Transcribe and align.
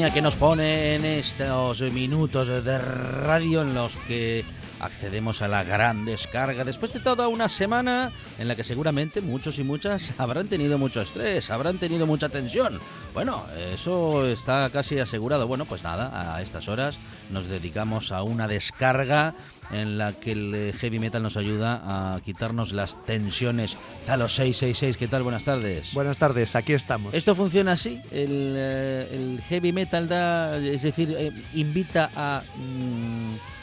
Que 0.00 0.22
nos 0.22 0.34
pone 0.34 0.94
en 0.94 1.04
estos 1.04 1.82
minutos 1.92 2.48
de 2.64 2.78
radio 2.78 3.60
en 3.60 3.74
los 3.74 3.94
que 4.08 4.46
accedemos 4.80 5.42
a 5.42 5.48
la 5.48 5.64
gran 5.64 6.04
descarga 6.04 6.64
después 6.64 6.92
de 6.92 7.00
toda 7.00 7.28
una 7.28 7.48
semana 7.48 8.10
en 8.38 8.48
la 8.48 8.56
que 8.56 8.64
seguramente 8.64 9.20
muchos 9.20 9.58
y 9.58 9.64
muchas 9.64 10.12
habrán 10.18 10.48
tenido 10.48 10.78
mucho 10.78 11.00
estrés, 11.00 11.50
habrán 11.50 11.78
tenido 11.78 12.06
mucha 12.06 12.28
tensión. 12.28 12.80
Bueno, 13.14 13.44
eso 13.74 14.26
está 14.26 14.68
casi 14.72 14.98
asegurado. 14.98 15.46
Bueno, 15.46 15.64
pues 15.64 15.82
nada, 15.82 16.34
a 16.34 16.42
estas 16.42 16.68
horas 16.68 16.98
nos 17.30 17.46
dedicamos 17.46 18.12
a 18.12 18.22
una 18.22 18.48
descarga 18.48 19.34
en 19.72 19.98
la 19.98 20.12
que 20.12 20.32
el 20.32 20.54
eh, 20.54 20.72
heavy 20.72 20.98
metal 20.98 21.22
nos 21.22 21.36
ayuda 21.36 22.14
a 22.14 22.20
quitarnos 22.20 22.72
las 22.72 22.96
tensiones. 23.04 23.76
Zalo 24.04 24.28
666, 24.28 24.96
¿qué 24.96 25.08
tal? 25.08 25.22
Buenas 25.22 25.44
tardes. 25.44 25.92
Buenas 25.92 26.18
tardes, 26.18 26.56
aquí 26.56 26.72
estamos. 26.72 27.14
¿Esto 27.14 27.34
funciona 27.34 27.72
así? 27.72 28.00
¿El, 28.10 28.54
eh, 28.56 29.08
el 29.12 29.42
heavy 29.48 29.72
metal 29.72 30.08
da, 30.08 30.58
es 30.58 30.82
decir, 30.82 31.14
eh, 31.16 31.32
invita 31.54 32.10
a... 32.16 32.42
Mm, 32.56 33.59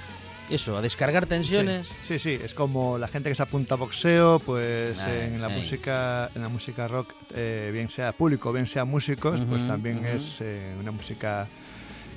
eso, 0.50 0.78
a 0.78 0.82
descargar 0.82 1.26
tensiones. 1.26 1.90
Sí, 2.08 2.20
sí, 2.20 2.40
es 2.42 2.54
como 2.54 2.98
la 2.98 3.08
gente 3.08 3.30
que 3.30 3.36
se 3.36 3.44
apunta 3.44 3.76
a 3.76 3.78
boxeo, 3.78 4.40
pues 4.40 5.00
Ay, 5.00 5.24
en 5.34 5.42
la 5.42 5.48
ay. 5.48 5.56
música, 5.56 6.30
en 6.36 6.42
la 6.42 6.50
música 6.50 6.88
rock, 6.88 7.14
eh, 7.34 7.70
bien 7.74 7.90
sea 7.90 8.12
público, 8.14 8.52
bien 8.54 8.68
sea 8.68 8.86
músicos, 8.86 9.42
pues 9.42 9.62
Ujú, 9.64 9.72
también 9.72 9.98
ujú. 9.98 10.08
es 10.08 10.38
eh, 10.42 10.76
una 10.80 10.92
música 10.92 11.48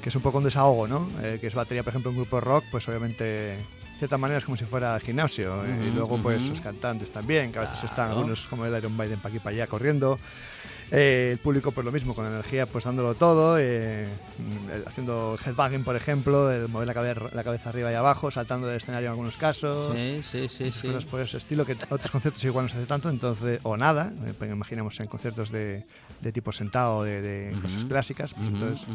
que 0.00 0.08
es 0.08 0.16
un 0.16 0.22
poco 0.22 0.38
un 0.38 0.44
desahogo, 0.44 0.86
¿no? 0.88 1.10
Eh, 1.22 1.38
que 1.40 1.48
es 1.48 1.54
batería, 1.54 1.82
por 1.82 1.90
ejemplo, 1.90 2.10
en 2.10 2.16
un 2.16 2.22
grupo 2.22 2.40
rock, 2.40 2.64
pues 2.70 2.88
obviamente 2.88 3.24
de 3.24 3.58
cierta 3.98 4.16
manera 4.16 4.38
es 4.38 4.44
como 4.46 4.56
si 4.56 4.64
fuera 4.64 4.98
gimnasio. 5.00 5.64
eh, 5.66 5.82
y 5.82 5.86
Ujú, 5.88 5.94
luego, 5.96 6.18
pues 6.22 6.42
ujú. 6.44 6.50
los 6.50 6.60
cantantes 6.62 7.10
también, 7.10 7.52
que 7.52 7.58
a 7.58 7.62
veces 7.62 7.84
están 7.84 8.06
Claro. 8.06 8.12
algunos 8.12 8.46
como 8.48 8.64
el 8.64 8.74
Iron 8.78 8.96
Maiden 8.96 9.18
para 9.20 9.28
aquí 9.34 9.40
para 9.40 9.54
allá 9.56 9.66
corriendo. 9.66 10.18
Eh, 10.92 11.30
el 11.32 11.38
público, 11.38 11.70
pues 11.70 11.84
lo 11.84 11.92
mismo, 11.92 12.14
con 12.14 12.26
energía, 12.26 12.66
pues 12.66 12.84
dándolo 12.84 13.14
todo, 13.14 13.56
eh, 13.58 14.06
mm, 14.38 14.88
haciendo 14.88 15.38
headbanging, 15.44 15.84
por 15.84 15.94
ejemplo, 15.94 16.50
el 16.50 16.68
mover 16.68 16.88
la 16.88 16.94
cabeza, 16.94 17.20
la 17.32 17.44
cabeza 17.44 17.68
arriba 17.68 17.92
y 17.92 17.94
abajo, 17.94 18.30
saltando 18.30 18.66
del 18.66 18.76
escenario 18.76 19.06
en 19.06 19.10
algunos 19.12 19.36
casos. 19.36 19.96
Sí, 19.96 20.20
sí, 20.22 20.48
sí, 20.48 20.64
muchas 20.64 20.80
sí. 20.80 20.86
cosas 20.88 21.04
por 21.04 21.20
ese 21.20 21.36
estilo 21.36 21.64
que 21.64 21.76
otros 21.90 22.10
conciertos 22.10 22.42
igual 22.44 22.64
no 22.64 22.68
se 22.70 22.78
hace 22.78 22.86
tanto, 22.86 23.08
entonces, 23.08 23.60
o 23.62 23.76
nada, 23.76 24.12
eh, 24.26 24.34
pues 24.36 24.50
imaginemos 24.50 24.98
en 24.98 25.06
conciertos 25.06 25.50
de, 25.50 25.84
de 26.20 26.32
tipo 26.32 26.50
sentado, 26.50 27.04
de, 27.04 27.22
de 27.22 27.60
cosas 27.60 27.84
clásicas, 27.84 28.34
pues 28.34 28.48
entonces, 28.48 28.86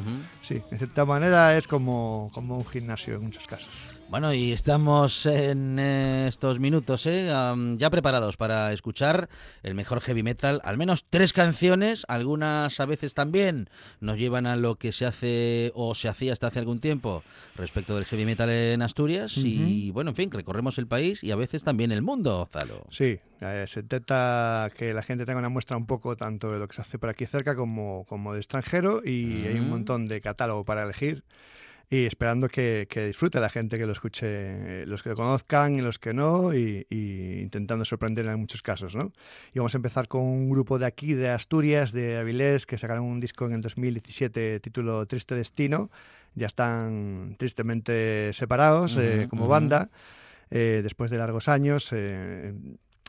sí, 0.41 0.61
en 0.71 0.77
cierta 0.77 1.05
manera 1.05 1.57
es 1.57 1.67
como, 1.67 2.29
como 2.33 2.57
un 2.57 2.65
gimnasio 2.65 3.15
en 3.15 3.23
muchos 3.23 3.47
casos. 3.47 3.94
Bueno, 4.07 4.33
y 4.35 4.51
estamos 4.51 5.25
en 5.25 5.79
eh, 5.79 6.27
estos 6.27 6.59
minutos 6.59 7.07
¿eh? 7.07 7.33
Ya 7.77 7.89
preparados 7.89 8.37
para 8.37 8.71
escuchar 8.71 9.29
el 9.63 9.73
mejor 9.73 9.99
heavy 9.99 10.21
metal. 10.21 10.61
Al 10.63 10.77
menos 10.77 11.05
tres 11.09 11.33
canciones, 11.33 12.05
algunas 12.07 12.79
a 12.79 12.85
veces 12.85 13.15
también 13.15 13.67
nos 14.01 14.19
llevan 14.19 14.45
a 14.45 14.57
lo 14.57 14.75
que 14.75 14.91
se 14.91 15.07
hace 15.07 15.71
o 15.73 15.95
se 15.95 16.07
hacía 16.07 16.33
hasta 16.33 16.47
hace 16.47 16.59
algún 16.59 16.79
tiempo 16.79 17.23
respecto 17.55 17.95
del 17.95 18.05
heavy 18.05 18.25
metal 18.25 18.51
en 18.51 18.83
Asturias. 18.83 19.37
Y 19.37 19.89
bueno, 19.89 20.11
en 20.11 20.15
fin, 20.15 20.31
recorremos 20.31 20.77
el 20.77 20.85
país 20.85 21.23
y 21.23 21.31
a 21.31 21.35
veces 21.35 21.63
también 21.63 21.91
el 21.91 22.03
mundo, 22.03 22.47
Zalo. 22.51 22.85
Sí, 22.91 23.19
eh, 23.41 23.65
se 23.67 23.79
intenta 23.79 24.71
que 24.77 24.93
la 24.93 25.01
gente 25.01 25.25
tenga 25.25 25.39
una 25.39 25.49
muestra 25.49 25.77
un 25.77 25.87
poco 25.87 26.15
tanto 26.15 26.51
de 26.51 26.59
lo 26.59 26.67
que 26.67 26.75
se 26.75 26.81
hace 26.81 26.99
por 26.99 27.09
aquí 27.09 27.25
cerca 27.25 27.55
como, 27.55 28.05
como 28.07 28.33
de 28.33 28.39
extranjero 28.39 29.01
y 29.03 29.47
hay 29.47 29.59
un 29.59 29.69
montón 29.71 30.05
de 30.05 30.21
catálogo 30.21 30.63
para 30.63 30.83
elegir 30.83 31.23
y 31.89 32.05
esperando 32.05 32.47
que, 32.47 32.87
que 32.89 33.05
disfrute 33.05 33.39
la 33.39 33.49
gente 33.49 33.77
que 33.77 33.85
lo 33.85 33.91
escuche, 33.91 34.25
eh, 34.27 34.85
los 34.87 35.03
que 35.03 35.09
lo 35.09 35.15
conozcan 35.15 35.75
y 35.75 35.81
los 35.81 35.99
que 35.99 36.13
no 36.13 36.53
y, 36.53 36.85
y 36.89 37.39
intentando 37.41 37.85
sorprender 37.85 38.25
en 38.25 38.39
muchos 38.39 38.61
casos, 38.61 38.95
¿no? 38.95 39.11
Y 39.53 39.59
vamos 39.59 39.75
a 39.75 39.77
empezar 39.77 40.07
con 40.07 40.21
un 40.23 40.49
grupo 40.49 40.79
de 40.79 40.85
aquí, 40.87 41.13
de 41.13 41.29
Asturias, 41.29 41.91
de 41.91 42.17
Avilés, 42.17 42.65
que 42.65 42.77
sacaron 42.77 43.05
un 43.05 43.19
disco 43.19 43.45
en 43.45 43.53
el 43.53 43.61
2017 43.61 44.59
título 44.59 45.05
Triste 45.05 45.35
Destino. 45.35 45.89
Ya 46.33 46.47
están 46.47 47.35
tristemente 47.37 48.33
separados 48.33 48.97
eh, 48.97 49.19
Ujú, 49.21 49.29
como 49.29 49.43
ujú. 49.43 49.51
banda 49.51 49.89
eh, 50.51 50.81
después 50.83 51.11
de 51.11 51.17
largos 51.17 51.47
años. 51.47 51.89
eh, 51.91 52.53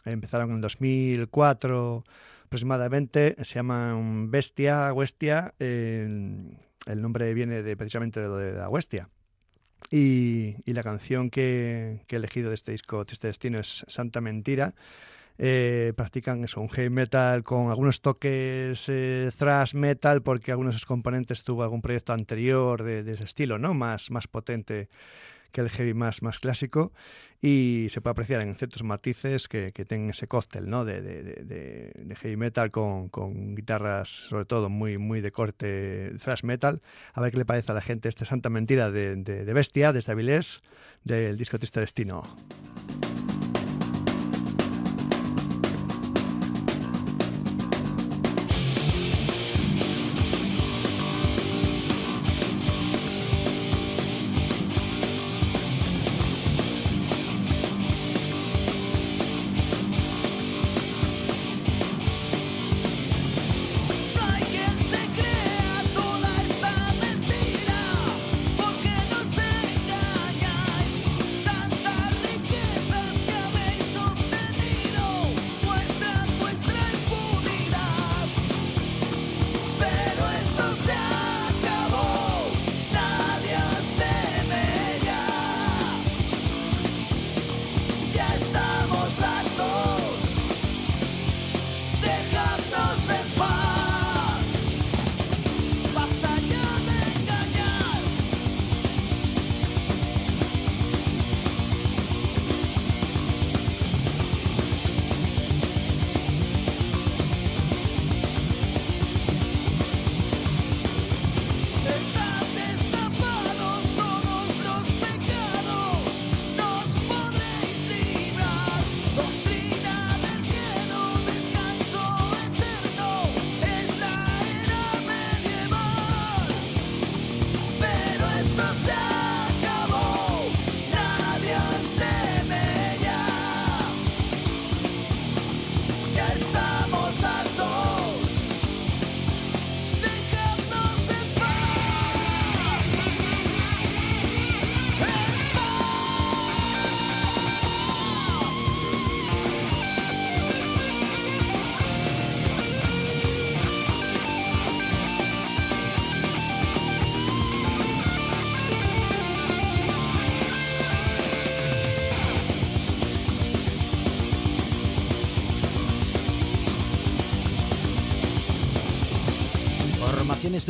empezaron 0.05 0.51
en 0.51 0.57
el 0.57 0.61
2004 0.63 2.05
aproximadamente. 2.45 3.35
Se 3.43 3.55
llaman 3.57 4.31
Bestia, 4.31 4.93
Huestia. 4.93 5.55
eh, 5.59 6.07
el 6.87 7.03
nombre 7.03 7.33
viene 7.35 7.63
de, 7.63 7.77
precisamente 7.77 8.21
de 8.21 8.29
lo 8.29 8.37
de 8.37 8.53
la 8.53 8.69
Huestia. 8.69 9.09
Y, 9.91 10.57
la 10.67 10.83
canción 10.83 11.31
que, 11.31 12.01
he 12.09 12.17
elegido 12.17 12.49
de 12.49 12.55
este 12.55 12.73
disco, 12.73 13.05
Triste 13.05 13.29
Destino, 13.29 13.59
es 13.59 13.85
Santa 13.89 14.21
Mentira. 14.21 14.75
Eh, 15.39 15.93
practican 15.97 16.45
eso, 16.45 16.63
un 16.63 16.71
heavy 16.71 16.89
metal 16.89 17.45
con 17.45 17.69
algunos 17.69 18.01
toques 18.01 18.89
eh, 18.89 19.31
thrash 19.37 19.75
metal, 19.75 20.23
porque 20.23 20.51
algunos 20.51 20.75
de 20.75 20.79
sus 20.79 20.87
componentes 20.87 21.45
tuvo 21.45 21.63
algún 21.63 21.83
proyecto 21.83 22.15
anterior 22.15 22.83
de, 22.83 23.03
de 23.03 23.13
ese 23.13 23.25
estilo, 23.25 23.59
¿no? 23.59 23.75
Más, 23.75 24.11
más 24.11 24.29
potente 24.29 24.89
que 25.53 25.61
el 25.61 25.71
heavy 25.71 25.95
más, 25.95 26.23
más 26.23 26.39
clásico 26.39 26.93
y 27.43 27.89
se 27.91 28.01
puede 28.01 28.13
apreciar 28.13 28.41
en 28.41 28.55
ciertos 28.57 28.83
matices 28.83 29.49
que, 29.49 29.73
que 29.73 29.85
tienen 29.85 30.11
ese 30.11 30.27
cóctel 30.27 30.69
¿no? 30.69 30.85
de, 30.85 31.01
de- 31.03 32.17
heavy 32.17 32.37
metal 32.37 32.71
con, 32.71 33.09
con 33.09 33.55
guitarras 33.55 34.09
sobre 34.09 34.45
todo 34.47 34.69
muy, 34.69 34.99
muy 34.99 35.21
de 35.21 35.33
corte 35.33 36.13
thrash 36.23 36.45
metal. 36.45 36.81
A 37.13 37.21
ver 37.21 37.31
qué 37.33 37.39
le 37.39 37.45
parece 37.45 37.73
a 37.73 37.75
la 37.75 37.83
gente 37.83 38.09
esta 38.09 38.25
santa 38.25 38.49
mentira 38.49 38.91
de 38.91 39.53
Bestia, 39.53 39.93
desde 39.93 40.13
Avilés, 40.13 40.63
del 41.05 41.37
disco 41.37 41.59
Triste 41.59 41.81
Destino. 41.81 42.23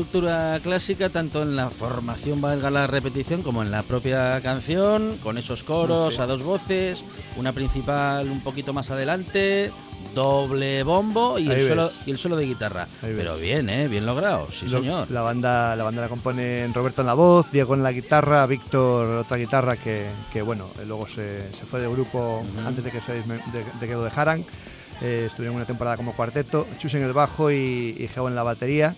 Estructura 0.00 0.60
clásica, 0.62 1.08
tanto 1.08 1.40
en 1.40 1.56
la 1.56 1.70
formación, 1.70 2.42
valga 2.42 2.70
la 2.70 2.86
repetición, 2.86 3.40
como 3.40 3.62
en 3.62 3.70
la 3.70 3.82
propia 3.82 4.38
canción, 4.42 5.16
con 5.22 5.38
esos 5.38 5.62
coros 5.62 6.16
Sí. 6.16 6.20
a 6.20 6.26
dos 6.26 6.42
voces, 6.42 7.02
una 7.38 7.54
principal 7.54 8.28
un 8.28 8.40
poquito 8.42 8.74
más 8.74 8.90
adelante, 8.90 9.70
doble 10.14 10.82
bombo 10.82 11.38
y 11.38 11.48
el, 11.50 11.66
solo, 11.66 11.90
y 12.04 12.10
el 12.10 12.18
solo 12.18 12.36
de 12.36 12.44
guitarra. 12.44 12.86
Pero 13.00 13.38
bien, 13.38 13.70
¿eh? 13.70 13.88
Bien 13.88 14.04
logrado, 14.04 14.48
sí 14.52 14.68
Lo- 14.68 14.80
señor. 14.80 15.10
La 15.10 15.22
banda, 15.22 15.74
la 15.76 15.84
banda 15.84 16.02
la 16.02 16.08
componen 16.10 16.74
Roberto 16.74 17.00
en 17.00 17.06
la 17.06 17.14
voz, 17.14 17.50
Diego 17.50 17.72
en 17.74 17.82
la 17.82 17.92
guitarra, 17.92 18.44
Víctor 18.44 19.08
otra 19.20 19.38
guitarra 19.38 19.78
que, 19.78 20.04
que, 20.30 20.42
bueno, 20.42 20.66
luego 20.86 21.06
se, 21.08 21.50
se 21.58 21.64
fue 21.64 21.80
del 21.80 21.90
grupo 21.90 22.40
Ujú. 22.42 22.68
antes 22.68 22.84
de 22.84 22.90
que, 22.90 23.00
se, 23.00 23.14
de, 23.14 23.22
de 23.80 23.86
que 23.86 23.94
lo 23.94 24.04
dejaran. 24.04 24.44
Eh, 25.00 25.24
estuvieron 25.26 25.56
una 25.56 25.64
temporada 25.64 25.96
como 25.96 26.12
cuarteto, 26.14 26.66
Chus 26.78 26.92
en 26.94 27.02
el 27.02 27.14
bajo 27.14 27.50
y, 27.50 27.96
y 27.98 28.08
Geo 28.14 28.28
en 28.28 28.34
la 28.34 28.42
batería. 28.42 28.94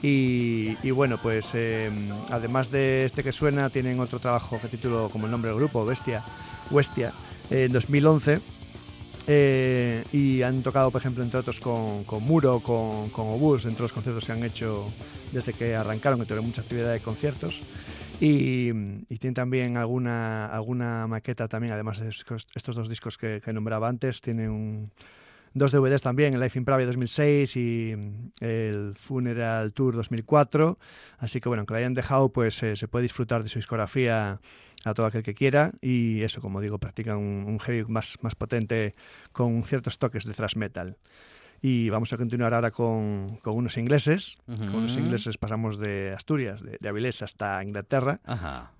Y, 0.00 0.78
y 0.82 0.90
bueno, 0.92 1.18
pues 1.18 1.50
eh, 1.54 1.90
además 2.30 2.70
de 2.70 3.04
este 3.04 3.24
que 3.24 3.32
suena, 3.32 3.70
tienen 3.70 3.98
otro 4.00 4.20
trabajo 4.20 4.60
que 4.60 4.68
titulo 4.68 5.10
como 5.10 5.26
el 5.26 5.32
nombre 5.32 5.50
del 5.50 5.56
grupo, 5.58 5.84
Bestia, 5.84 6.24
Huestia, 6.68 7.16
eh, 7.50 7.64
en 7.64 7.72
2011. 7.72 8.42
Eh, 9.30 10.06
y 10.10 10.42
han 10.42 10.62
tocado, 10.62 10.90
por 10.92 11.00
ejemplo, 11.02 11.22
entre 11.22 11.40
otros 11.40 11.60
con, 11.60 12.04
con 12.04 12.22
Muro, 12.22 12.62
con, 12.62 13.10
con 13.10 13.28
Obús, 13.28 13.66
entre 13.66 13.82
los 13.84 13.92
conciertos 13.92 14.24
que 14.26 14.32
han 14.32 14.42
hecho 14.44 14.96
desde 15.30 15.54
que 15.54 15.74
arrancaron, 15.76 16.18
que 16.20 16.26
tuvieron 16.26 16.46
mucha 16.46 16.62
actividad 16.62 16.92
de 16.92 17.00
conciertos. 17.02 17.64
Y, 18.18 18.70
y 19.08 19.18
tienen 19.18 19.34
también 19.34 19.76
alguna, 19.76 20.46
alguna 20.46 21.06
maqueta 21.06 21.48
también, 21.48 21.72
además 21.74 21.98
de 22.00 22.08
estos 22.08 22.46
estos 22.54 22.76
dos 22.76 22.88
discos 22.88 23.18
que, 23.18 23.40
que 23.44 23.52
nombraba 23.52 23.88
antes, 23.88 24.20
tienen 24.20 24.50
un- 24.50 24.92
dos 25.58 25.72
DVDs 25.72 26.02
también, 26.02 26.34
el 26.34 26.40
Life 26.40 26.58
in 26.58 26.64
Pravia 26.64 26.86
2006 26.86 27.56
y 27.56 27.94
el 28.40 28.94
Funeral 28.96 29.72
Tour 29.72 29.96
2004. 29.96 30.78
Así 31.18 31.40
que 31.40 31.48
bueno, 31.48 31.66
que 31.66 31.74
lo 31.74 31.78
hayan 31.78 31.94
dejado, 31.94 32.30
pues 32.30 32.62
eh, 32.62 32.76
se 32.76 32.88
puede 32.88 33.02
disfrutar 33.02 33.42
de 33.42 33.48
su 33.48 33.58
discografía 33.58 34.40
a 34.84 34.94
todo 34.94 35.06
aquel 35.06 35.22
que 35.22 35.34
quiera 35.34 35.72
y 35.80 36.22
eso, 36.22 36.40
como 36.40 36.60
digo, 36.60 36.78
practican 36.78 37.16
un, 37.16 37.44
un 37.46 37.58
heavy 37.60 37.84
más, 37.90 38.16
más 38.22 38.34
potente 38.34 38.94
con 39.32 39.62
ciertos 39.64 39.98
toques 39.98 40.24
de 40.24 40.34
thrash 40.34 40.56
metal. 40.56 40.96
Y 41.60 41.90
vamos 41.90 42.12
a 42.12 42.16
continuar 42.16 42.54
ahora 42.54 42.70
con, 42.70 43.38
con 43.42 43.56
unos 43.56 43.76
ingleses. 43.76 44.38
Con 44.46 44.74
unos 44.76 44.96
ingleses 44.96 45.38
pasamos 45.38 45.78
de 45.78 46.12
Asturias, 46.14 46.62
de, 46.62 46.78
de 46.80 46.88
Avilés 46.88 47.22
hasta 47.22 47.62
Inglaterra. 47.64 48.20
Ajá. 48.24 48.70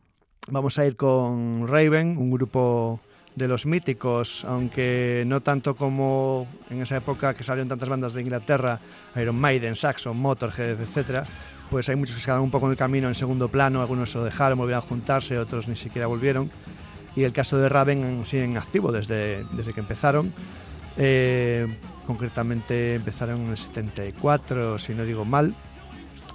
Vamos 0.50 0.78
a 0.78 0.86
ir 0.86 0.96
con 0.96 1.66
Raven, 1.66 2.16
un 2.16 2.30
grupo 2.30 3.00
de 3.38 3.48
los 3.48 3.64
míticos, 3.64 4.44
aunque 4.44 5.24
no 5.26 5.40
tanto 5.40 5.76
como 5.76 6.46
en 6.68 6.82
esa 6.82 6.96
época 6.96 7.34
que 7.34 7.44
salieron 7.44 7.68
tantas 7.68 7.88
bandas 7.88 8.12
de 8.12 8.20
Inglaterra, 8.20 8.80
Iron 9.16 9.40
Maiden, 9.40 9.76
Saxon, 9.76 10.16
Motorhead, 10.18 10.80
etcétera. 10.80 11.24
Pues 11.70 11.88
hay 11.88 11.96
muchos 11.96 12.16
que 12.16 12.20
se 12.20 12.26
quedaron 12.26 12.44
un 12.44 12.50
poco 12.50 12.66
en 12.66 12.72
el 12.72 12.78
camino 12.78 13.08
en 13.08 13.14
segundo 13.14 13.48
plano, 13.48 13.80
algunos 13.80 14.10
se 14.10 14.18
lo 14.18 14.24
dejaron, 14.24 14.58
volvieron 14.58 14.82
a 14.84 14.86
juntarse, 14.86 15.38
otros 15.38 15.68
ni 15.68 15.76
siquiera 15.76 16.06
volvieron. 16.06 16.50
Y 17.14 17.24
el 17.24 17.32
caso 17.32 17.58
de 17.58 17.68
Raven 17.68 18.24
sigue 18.24 18.44
en 18.44 18.56
activo 18.56 18.92
desde, 18.92 19.44
desde 19.52 19.72
que 19.72 19.80
empezaron. 19.80 20.32
Eh, 20.96 21.66
concretamente 22.06 22.94
empezaron 22.94 23.42
en 23.42 23.50
el 23.50 23.58
74, 23.58 24.78
si 24.78 24.94
no 24.94 25.04
digo 25.04 25.24
mal. 25.24 25.54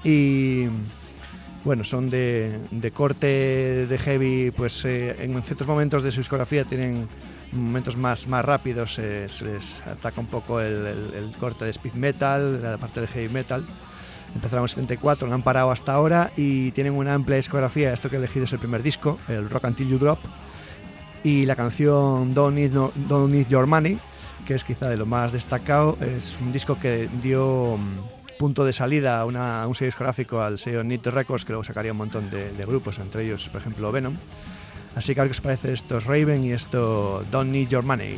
Y 0.04 0.66
bueno, 1.64 1.84
son 1.84 2.10
de, 2.10 2.60
de 2.72 2.92
corte 2.92 3.86
de 3.88 3.98
heavy, 3.98 4.52
pues 4.52 4.84
eh, 4.86 5.16
en 5.24 5.42
ciertos 5.44 5.66
momentos 5.68 6.04
de 6.04 6.12
su 6.12 6.20
discografía 6.20 6.66
tienen 6.66 7.08
momentos 7.54 7.96
más, 7.96 8.28
más 8.28 8.44
rápidos, 8.44 8.98
eh, 9.00 9.28
se 9.30 9.46
les 9.46 9.82
ataca 9.88 10.20
un 10.20 10.28
poco 10.28 10.60
el, 10.60 10.74
el- 10.86 11.14
el 11.16 11.38
corte 11.38 11.66
de 11.66 11.72
speed 11.72 11.94
metal, 11.94 12.62
la 12.62 12.78
parte 12.78 13.00
de 13.02 13.08
heavy 13.08 13.30
metal. 13.34 13.64
Empezaron 14.36 14.62
en 14.62 14.64
el 14.64 14.70
74, 14.70 15.28
lo 15.28 15.34
han 15.36 15.44
parado 15.44 15.70
hasta 15.70 15.94
ahora 15.94 16.32
y 16.36 16.72
tienen 16.72 16.94
una 16.94 17.14
amplia 17.14 17.38
discografía. 17.38 17.94
Esto 17.94 18.10
que 18.10 18.16
he 18.16 18.20
elegido 18.20 18.46
es 18.46 18.52
el 18.54 18.58
primer 18.60 18.82
disco, 18.82 19.20
el 19.28 19.48
Rock 19.50 19.66
Until 19.66 19.88
You 19.88 20.00
Drop, 20.00 20.20
y 21.24 21.46
la 21.46 21.56
canción 21.56 22.34
Don't 22.34 22.56
Need, 22.58 22.72
No- 22.72 22.92
Don't 23.08 23.32
Need 23.32 23.48
Your 23.48 23.68
Money, 23.68 24.00
que 24.48 24.56
es 24.56 24.64
quizá 24.64 24.90
de 24.90 24.98
lo 24.98 25.06
más 25.06 25.32
destacado. 25.32 25.98
Es 26.02 26.36
un 26.42 26.52
disco 26.52 26.78
que 26.80 27.08
dio 27.22 27.78
punto 28.38 28.66
de 28.66 28.74
salida 28.74 29.20
a, 29.20 29.26
una- 29.26 29.68
un 29.68 29.76
sello 29.76 29.88
discográfico, 29.88 30.42
al 30.42 30.60
sello 30.60 30.84
Need 30.84 31.06
Records, 31.08 31.46
que 31.46 31.54
luego 31.54 31.64
sacaría 31.64 31.92
un 31.92 31.98
montón 31.98 32.30
de, 32.30 32.52
grupos, 32.66 33.00
entre 33.00 33.24
ellos, 33.26 33.48
por 33.50 33.62
ejemplo, 33.62 33.92
Venom. 33.92 34.16
Así 34.96 35.16
que 35.16 35.22
qué 35.24 35.30
os 35.30 35.42
parece 35.42 35.74
esto 35.74 35.98
es 35.98 36.06
Raven 36.06 36.44
y 36.44 36.52
esto 36.52 37.24
Don't 37.32 37.52
Need 37.52 37.70
Your 37.70 37.84
Money. 37.84 38.18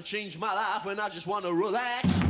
To 0.00 0.10
change 0.10 0.38
my 0.38 0.54
life 0.54 0.84
when 0.84 0.98
I 0.98 1.08
just 1.08 1.26
want 1.26 1.44
to 1.44 1.52
relax. 1.52 2.20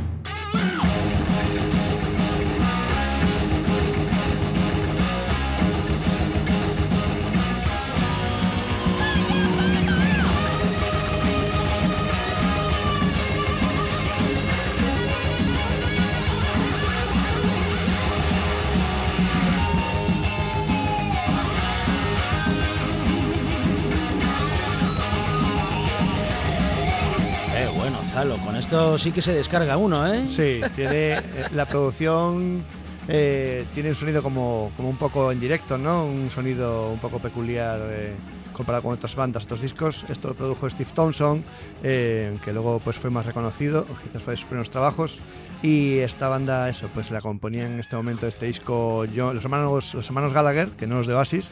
Con 28.29 28.55
esto 28.55 28.97
sí 28.97 29.11
que 29.11 29.21
se 29.21 29.33
descarga 29.33 29.77
uno, 29.77 30.05
¿eh? 30.13 30.27
Sí, 30.27 30.61
tiene 30.75 31.13
eh, 31.13 31.21
la 31.53 31.65
producción 31.65 32.63
eh, 33.07 33.65
tiene 33.73 33.89
un 33.89 33.95
sonido 33.95 34.21
como, 34.21 34.71
como 34.77 34.89
un 34.89 34.97
poco 34.97 35.31
en 35.31 35.39
directo, 35.39 35.77
¿no? 35.77 36.05
Un 36.05 36.29
sonido 36.29 36.91
un 36.91 36.99
poco 36.99 37.17
peculiar 37.19 37.79
eh, 37.83 38.13
comparado 38.53 38.83
con 38.83 38.93
otras 38.93 39.15
bandas, 39.15 39.45
otros 39.45 39.61
discos. 39.61 40.05
Esto 40.07 40.29
lo 40.29 40.33
produjo 40.35 40.69
Steve 40.69 40.89
Thompson, 40.93 41.43
eh, 41.83 42.37
que 42.45 42.53
luego 42.53 42.79
pues 42.83 42.97
fue 42.97 43.09
más 43.09 43.25
reconocido, 43.25 43.85
quizás 44.03 44.21
fue 44.21 44.33
de 44.33 44.37
sus 44.37 44.45
primeros 44.45 44.69
trabajos. 44.69 45.17
Y 45.63 45.97
esta 45.97 46.27
banda, 46.27 46.69
eso, 46.69 46.89
pues 46.93 47.09
la 47.11 47.21
componían 47.21 47.73
en 47.73 47.79
este 47.79 47.95
momento 47.95 48.27
este 48.27 48.45
disco 48.45 49.05
John- 49.15 49.35
los 49.35 49.43
hermanos 49.43 49.93
los 49.95 50.05
hermanos 50.07 50.31
Gallagher, 50.33 50.69
que 50.71 50.85
no 50.87 50.97
los 50.99 51.07
de 51.07 51.13
Oasis, 51.15 51.49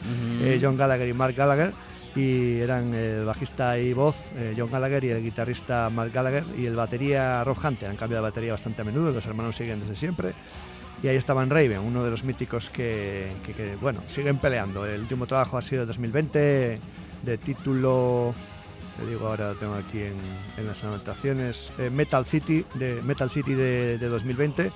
John 0.62 0.76
Gallagher 0.76 1.08
y 1.08 1.14
Mark 1.14 1.34
Gallagher 1.36 1.72
y 2.14 2.58
eran 2.60 2.92
el 2.94 3.24
bajista 3.24 3.78
y 3.78 3.92
voz 3.92 4.16
eh, 4.36 4.54
John 4.56 4.70
Gallagher 4.70 5.04
y 5.04 5.10
el 5.10 5.22
guitarrista 5.22 5.88
Mark 5.90 6.10
Gallagher 6.12 6.44
y 6.58 6.66
el 6.66 6.76
batería 6.76 7.44
Rob 7.44 7.56
Hunter. 7.62 7.88
Han 7.88 7.96
cambiado 7.96 8.24
de 8.24 8.30
batería 8.30 8.52
bastante 8.52 8.82
a 8.82 8.84
menudo 8.84 9.12
los 9.12 9.26
hermanos 9.26 9.56
siguen 9.56 9.80
desde 9.80 9.96
siempre. 9.96 10.32
Y 11.02 11.08
ahí 11.08 11.16
estaban 11.16 11.48
Raven 11.48 11.78
uno 11.78 12.04
de 12.04 12.10
los 12.10 12.24
míticos 12.24 12.68
que, 12.68 13.32
bueno 13.80 14.00
siguen 14.08 14.38
peleando. 14.38 14.84
El 14.84 15.02
último 15.02 15.26
trabajo 15.26 15.56
ha 15.56 15.62
sido 15.62 15.82
el 15.82 15.88
2020 15.88 16.78
de 17.22 17.38
título 17.38 18.34
te 18.98 19.06
digo 19.06 19.28
ahora 19.28 19.50
lo 19.50 19.54
tengo 19.54 19.74
aquí 19.74 20.02
en, 20.02 20.66
las 20.66 20.82
anotaciones 20.84 21.72
eh, 21.78 21.88
Metal 21.90 22.26
City 22.26 22.64
de 22.74 23.00
Metal 23.02 23.30
City 23.30 23.54
de 23.54 23.98
2020 23.98 24.70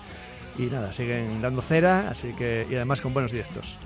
y 0.58 0.62
nada 0.62 0.92
siguen 0.92 1.42
dando 1.42 1.62
cera 1.62 2.10
así 2.10 2.32
que 2.32 2.66
y 2.70 2.74
además 2.74 3.00
con 3.00 3.12
buenos 3.12 3.32
directos 3.32 3.76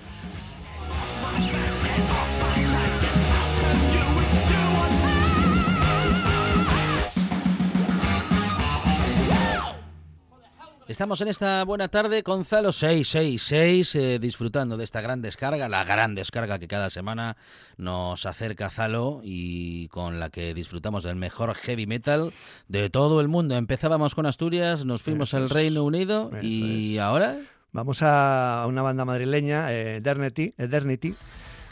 Estamos 10.99 11.21
en 11.21 11.29
esta 11.29 11.65
buena 11.65 11.87
tarde 11.87 12.25
con 12.25 12.45
Zalo 12.45 12.73
666, 12.73 13.95
eh, 13.95 14.19
disfrutando 14.19 14.77
de 14.77 14.83
esta 14.83 15.01
gran 15.01 15.23
descarga, 15.23 15.69
la 15.69 15.85
gran 15.85 16.17
descarga 16.17 16.59
que 16.59 16.67
cada 16.67 16.91
semana 16.91 17.37
nos 17.77 18.27
acerca 18.27 18.69
Zalo 18.69 19.21
y 19.23 19.87
con 19.91 20.19
la 20.19 20.31
que 20.31 20.55
disfrutamos 20.55 21.05
del 21.05 21.15
mejor 21.15 21.55
heavy 21.55 21.87
metal 21.87 22.33
de 22.67 22.91
todo 22.91 23.21
el 23.21 23.29
mundo. 23.29 23.55
Empezábamos 23.55 24.17
con 24.17 24.27
Asturias, 24.27 24.85
nos 24.85 25.01
fuimos 25.01 25.35
al. 25.35 25.51
Reino 25.51 25.85
Unido 25.85 26.33
y 26.43 26.97
es. 26.97 27.01
ahora... 27.01 27.39
Vamos 27.71 28.03
a 28.03 28.65
una 28.67 28.83
banda 28.83 29.05
madrileña, 29.05 29.73
eh, 29.73 29.99
Eternity, 29.99 30.53
Eternity 30.59 31.15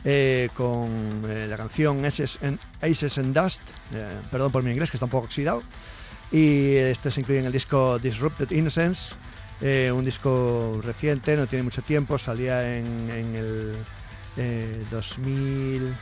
eh, 0.05 0.51
con 0.55 0.87
eh, 1.29 1.49
la 1.51 1.57
canción 1.57 2.05
Aces 2.05 2.39
and, 2.45 2.61
Aces 2.81 3.19
and 3.19 3.37
Dust, 3.37 3.63
perdón 4.31 4.53
por 4.53 4.63
mi 4.63 4.71
inglés 4.71 4.93
que 4.93 4.99
está 4.99 5.07
un 5.07 5.11
poco 5.11 5.27
oxidado, 5.27 5.63
y 6.33 6.77
esto 6.77 7.11
se 7.11 7.21
incluye 7.21 7.41
en 7.41 7.47
el 7.47 7.53
disco 7.53 7.99
Disrupted 7.99 8.51
Innocence, 8.51 9.15
eh, 9.61 9.91
un 9.91 10.05
disco 10.05 10.81
reciente, 10.83 11.37
no 11.37 11.47
tiene 11.47 11.63
mucho 11.63 11.83
tiempo, 11.83 12.19
salía 12.19 12.73
en, 12.73 13.11
el 13.11 13.73
eh, 14.37 14.85
2000, 14.91 15.95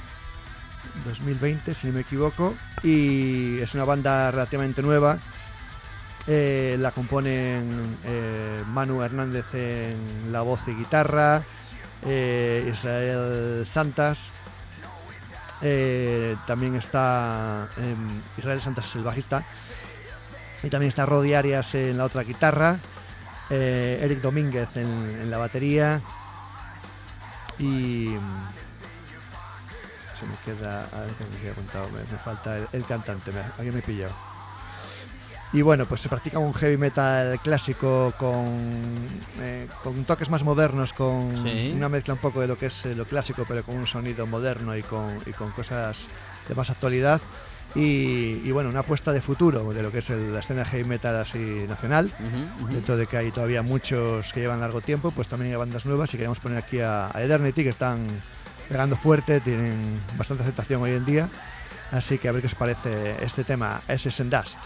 2020, 1.06 1.74
si 1.74 1.86
no 1.86 1.92
me 1.92 2.00
equivoco, 2.00 2.54
y 2.82 3.58
es 3.60 3.74
una 3.74 3.84
banda 3.84 4.30
relativamente 4.30 4.82
nueva. 4.82 5.18
Eh, 6.26 6.76
la 6.80 6.90
componen 6.90 7.98
eh, 8.04 8.62
Manu 8.68 9.02
Hernández 9.02 9.44
en 9.52 10.32
la 10.32 10.40
voz 10.40 10.60
y 10.66 10.72
guitarra, 10.72 11.42
Israel 12.02 13.64
Santas, 13.64 14.30
también 16.46 16.74
está 16.74 17.68
em, 17.78 18.20
Israel 18.36 18.60
Santas 18.60 18.86
es 18.86 18.96
el 18.96 19.04
bajista, 19.04 19.42
y 20.64 20.70
también 20.70 20.88
está 20.88 21.06
Rodi 21.06 21.34
Arias 21.34 21.74
en 21.74 21.98
la 21.98 22.04
otra 22.04 22.22
guitarra, 22.22 22.78
eh, 23.50 24.00
Eric 24.02 24.20
Domínguez 24.20 24.76
en, 24.76 24.86
en 24.86 25.30
la 25.30 25.38
batería. 25.38 26.00
Y 27.58 28.08
mm, 28.08 28.48
se 30.18 30.26
me 30.26 30.36
queda 30.56 30.88
a 30.92 31.00
ver 31.00 31.10
qué 31.14 31.24
me 31.30 31.36
había 31.38 31.52
apuntado 31.52 31.88
me, 31.90 31.98
me 31.98 32.18
falta 32.18 32.56
el, 32.56 32.68
el 32.72 32.84
cantante 32.84 33.30
me, 33.30 33.40
alguien 33.58 33.74
me 33.74 33.82
y 35.52 35.62
bueno 35.62 35.86
pues 35.86 36.00
se 36.00 36.08
practica 36.08 36.40
un 36.40 36.52
heavy 36.52 36.76
metal 36.76 37.38
clásico 37.40 38.12
con 38.18 38.58
eh, 39.38 39.68
con 39.84 40.04
toques 40.04 40.28
más 40.28 40.42
modernos 40.42 40.92
con 40.92 41.30
Sí. 41.44 41.72
una 41.76 41.88
mezcla 41.88 42.14
un 42.14 42.20
poco 42.20 42.40
de 42.40 42.48
lo 42.48 42.58
que 42.58 42.66
es 42.66 42.86
eh, 42.86 42.94
lo 42.96 43.04
clásico 43.04 43.44
pero 43.46 43.62
con 43.62 43.76
un 43.76 43.86
sonido 43.86 44.26
moderno 44.26 44.76
y 44.76 44.82
con, 44.82 45.20
y 45.26 45.32
con 45.32 45.52
cosas 45.52 45.98
de 46.48 46.54
más 46.56 46.70
actualidad 46.70 47.20
y, 47.74 48.40
y 48.44 48.50
bueno 48.52 48.68
una 48.70 48.80
apuesta 48.80 49.12
de 49.12 49.20
futuro 49.20 49.72
de 49.72 49.82
lo 49.82 49.90
que 49.90 49.98
es 49.98 50.10
el- 50.10 50.32
la 50.32 50.40
escena 50.40 50.64
heavy 50.64 50.84
metal 50.84 51.16
así 51.16 51.64
nacional 51.68 52.10
ujú. 52.20 52.68
dentro 52.72 52.96
de 52.96 53.06
que 53.06 53.16
hay 53.16 53.30
todavía 53.32 53.62
muchos 53.62 54.32
que 54.32 54.40
llevan 54.40 54.60
largo 54.60 54.80
tiempo, 54.80 55.10
pues 55.10 55.26
también 55.28 55.52
hay 55.52 55.58
bandas 55.58 55.84
nuevas 55.84 56.12
y 56.14 56.16
queremos 56.16 56.38
poner 56.38 56.58
aquí 56.58 56.80
a, 56.80 57.10
a 57.12 57.22
Eternity 57.22 57.62
que 57.64 57.70
están 57.70 58.06
pegando 58.68 58.96
fuerte, 58.96 59.40
tienen 59.40 60.00
bastante 60.16 60.42
aceptación 60.44 60.82
hoy 60.82 60.92
en 60.92 61.04
día. 61.04 61.28
Así 61.92 62.18
que 62.18 62.28
a 62.28 62.32
ver 62.32 62.40
qué 62.40 62.46
os 62.48 62.54
parece 62.54 63.16
este 63.24 63.44
tema, 63.44 63.80
Ashes 63.88 64.18
and 64.20 64.34
Dust. 64.34 64.58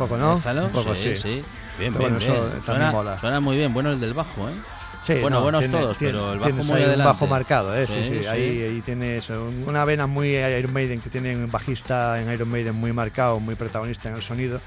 Poco, 0.00 0.16
¿no? 0.16 0.32
Gonzalo. 0.32 0.64
Un 0.66 0.70
poco, 0.72 0.94
sí. 0.94 1.16
sí. 1.16 1.42
Bien, 1.78 1.92
Pero 1.94 1.98
bien, 1.98 2.00
bueno, 2.00 2.18
bien. 2.18 2.32
eso 2.32 2.42
también 2.44 2.64
Suena, 2.64 2.90
mola. 2.92 3.20
suena 3.20 3.40
muy 3.40 3.56
bien. 3.56 3.72
Bueno 3.72 3.90
el 3.92 4.00
del 4.00 4.12
bajo, 4.14 4.48
¿eh? 4.48 4.52
Sí, 5.06 5.14
Bueno, 5.14 5.38
no, 5.38 5.42
buenos 5.44 5.60
tiene- 5.62 5.78
todos, 5.78 5.96
tiene- 5.98 6.12
pero 6.12 6.32
el 6.34 6.38
bajo 6.40 6.50
tienes 6.50 6.66
muy 6.66 6.76
ahí 6.76 6.82
adelante. 6.84 7.08
un 7.10 7.14
bajo 7.14 7.26
marcado, 7.26 7.74
¿eh? 7.76 7.86
Sí, 7.86 7.94
Sí, 7.94 8.08
sí, 8.10 8.18
sí. 8.20 8.26
Ahí, 8.26 8.62
ahí 8.62 8.82
tiene 8.84 9.16
eso, 9.16 9.48
una 9.66 9.84
vena 9.86 10.06
muy 10.06 10.36
Iron 10.36 10.72
Maiden, 10.74 11.00
que 11.00 11.08
tiene 11.08 11.34
un 11.36 11.50
bajista 11.50 12.20
en 12.20 12.30
Iron 12.30 12.48
Maiden 12.50 12.74
muy 12.74 12.92
marcado, 12.92 13.40
muy 13.40 13.54
protagonista 13.54 14.10
en 14.10 14.16
el 14.16 14.22
sonido 14.22 14.60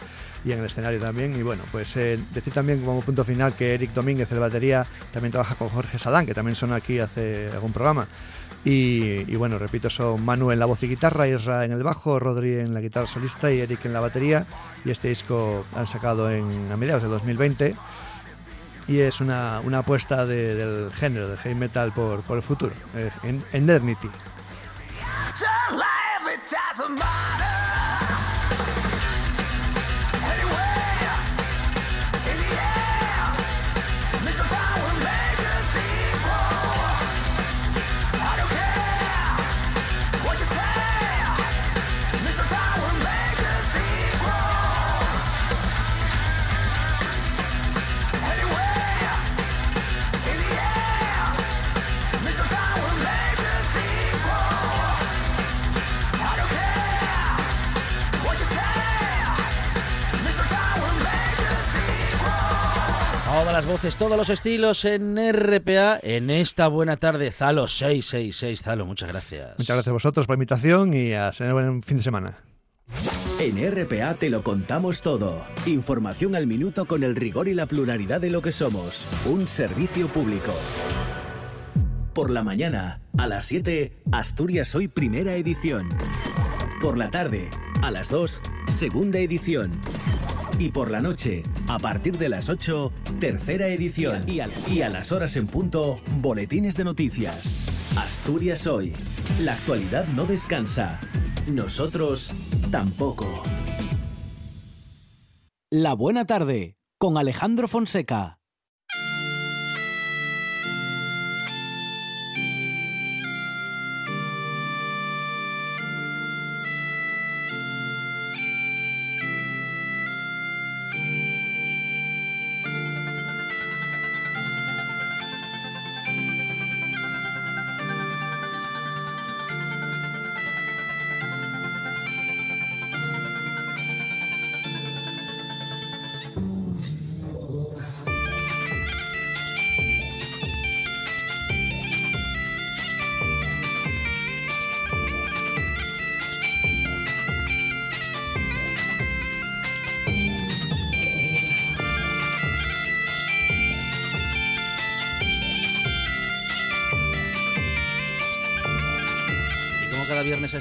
y 0.44 0.52
en 0.52 0.60
el 0.60 0.66
escenario 0.66 1.00
también. 1.00 1.36
Y 1.36 1.44
bueno, 1.44 1.62
pues 1.72 1.96
eh, 1.98 2.20
decir 2.32 2.52
también 2.52 2.82
como 2.84 3.02
punto 3.02 3.24
final 3.24 3.54
que 3.54 3.76
Eric 3.76 3.92
Domínguez, 3.94 4.32
el 4.32 4.40
batería, 4.40 4.84
también 5.12 5.32
trabaja 5.32 5.54
con 5.54 5.70
Jorge 5.70 6.00
Salán, 6.00 6.26
que 6.26 6.34
también 6.34 6.56
sonó 6.56 6.74
aquí 6.74 6.98
hace 6.98 7.50
algún 7.54 7.72
programa. 7.72 8.08
Y, 8.66 9.30
y 9.32 9.36
bueno, 9.36 9.58
repito, 9.60 9.90
son 9.90 10.24
Manu 10.24 10.52
en 10.52 10.60
la 10.60 10.66
voz 10.66 10.82
y 10.84 10.88
guitarra, 10.88 11.28
Isra 11.28 11.66
en 11.66 11.74
el 11.74 11.84
bajo, 11.84 12.18
Rodri 12.18 12.60
en 12.60 12.74
la 12.74 12.80
guitarra 12.80 13.08
solista 13.08 13.52
y 13.52 13.60
Eric 13.60 13.84
en 13.86 13.94
la 13.94 14.00
batería. 14.00 14.46
Y 14.86 14.92
este 14.92 15.10
disco 15.10 15.66
han 15.76 15.86
sacado 15.88 16.32
en, 16.32 16.72
a 16.72 16.78
mediados 16.78 17.04
de 17.04 17.10
2020 17.10 17.76
y 18.88 19.00
es 19.00 19.20
una, 19.22 19.60
una 19.62 19.80
apuesta 19.80 20.26
de- 20.26 20.56
del 20.56 20.92
género 20.94 21.28
de 21.30 21.38
heavy 21.38 21.56
metal 21.56 21.92
por, 21.94 22.22
por 22.22 22.38
el 22.38 22.44
futuro, 22.44 22.74
eh, 22.96 23.12
en 23.24 23.44
Endernity. 23.52 24.10
Todas 63.54 63.66
las 63.66 63.72
voces, 63.72 63.96
todos 63.98 64.18
los 64.18 64.30
estilos 64.30 64.84
en 64.84 65.16
RPA 65.16 66.00
en 66.02 66.32
esta 66.32 66.68
buena 66.70 66.98
tarde. 66.98 67.32
Zalo 67.32 67.68
666. 67.68 68.64
Zalo, 68.64 68.88
muchas 68.88 69.10
gracias. 69.10 69.60
Muchas 69.60 69.76
gracias 69.76 69.92
a 69.92 69.94
vosotros 69.94 70.26
por 70.26 70.34
la 70.34 70.38
invitación 70.38 70.92
y 70.96 71.14
a 71.14 71.30
tener 71.30 71.54
buen 71.54 71.84
fin 71.84 71.98
de 71.98 72.04
semana. 72.04 72.40
En 73.40 73.58
RPA 73.72 74.16
te 74.16 74.32
lo 74.32 74.42
contamos 74.42 75.04
todo. 75.04 75.44
Información 75.68 76.36
al 76.36 76.48
minuto 76.48 76.86
con 76.86 77.04
el 77.04 77.16
rigor 77.16 77.48
y 77.48 77.54
la 77.54 77.68
pluralidad 77.68 78.20
de 78.20 78.32
lo 78.32 78.42
que 78.42 78.52
somos. 78.52 79.06
Un 79.28 79.48
servicio 79.48 80.08
público. 80.08 80.52
Por 82.16 82.32
la 82.32 82.42
mañana, 82.42 83.02
a 83.20 83.28
las 83.28 83.46
7, 83.46 84.02
Asturias 84.12 84.74
Hoy 84.74 84.88
Primera 84.88 85.36
Edición. 85.36 85.90
Por 86.84 86.98
la 86.98 87.10
tarde, 87.10 87.50
a 87.82 87.92
las 87.92 88.10
2, 88.10 88.42
Segunda 88.68 89.18
Edición. 89.18 89.72
Y 90.60 90.72
por 90.72 90.92
la 90.92 91.00
noche, 91.00 91.42
a 91.70 91.80
partir 91.80 92.18
de 92.18 92.28
las 92.28 92.50
8, 92.50 92.92
Tercera 93.22 93.70
Edición. 93.70 94.28
Y 94.28 94.42
a, 94.42 94.50
y 94.70 94.82
a 94.82 94.90
las 94.90 95.14
horas 95.14 95.38
en 95.38 95.48
punto, 95.48 96.02
Boletines 96.20 96.76
de 96.76 96.84
Noticias. 96.84 97.72
Asturias 97.96 98.68
Hoy. 98.68 98.94
La 99.40 99.54
actualidad 99.54 100.08
no 100.08 100.26
descansa. 100.26 101.00
Nosotros 101.48 102.34
tampoco. 102.70 103.28
La 105.72 105.94
buena 105.94 106.26
tarde 106.26 106.76
con 106.98 107.18
Alejandro 107.18 107.70
Fonseca. 107.70 108.40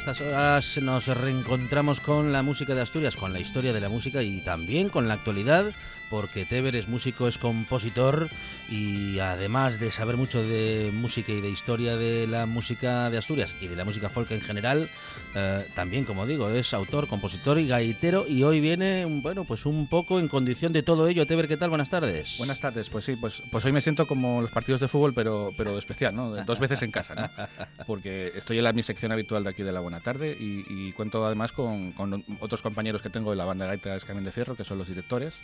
Estas 0.03 0.21
horas 0.21 0.79
nos 0.83 1.07
reencontramos 1.07 2.01
con 2.01 2.33
la 2.33 2.43
música 2.43 2.75
de 2.75 2.81
Asturias, 2.81 3.15
con 3.15 3.33
la 3.33 3.39
historia 3.39 3.73
de 3.73 3.81
la 3.81 3.89
música 3.89 4.21
y 4.21 4.41
también 4.41 4.89
con 4.89 5.07
la 5.07 5.15
actualidad, 5.15 5.67
porque 6.13 6.45
Teber 6.45 6.77
es 6.77 6.89
músico, 6.89 7.27
es 7.27 7.39
compositor 7.39 8.29
y 8.69 9.19
además 9.19 9.81
de 9.81 9.91
saber 9.91 10.19
mucho 10.19 10.43
de 10.43 10.91
música 10.93 11.33
y 11.33 11.41
de 11.41 11.49
historia 11.49 11.97
de 11.97 12.27
la 12.27 12.45
música 12.45 13.09
de 13.09 13.17
Asturias 13.17 13.55
y 13.63 13.67
de 13.67 13.77
la 13.77 13.87
música 13.87 14.11
folk 14.11 14.31
en 14.31 14.43
general, 14.43 14.91
eh, 15.35 15.67
también, 15.75 16.05
como 16.05 16.27
digo, 16.27 16.51
es 16.51 16.75
autor, 16.75 17.09
compositor 17.09 17.59
y 17.59 17.67
gaitero 17.67 18.27
y 18.29 18.43
hoy 18.43 18.61
viene, 18.61 19.07
bueno, 19.07 19.45
pues 19.45 19.65
un 19.65 19.89
poco 19.89 20.21
en 20.21 20.29
condición 20.29 20.75
de 20.75 20.83
todo 20.83 21.09
ello. 21.09 21.27
Teber, 21.27 21.49
¿qué 21.49 21.57
tal? 21.57 21.71
Buenas 21.71 21.89
tardes. 21.89 22.37
Buenas 22.37 22.61
tardes, 22.61 22.91
pues 22.91 23.07
sí, 23.07 23.17
pues, 23.17 23.43
pues 23.51 23.65
hoy 23.65 23.73
me 23.73 23.81
siento 23.81 24.07
como 24.07 24.43
los 24.43 24.51
partidos 24.51 24.83
de 24.83 24.89
fútbol, 24.89 25.15
pero, 25.15 25.53
pero 25.57 25.79
especial, 25.79 26.15
¿no? 26.15 26.45
Dos 26.45 26.59
veces 26.59 26.83
en 26.83 26.91
casa, 26.91 27.15
¿no? 27.15 27.31
Porque 27.87 28.33
estoy 28.37 28.59
en 28.59 28.65
la, 28.65 28.75
mi 28.75 28.83
sección 28.83 29.13
habitual 29.13 29.45
de 29.45 29.51
aquí 29.51 29.63
de 29.63 29.73
la 29.73 29.81
Buena 29.81 30.01
Tarde 30.01 30.37
y, 30.39 30.67
y 30.69 30.93
cuento 30.93 31.25
además 31.25 31.53
con, 31.53 31.93
con 31.93 32.23
otros 32.41 32.61
compañeros 32.61 33.01
que 33.01 33.09
tengo 33.09 33.31
de 33.31 33.37
la 33.37 33.47
banda 33.47 33.65
de 33.65 33.71
gaitas 33.71 34.05
Camino 34.05 34.27
de 34.27 34.33
Fierro, 34.33 34.57
que 34.57 34.65
son 34.65 34.77
los 34.77 34.89
directores, 34.89 35.41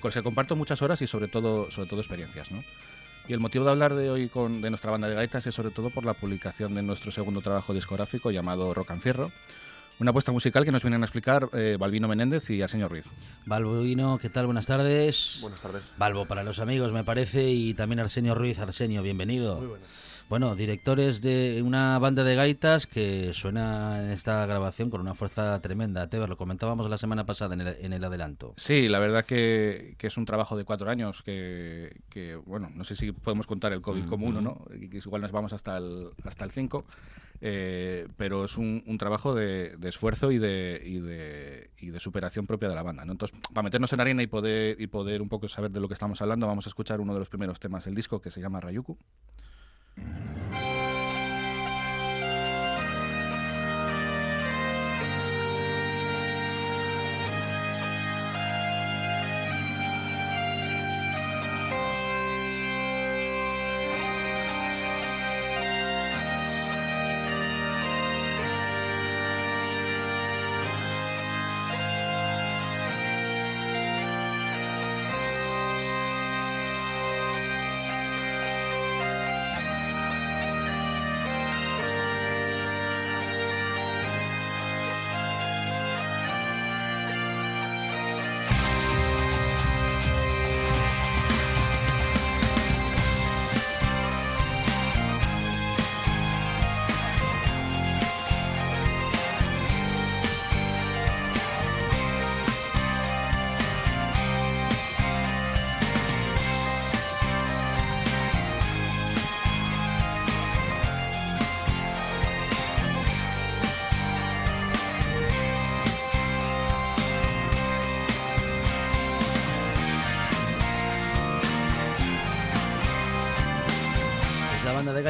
con 0.00 0.08
los 0.08 0.14
que 0.14 0.22
comparto 0.22 0.56
muchas 0.56 0.82
horas 0.82 1.00
y 1.02 1.06
sobre 1.06 1.28
todo, 1.28 1.70
sobre 1.70 1.88
todo 1.88 2.00
experiencias, 2.00 2.50
¿no? 2.50 2.64
Y 3.28 3.32
el 3.32 3.40
motivo 3.40 3.64
de 3.64 3.70
hablar 3.70 3.94
de 3.94 4.10
hoy 4.10 4.28
con, 4.28 4.60
de 4.60 4.70
nuestra 4.70 4.90
banda 4.90 5.08
de 5.08 5.14
gaitas 5.14 5.46
es 5.46 5.54
sobre 5.54 5.70
todo 5.70 5.90
por 5.90 6.04
la 6.04 6.14
publicación 6.14 6.74
de 6.74 6.82
nuestro 6.82 7.12
segundo 7.12 7.40
trabajo 7.40 7.72
discográfico 7.72 8.30
llamado 8.30 8.74
Rock 8.74 8.90
and 8.90 9.02
Fierro, 9.02 9.30
una 10.00 10.10
apuesta 10.10 10.32
musical 10.32 10.64
que 10.64 10.72
nos 10.72 10.82
vienen 10.82 11.02
a 11.02 11.04
explicar 11.04 11.48
eh, 11.52 11.76
Balbino 11.78 12.08
Menéndez 12.08 12.48
y 12.50 12.62
Arsenio 12.62 12.88
Ruiz. 12.88 13.04
Balbino, 13.44 14.18
¿qué 14.18 14.30
tal? 14.30 14.46
Buenas 14.46 14.66
tardes. 14.66 15.38
Buenas 15.42 15.60
tardes. 15.60 15.82
Balbo 15.98 16.26
para 16.26 16.42
los 16.42 16.58
amigos, 16.58 16.90
me 16.92 17.04
parece, 17.04 17.50
y 17.50 17.74
también 17.74 18.00
Arsenio 18.00 18.34
Ruiz. 18.34 18.58
Arsenio, 18.58 19.02
bienvenido. 19.02 19.58
Muy 19.58 19.66
buenas. 19.68 19.88
Bueno, 20.30 20.54
directores 20.54 21.22
de 21.22 21.60
una 21.60 21.98
banda 21.98 22.22
de 22.22 22.36
gaitas 22.36 22.86
que 22.86 23.34
suena 23.34 24.00
en 24.00 24.12
esta 24.12 24.46
grabación 24.46 24.88
con 24.88 25.00
una 25.00 25.16
fuerza 25.16 25.60
tremenda. 25.60 26.08
Teber, 26.08 26.28
lo 26.28 26.36
comentábamos 26.36 26.88
la 26.88 26.98
semana 26.98 27.26
pasada 27.26 27.54
en 27.54 27.62
el, 27.62 27.76
en 27.80 27.92
el 27.92 28.04
adelanto. 28.04 28.54
Sí, 28.56 28.88
la 28.88 29.00
verdad 29.00 29.24
que, 29.24 29.96
que 29.98 30.06
es 30.06 30.16
un 30.16 30.26
trabajo 30.26 30.56
de 30.56 30.62
cuatro 30.62 30.88
años 30.88 31.24
que, 31.24 31.96
que, 32.08 32.36
bueno, 32.36 32.70
no 32.72 32.84
sé 32.84 32.94
si 32.94 33.10
podemos 33.10 33.48
contar 33.48 33.72
el 33.72 33.80
COVID 33.80 34.04
como 34.04 34.28
uno, 34.28 34.40
¿no? 34.40 34.64
Igual 34.70 35.20
nos 35.20 35.32
vamos 35.32 35.52
hasta 35.52 35.78
el, 35.78 36.10
hasta 36.22 36.44
el 36.44 36.52
5, 36.52 36.84
eh, 37.40 38.06
pero 38.16 38.44
es 38.44 38.56
un, 38.56 38.84
un 38.86 38.98
trabajo 38.98 39.34
de, 39.34 39.76
de 39.78 39.88
esfuerzo 39.88 40.30
y 40.30 40.38
de, 40.38 40.80
y, 40.84 41.00
de, 41.00 41.70
y 41.76 41.90
de 41.90 41.98
superación 41.98 42.46
propia 42.46 42.68
de 42.68 42.76
la 42.76 42.84
banda, 42.84 43.04
¿no? 43.04 43.10
Entonces, 43.10 43.36
para 43.52 43.64
meternos 43.64 43.92
en 43.92 44.00
arena 44.00 44.22
y 44.22 44.28
poder, 44.28 44.80
y 44.80 44.86
poder 44.86 45.22
un 45.22 45.28
poco 45.28 45.48
saber 45.48 45.72
de 45.72 45.80
lo 45.80 45.88
que 45.88 45.94
estamos 45.94 46.22
hablando, 46.22 46.46
vamos 46.46 46.66
a 46.66 46.68
escuchar 46.68 47.00
uno 47.00 47.14
de 47.14 47.18
los 47.18 47.28
primeros 47.28 47.58
temas 47.58 47.84
del 47.84 47.96
disco 47.96 48.20
que 48.22 48.30
se 48.30 48.40
llama 48.40 48.60
Rayuku. 48.60 48.96
Rayuku 49.96 50.69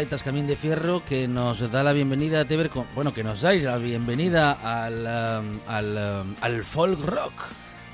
gaitas 0.01 0.23
Camín 0.23 0.47
de 0.47 0.57
Fierro 0.57 1.03
que 1.07 1.29
nos 1.29 1.71
da 1.71 1.83
la 1.83 1.93
bienvenida 1.93 2.41
a 2.41 2.45
Teber, 2.47 2.71
con, 2.71 2.87
bueno, 2.95 3.13
que 3.13 3.23
nos 3.23 3.43
dais 3.43 3.63
la 3.65 3.77
bienvenida 3.77 4.53
al, 4.53 4.95
um, 5.45 5.61
al, 5.69 6.23
um, 6.25 6.35
al 6.41 6.65
folk 6.65 7.05
rock. 7.05 7.35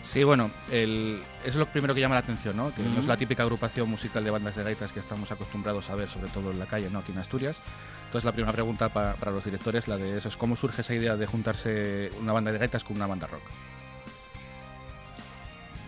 Sí, 0.05 0.23
bueno, 0.23 0.53
el, 0.71 1.21
eso 1.41 1.49
es 1.49 1.57
lo 1.57 1.67
primero 1.67 1.97
que 1.97 2.01
llama 2.01 2.15
la 2.15 2.21
atención, 2.21 2.57
¿no? 2.57 2.73
Que 2.73 2.81
no 2.85 3.01
es 3.01 3.07
la 3.07 3.17
típica 3.17 3.43
agrupación 3.43 3.91
musical 3.91 4.23
de 4.23 4.31
bandas 4.31 4.55
de 4.55 4.63
gaitas 4.63 4.93
que 4.93 5.01
estamos 5.01 5.33
acostumbrados 5.33 5.91
a 5.91 5.97
ver, 5.97 6.09
sobre 6.09 6.29
todo 6.29 6.53
en 6.53 6.61
la 6.61 6.67
calle, 6.67 6.89
¿no? 6.91 7.01
Aquí 7.01 7.11
en 7.11 7.19
Asturias. 7.19 7.57
Entonces 8.05 8.25
la 8.25 8.31
primera 8.31 8.53
pregunta 8.53 8.89
pa- 8.89 9.15
para 9.15 9.33
los 9.33 9.45
directores, 9.45 9.89
la 9.89 9.97
de 9.97 10.17
eso, 10.19 10.29
es 10.29 10.37
cómo 10.37 10.55
surge 10.55 10.83
esa 10.83 10.95
idea 10.95 11.17
de 11.17 11.27
juntarse 11.27 12.13
una 12.21 12.33
banda 12.33 12.53
de 12.53 12.59
gaitas 12.59 12.85
con 12.85 12.95
una 12.95 13.09
banda 13.09 13.27
rock. 13.27 13.43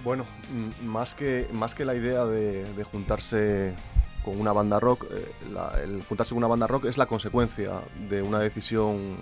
Bueno, 0.03 0.27
más 0.85 1.15
que, 1.15 1.47
más 1.53 1.77
que 1.77 1.85
la 1.85 1.95
idea 1.95 2.25
de, 2.25 2.65
de 2.75 2.83
juntarse 2.83 3.73
con 4.29 4.41
una 4.41 4.53
banda 4.53 4.79
rock, 4.79 5.07
eh, 5.11 5.33
la- 5.53 5.73
el 5.83 6.03
juntarse 6.07 6.31
con 6.31 6.39
una 6.39 6.47
banda 6.47 6.67
rock 6.67 6.85
es 6.87 6.99
la 6.99 7.07
consecuencia 7.07 7.81
de 8.11 8.23
una 8.23 8.39
decisión 8.41 9.17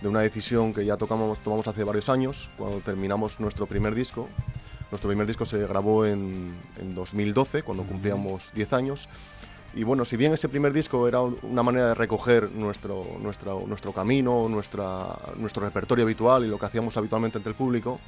de 0.00 0.06
una 0.08 0.20
decisión 0.20 0.72
que 0.72 0.84
ya 0.86 0.96
tocamos, 0.96 1.40
tomamos 1.40 1.66
hace 1.66 1.82
varios 1.82 2.08
años, 2.08 2.48
cuando 2.56 2.78
terminamos 2.78 3.40
nuestro 3.40 3.66
primer 3.66 3.96
disco. 3.96 4.28
Nuestro 4.92 5.08
primer 5.08 5.26
disco 5.26 5.44
se 5.44 5.58
grabó 5.66 6.06
en, 6.06 6.54
en 6.80 6.94
2012, 6.94 7.64
cuando 7.64 7.82
cumplíamos 7.82 8.52
10 8.54 8.72
años. 8.72 9.08
Y 9.74 9.82
bueno, 9.82 10.04
si 10.04 10.16
bien 10.16 10.32
ese 10.32 10.48
primer 10.48 10.72
disco 10.72 11.08
era 11.08 11.20
un- 11.20 11.36
una 11.42 11.64
manera 11.64 11.88
de 11.88 11.94
recoger 11.94 12.48
nuestro, 12.52 13.04
nuestro, 13.20 13.64
nuestro 13.66 13.92
camino, 13.92 14.46
nuestra, 14.48 15.04
nuestro 15.36 15.64
repertorio 15.64 16.04
habitual 16.04 16.44
y 16.44 16.48
lo 16.48 16.60
que 16.60 16.66
hacíamos 16.66 16.96
habitualmente 16.96 17.38
ante 17.38 17.48
el 17.50 17.56
público, 17.56 17.98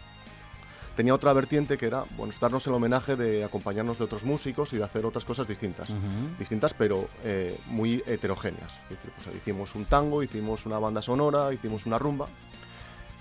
tenía 0.97 1.15
otra 1.15 1.33
vertiente 1.33 1.79
que 1.79 1.87
era 1.87 2.05
bueno, 2.17 2.33
darnos 2.41 2.67
el 2.67 2.75
homenaje 2.75 3.17
de 3.17 3.45
acompañarnos 3.45 3.99
de 3.99 4.05
otros 4.05 4.25
músicos 4.25 4.73
y 4.73 4.77
de 4.77 4.85
hacer 4.85 5.05
otras 5.05 5.25
cosas 5.25 5.47
distintas. 5.47 5.95
Distintas 6.39 6.75
pero 6.75 7.09
eh, 7.25 7.59
muy 7.67 8.03
heterogéneas. 8.07 8.73
Es 8.85 8.97
decir, 8.97 9.11
pues, 9.23 9.37
hicimos 9.37 9.75
un 9.75 9.85
tango, 9.85 10.23
hicimos 10.23 10.67
una 10.67 10.79
banda 10.79 11.03
sonora, 11.03 11.53
hicimos 11.53 11.87
una 11.87 11.99
rumba. 11.99 12.29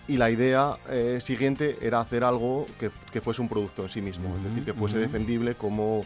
Y 0.07 0.17
la 0.17 0.31
idea 0.31 0.75
eh, 0.89 1.19
siguiente 1.21 1.77
era 1.81 2.01
hacer 2.01 2.23
algo 2.23 2.65
que, 2.79 2.89
que 3.11 3.21
fuese 3.21 3.41
un 3.41 3.47
producto 3.47 3.83
en 3.83 3.89
sí 3.89 4.01
mismo, 4.01 4.35
es 4.37 4.43
decir, 4.43 4.65
que 4.65 4.73
fuese 4.73 4.97
defendible 4.97 5.53
como, 5.53 6.03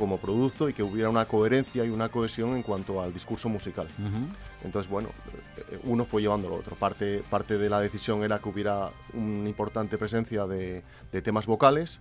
como 0.00 0.16
producto 0.16 0.70
y 0.70 0.72
que 0.72 0.82
hubiera 0.82 1.10
una 1.10 1.26
coherencia 1.26 1.84
y 1.84 1.90
una 1.90 2.08
cohesión 2.08 2.56
en 2.56 2.62
cuanto 2.62 3.02
al 3.02 3.12
discurso 3.12 3.50
musical. 3.50 3.86
Entonces, 4.64 4.90
bueno, 4.90 5.10
eh, 5.58 5.78
uno 5.84 6.06
fue 6.06 6.22
llevando 6.22 6.48
lo 6.48 6.54
otro. 6.54 6.74
Parte, 6.74 7.22
parte 7.28 7.58
de 7.58 7.68
la 7.68 7.80
decisión 7.80 8.24
era 8.24 8.38
que 8.38 8.48
hubiera 8.48 8.88
una 9.12 9.46
importante 9.46 9.98
presencia 9.98 10.46
de, 10.46 10.82
de 11.12 11.22
temas 11.22 11.44
vocales, 11.44 12.00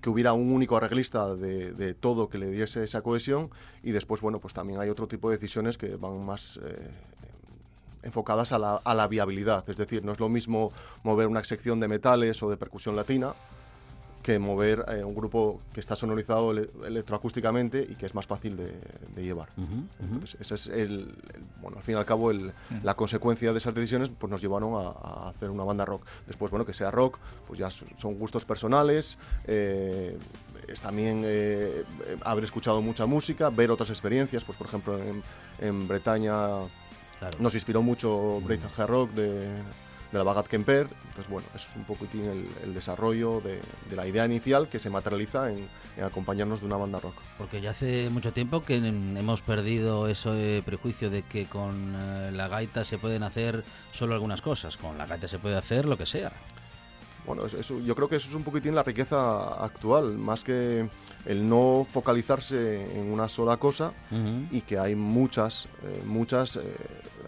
que 0.00 0.08
hubiera 0.08 0.34
un 0.34 0.52
único 0.52 0.76
arreglista 0.76 1.34
de, 1.34 1.72
de 1.72 1.94
todo 1.94 2.28
que 2.28 2.38
le 2.38 2.48
diese 2.48 2.84
esa 2.84 3.02
cohesión 3.02 3.50
y 3.82 3.90
después, 3.90 4.20
bueno, 4.20 4.38
pues 4.38 4.54
también 4.54 4.78
hay 4.80 4.88
otro 4.88 5.08
tipo 5.08 5.28
de 5.28 5.36
decisiones 5.36 5.78
que 5.78 5.96
van 5.96 6.24
más 6.24 6.60
eh, 6.62 6.90
enfocadas 8.04 8.52
a 8.52 8.58
la, 8.60 8.76
a 8.76 8.94
la 8.94 9.08
viabilidad. 9.08 9.68
Es 9.68 9.76
decir, 9.76 10.04
no 10.04 10.12
es 10.12 10.20
lo 10.20 10.28
mismo 10.28 10.70
mover 11.02 11.26
una 11.26 11.42
sección 11.42 11.80
de 11.80 11.88
metales 11.88 12.40
o 12.44 12.50
de 12.50 12.56
percusión 12.56 12.94
latina 12.94 13.34
que 14.26 14.40
mover 14.40 14.84
eh, 14.88 15.04
un 15.04 15.14
grupo 15.14 15.60
que 15.72 15.78
está 15.78 15.94
sonorizado 15.94 16.50
ele- 16.50 16.68
electroacústicamente 16.84 17.86
y 17.88 17.94
que 17.94 18.06
es 18.06 18.14
más 18.16 18.26
fácil 18.26 18.56
de, 18.56 18.72
de 19.14 19.22
llevar. 19.22 19.50
Entonces, 20.00 20.36
ese 20.40 20.56
es 20.56 20.66
el, 20.66 21.14
el- 21.32 21.44
bueno, 21.62 21.76
al 21.76 21.84
fin 21.84 21.94
y 21.94 21.98
al 21.98 22.04
cabo, 22.04 22.32
el- 22.32 22.52
la 22.82 22.94
consecuencia 22.94 23.52
de 23.52 23.58
esas 23.58 23.72
decisiones 23.72 24.10
pues 24.10 24.28
nos 24.28 24.40
llevaron 24.40 24.74
a, 24.74 24.88
a 24.88 25.28
hacer 25.28 25.48
una 25.48 25.62
banda 25.62 25.84
rock. 25.84 26.04
Después, 26.26 26.50
bueno, 26.50 26.66
que 26.66 26.74
sea 26.74 26.90
rock, 26.90 27.18
pues 27.46 27.60
ya 27.60 27.70
son 27.70 28.18
gustos 28.18 28.44
personales, 28.44 29.16
eh, 29.44 30.18
es 30.66 30.80
también 30.80 31.22
eh, 31.24 31.84
eh, 31.84 32.16
haber 32.24 32.42
escuchado 32.42 32.82
mucha 32.82 33.06
música, 33.06 33.48
ver 33.50 33.70
otras 33.70 33.90
experiencias, 33.90 34.42
pues 34.42 34.58
por 34.58 34.66
ejemplo 34.66 34.98
en, 35.00 35.22
en 35.60 35.86
Bretaña 35.86 36.34
Claro. 37.20 37.38
nos 37.40 37.54
inspiró 37.54 37.80
mucho 37.80 38.42
Hard 38.76 38.90
Rock 38.90 39.10
de, 39.12 39.48
de 40.12 40.18
la 40.18 40.24
Bagat 40.24 40.46
Kemper. 40.46 40.86
Entonces, 41.08 41.28
bueno, 41.28 41.48
eso 41.54 41.66
es 41.70 41.76
un 41.76 41.84
poquitín 41.84 42.24
el, 42.24 42.48
el 42.64 42.74
desarrollo 42.74 43.40
de, 43.40 43.60
de 43.90 43.96
la 43.96 44.06
idea 44.06 44.24
inicial 44.26 44.68
que 44.68 44.78
se 44.78 44.90
materializa 44.90 45.50
en, 45.50 45.66
en 45.96 46.04
acompañarnos 46.04 46.60
de 46.60 46.66
una 46.66 46.76
banda 46.76 47.00
rock. 47.00 47.14
Porque 47.38 47.60
ya 47.60 47.70
hace 47.70 48.08
mucho 48.10 48.32
tiempo 48.32 48.64
que 48.64 48.76
hemos 48.76 49.42
perdido 49.42 50.08
ese 50.08 50.62
prejuicio 50.64 51.10
de 51.10 51.22
que 51.22 51.46
con 51.46 51.94
eh, 51.96 52.30
la 52.32 52.48
gaita 52.48 52.84
se 52.84 52.98
pueden 52.98 53.22
hacer 53.22 53.64
solo 53.92 54.14
algunas 54.14 54.42
cosas. 54.42 54.76
Con 54.76 54.96
la 54.98 55.06
gaita 55.06 55.28
se 55.28 55.38
puede 55.38 55.56
hacer 55.56 55.84
lo 55.86 55.96
que 55.96 56.06
sea. 56.06 56.32
Bueno, 57.26 57.44
eso- 57.46 57.80
yo 57.80 57.96
creo 57.96 58.08
que 58.08 58.16
eso 58.16 58.28
es 58.28 58.34
un 58.36 58.44
poquitín 58.44 58.74
la 58.76 58.84
riqueza 58.84 59.48
actual, 59.64 60.16
más 60.16 60.44
que 60.44 60.88
el 61.24 61.48
no 61.48 61.84
focalizarse 61.92 62.84
en 63.00 63.10
una 63.12 63.28
sola 63.28 63.56
cosa 63.56 63.90
y 64.52 64.60
que 64.60 64.78
hay 64.78 64.94
muchas, 64.94 65.66
eh, 65.82 66.02
muchas 66.04 66.54
eh, 66.54 66.62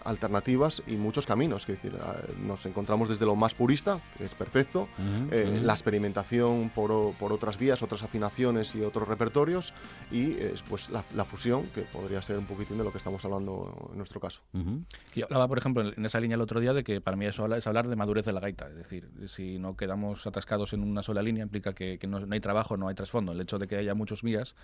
alternativas 0.09 0.81
y 0.87 0.95
muchos 0.97 1.25
caminos. 1.25 1.65
Que 1.65 1.73
decir, 1.73 1.93
eh, 1.95 2.33
nos 2.45 2.65
encontramos 2.65 3.07
desde 3.09 3.25
lo 3.25 3.35
más 3.35 3.53
purista, 3.53 3.99
que 4.17 4.25
es 4.25 4.31
perfecto, 4.33 4.81
Ujú, 4.97 5.29
eh, 5.33 5.51
ujú. 5.55 5.65
la 5.65 5.73
experimentación 5.73 6.69
por, 6.73 7.13
por 7.15 7.31
otras 7.31 7.57
vías, 7.57 7.81
otras 7.83 8.03
afinaciones 8.03 8.73
y 8.75 8.81
otros 8.81 9.07
repertorios, 9.07 9.73
y 10.11 10.31
eh, 10.33 10.53
pues 10.67 10.89
la, 10.89 11.03
la 11.15 11.25
fusión, 11.25 11.63
que 11.73 11.81
podría 11.83 12.21
ser 12.21 12.37
un 12.37 12.45
poquitín 12.45 12.77
de 12.77 12.83
lo 12.83 12.91
que 12.91 12.97
estamos 12.97 13.23
hablando 13.25 13.89
en 13.91 13.97
nuestro 13.97 14.19
caso. 14.19 14.41
Ujú. 14.53 14.83
Yo 15.15 15.25
hablaba, 15.25 15.47
por 15.47 15.57
ejemplo, 15.57 15.83
en 15.95 16.05
esa 16.05 16.19
línea 16.19 16.35
el 16.35 16.41
otro 16.41 16.59
día 16.59 16.73
de 16.73 16.83
que 16.83 16.99
para 17.01 17.15
mí 17.15 17.25
eso 17.25 17.45
es 17.55 17.67
hablar 17.67 17.87
de 17.87 17.95
madurez 17.95 18.25
de 18.25 18.33
la 18.33 18.39
gaita. 18.39 18.67
Es 18.69 18.75
decir, 18.75 19.09
si 19.27 19.59
no 19.59 19.77
quedamos 19.77 20.25
atascados 20.25 20.73
en 20.73 20.81
una 20.83 21.03
sola 21.03 21.21
línea, 21.21 21.43
implica 21.43 21.73
que, 21.73 21.99
que 21.99 22.07
no, 22.07 22.19
no 22.19 22.33
hay 22.33 22.39
trabajo, 22.39 22.77
no 22.77 22.87
hay 22.87 22.95
trasfondo. 22.95 23.31
El 23.31 23.41
hecho 23.41 23.59
de 23.59 23.67
que 23.67 23.77
haya 23.77 23.93
muchos 23.93 24.21
vías 24.23 24.55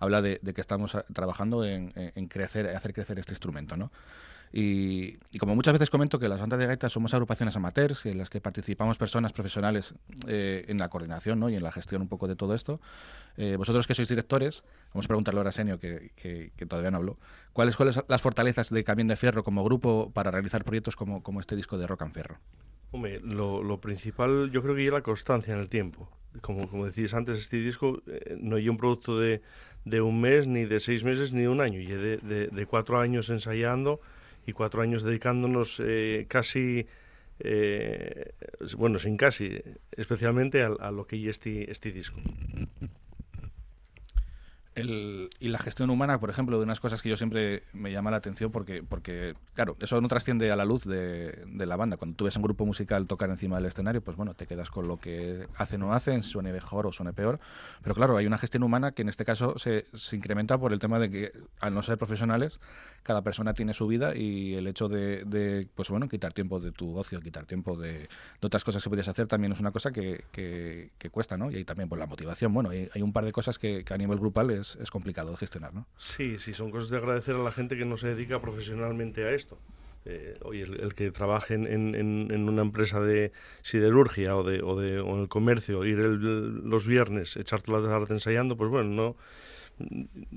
habla 0.00 0.22
de, 0.22 0.38
de 0.42 0.54
que 0.54 0.60
estamos 0.60 0.94
ah, 0.94 1.04
trabajando 1.12 1.64
en, 1.64 1.92
en- 1.96 2.12
en 2.14 2.28
crecer, 2.28 2.74
hacer 2.74 2.92
crecer 2.94 3.18
este 3.18 3.32
instrumento, 3.32 3.76
¿no? 3.76 3.90
Y, 4.52 5.18
y 5.32 5.38
como 5.38 5.54
muchas 5.54 5.72
veces 5.74 5.90
comento 5.90 6.18
que 6.18 6.28
las 6.28 6.40
bandas 6.40 6.58
de 6.58 6.66
gaita 6.66 6.88
somos 6.88 7.12
agrupaciones 7.14 7.56
amateurs 7.56 8.06
en 8.06 8.16
las 8.18 8.30
que 8.30 8.40
participamos 8.40 8.96
personas 8.96 9.32
profesionales 9.32 9.94
eh, 10.28 10.64
en 10.68 10.78
la 10.78 10.88
coordinación 10.88 11.40
¿no? 11.40 11.50
y 11.50 11.56
en 11.56 11.62
la 11.62 11.72
gestión 11.72 12.02
un 12.02 12.08
poco 12.08 12.28
de 12.28 12.36
todo 12.36 12.54
esto. 12.54 12.80
Eh, 13.36 13.56
vosotros 13.56 13.86
que 13.86 13.94
sois 13.94 14.08
directores, 14.08 14.64
vamos 14.94 15.06
a 15.06 15.08
preguntarle 15.08 15.40
ahora 15.40 15.50
a 15.50 15.52
Senio, 15.52 15.78
que, 15.78 16.12
que- 16.16 16.52
que 16.56 16.66
todavía 16.66 16.90
no 16.90 16.96
habló, 16.98 17.18
¿cuáles 17.52 17.74
son 17.74 17.90
las 18.08 18.22
fortalezas 18.22 18.70
de 18.70 18.82
Camión 18.84 19.08
de 19.08 19.16
Fierro 19.16 19.44
como 19.44 19.62
grupo 19.64 20.10
para 20.14 20.30
realizar 20.30 20.64
proyectos 20.64 20.96
como, 20.96 21.22
como 21.22 21.40
este 21.40 21.54
disco 21.56 21.76
de 21.76 21.86
Rock 21.86 22.02
and 22.02 22.14
Fierro? 22.14 22.38
Hombre, 22.92 23.20
lo, 23.20 23.62
lo 23.62 23.80
principal 23.80 24.50
yo 24.52 24.62
creo 24.62 24.74
que 24.74 24.86
es 24.86 24.92
la 24.92 25.02
constancia 25.02 25.52
en 25.52 25.60
el 25.60 25.68
tiempo. 25.68 26.08
Como, 26.40 26.68
como 26.68 26.86
decías 26.86 27.14
antes, 27.14 27.40
este 27.40 27.56
disco 27.58 28.02
eh, 28.06 28.36
no 28.40 28.56
es 28.58 28.68
un 28.68 28.76
producto 28.76 29.18
de, 29.18 29.42
de 29.84 30.00
un 30.00 30.20
mes, 30.20 30.46
ni 30.46 30.64
de 30.64 30.80
seis 30.80 31.02
meses, 31.02 31.32
ni 31.32 31.42
de 31.42 31.48
un 31.48 31.60
año. 31.60 31.80
Y 31.80 31.86
de, 31.86 32.18
de, 32.18 32.46
de 32.48 32.66
cuatro 32.66 32.98
años 32.98 33.28
ensayando 33.30 34.00
y 34.46 34.52
cuatro 34.52 34.82
años 34.82 35.02
dedicándonos 35.02 35.82
eh, 35.84 36.26
casi, 36.28 36.86
eh, 37.40 38.32
bueno, 38.76 38.98
sin 38.98 39.16
casi, 39.16 39.60
especialmente 39.92 40.62
a, 40.62 40.90
lo 40.90 41.06
que 41.06 41.16
es 41.16 41.36
este, 41.36 41.70
este 41.70 41.92
disco. 41.92 42.20
El- 44.76 45.30
y 45.40 45.48
la 45.48 45.58
gestión 45.58 45.88
humana, 45.88 46.20
por 46.20 46.28
ejemplo, 46.28 46.58
de 46.58 46.64
unas 46.64 46.80
cosas 46.80 47.00
que 47.00 47.08
yo 47.08 47.16
siempre 47.16 47.62
me 47.72 47.90
llama 47.90 48.10
la 48.10 48.18
atención 48.18 48.52
porque, 48.52 48.82
porque 48.82 49.34
claro, 49.54 49.74
eso 49.80 49.98
no 50.02 50.08
trasciende 50.08 50.52
a 50.52 50.56
la 50.56 50.66
luz 50.66 50.84
de, 50.84 51.46
la 51.46 51.76
banda. 51.76 51.96
Cuando 51.96 52.14
tú 52.14 52.26
ves 52.26 52.36
un 52.36 52.42
grupo 52.42 52.66
musical 52.66 53.06
tocar 53.06 53.30
encima 53.30 53.56
del 53.56 53.64
escenario, 53.64 54.02
pues 54.02 54.18
bueno, 54.18 54.34
te 54.34 54.46
quedas 54.46 54.70
con 54.70 54.86
lo 54.86 54.98
que 54.98 55.48
hacen 55.56 55.82
o 55.82 55.94
hacen, 55.94 56.22
suene 56.22 56.52
mejor 56.52 56.86
o 56.86 56.92
suene 56.92 57.14
peor. 57.14 57.40
Pero 57.82 57.94
claro, 57.94 58.18
hay 58.18 58.26
una 58.26 58.36
gestión 58.36 58.64
humana 58.64 58.92
que 58.92 59.00
en 59.00 59.08
este 59.08 59.24
caso 59.24 59.58
se, 59.58 59.86
incrementa 60.12 60.58
por 60.58 60.74
el 60.74 60.78
tema 60.78 60.98
de 60.98 61.10
que, 61.10 61.32
al 61.58 61.72
no 61.72 61.82
ser 61.82 61.96
profesionales, 61.96 62.60
cada 63.02 63.22
persona 63.22 63.54
tiene 63.54 63.72
su 63.72 63.86
vida 63.86 64.14
y 64.14 64.54
el 64.56 64.66
hecho 64.66 64.88
de, 64.90 65.24
de, 65.24 65.68
pues 65.74 65.88
bueno, 65.88 66.06
quitar 66.06 66.34
tiempo 66.34 66.60
de 66.60 66.72
tu 66.72 66.98
ocio, 66.98 67.20
quitar 67.22 67.46
tiempo 67.46 67.76
de, 67.78 67.92
de 67.92 68.08
otras 68.42 68.62
cosas 68.62 68.82
que 68.82 68.90
podías 68.90 69.08
hacer 69.08 69.26
también 69.26 69.52
es 69.52 69.60
una 69.60 69.70
cosa 69.72 69.90
que, 69.90 70.24
que- 70.32 70.90
cuesta, 71.10 71.38
¿no? 71.38 71.50
Y 71.52 71.54
ahí 71.56 71.64
también 71.64 71.88
por 71.88 71.98
la 71.98 72.06
motivación. 72.06 72.52
Bueno, 72.52 72.70
hay, 72.70 72.90
hay 72.92 73.00
un 73.00 73.12
par 73.12 73.24
de 73.24 73.32
cosas 73.32 73.58
que, 73.58 73.84
que 73.84 73.94
a 73.94 73.96
nivel 73.96 74.18
grupal 74.18 74.50
es, 74.50 74.65
es 74.80 74.90
complicado 74.90 75.30
de 75.30 75.36
gestionar, 75.36 75.72
¿no? 75.72 75.86
Sí, 75.96 76.38
sí, 76.38 76.52
son 76.54 76.70
cosas 76.70 76.90
de 76.90 76.96
agradecer 76.96 77.34
a 77.36 77.38
la 77.42 77.52
gente 77.52 77.76
que 77.76 77.84
no 77.84 77.96
se 77.96 78.08
dedica 78.08 78.40
profesionalmente 78.40 79.24
a 79.24 79.30
esto. 79.30 79.58
Eh, 80.08 80.38
oye, 80.42 80.62
el, 80.62 80.94
que 80.94 81.10
trabaje 81.10 81.54
en, 81.54 81.66
en- 81.66 82.48
una 82.48 82.62
empresa 82.62 83.00
de 83.00 83.32
siderurgia 83.62 84.36
o, 84.36 84.44
de, 84.44 84.62
o, 84.62 84.78
de, 84.78 85.00
o 85.00 85.14
en 85.16 85.22
el 85.22 85.28
comercio, 85.28 85.84
ir 85.84 85.98
el- 85.98 86.60
los 86.68 86.86
viernes, 86.86 87.36
echar 87.36 87.60
toda 87.62 87.80
la 87.80 87.88
tarde 87.88 88.14
ensayando, 88.14 88.56
pues 88.56 88.70
bueno, 88.70 88.90
no 88.90 89.16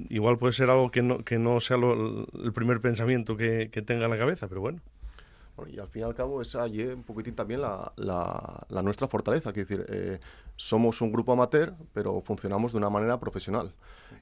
igual 0.09 0.37
puede 0.37 0.53
ser 0.53 0.69
algo 0.69 0.91
que 0.91 1.01
no, 1.01 1.23
que 1.23 1.37
no 1.39 1.59
sea 1.59 1.77
lo- 1.77 2.27
el 2.43 2.51
primer 2.53 2.81
pensamiento 2.81 3.37
que, 3.37 3.69
que 3.71 3.81
tenga 3.81 4.05
en 4.05 4.11
la 4.11 4.17
cabeza, 4.17 4.47
pero 4.47 4.61
bueno. 4.61 4.81
Bueno, 5.59 5.73
y 5.75 5.79
al 5.79 5.87
fin 5.87 6.01
y 6.01 6.05
al 6.05 6.15
cabo 6.15 6.41
esa 6.41 6.67
y 6.67 6.81
un 6.81 7.03
poquitín 7.03 7.35
también 7.35 7.61
la, 7.61 7.91
la- 7.97 8.65
la 8.69 8.81
nuestra 8.81 9.07
fortaleza, 9.07 9.51
que 9.53 9.61
decir, 9.61 9.85
eh, 9.89 10.19
somos 10.55 11.01
un 11.01 11.11
grupo 11.11 11.33
amateur, 11.33 11.73
pero 11.93 12.21
funcionamos 12.21 12.71
de 12.71 12.77
una 12.77 12.89
manera 12.89 13.19
profesional. 13.19 13.73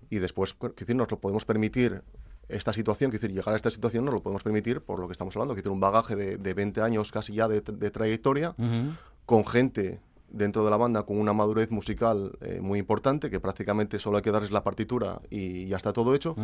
Y 0.10 0.18
después, 0.18 0.54
que 0.54 0.70
decir, 0.86 0.96
nos 0.96 1.10
lo 1.12 1.20
podemos 1.20 1.46
permitir 1.46 2.02
esta 2.50 2.72
situación, 2.74 3.12
que 3.12 3.18
decir, 3.18 3.32
llegar 3.36 3.54
a 3.54 3.58
esta 3.58 3.70
situación 3.70 4.06
nos 4.06 4.14
lo 4.14 4.22
podemos 4.22 4.42
permitir 4.44 4.82
por 4.82 5.00
lo 5.00 5.08
que 5.08 5.12
estamos 5.12 5.36
hablando, 5.36 5.54
que 5.54 5.60
decir, 5.62 5.72
un 5.72 5.80
bagaje 5.80 6.16
de, 6.16 6.38
de 6.38 6.54
20 6.54 6.82
años 6.82 7.12
casi 7.12 7.34
ya 7.34 7.48
de, 7.48 7.62
de 7.62 7.92
trayectoria, 7.92 8.52
Ujú. 8.58 8.94
con 9.26 9.46
gente 9.46 10.00
dentro 10.30 10.64
de 10.64 10.72
la 10.72 10.78
banda 10.78 11.04
con 11.04 11.18
una 11.18 11.34
madurez 11.34 11.72
musical 11.72 12.38
eh, 12.42 12.60
muy 12.62 12.80
importante, 12.80 13.30
que 13.30 13.40
prácticamente 13.40 14.00
solo 14.00 14.18
hay 14.18 14.24
que 14.24 14.32
darles 14.32 14.52
la 14.52 14.64
partitura 14.64 15.22
y 15.30 15.66
ya 15.66 15.78
está 15.78 15.94
todo 15.94 16.16
hecho. 16.16 16.36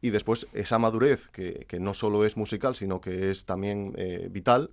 Y 0.00 0.10
después 0.10 0.46
esa 0.52 0.78
madurez, 0.78 1.28
que, 1.30 1.66
que, 1.68 1.80
no 1.80 1.94
solo 1.94 2.24
es 2.24 2.36
musical, 2.36 2.76
sino 2.76 3.00
que 3.00 3.30
es 3.30 3.44
también 3.44 3.94
eh, 3.96 4.28
vital, 4.30 4.70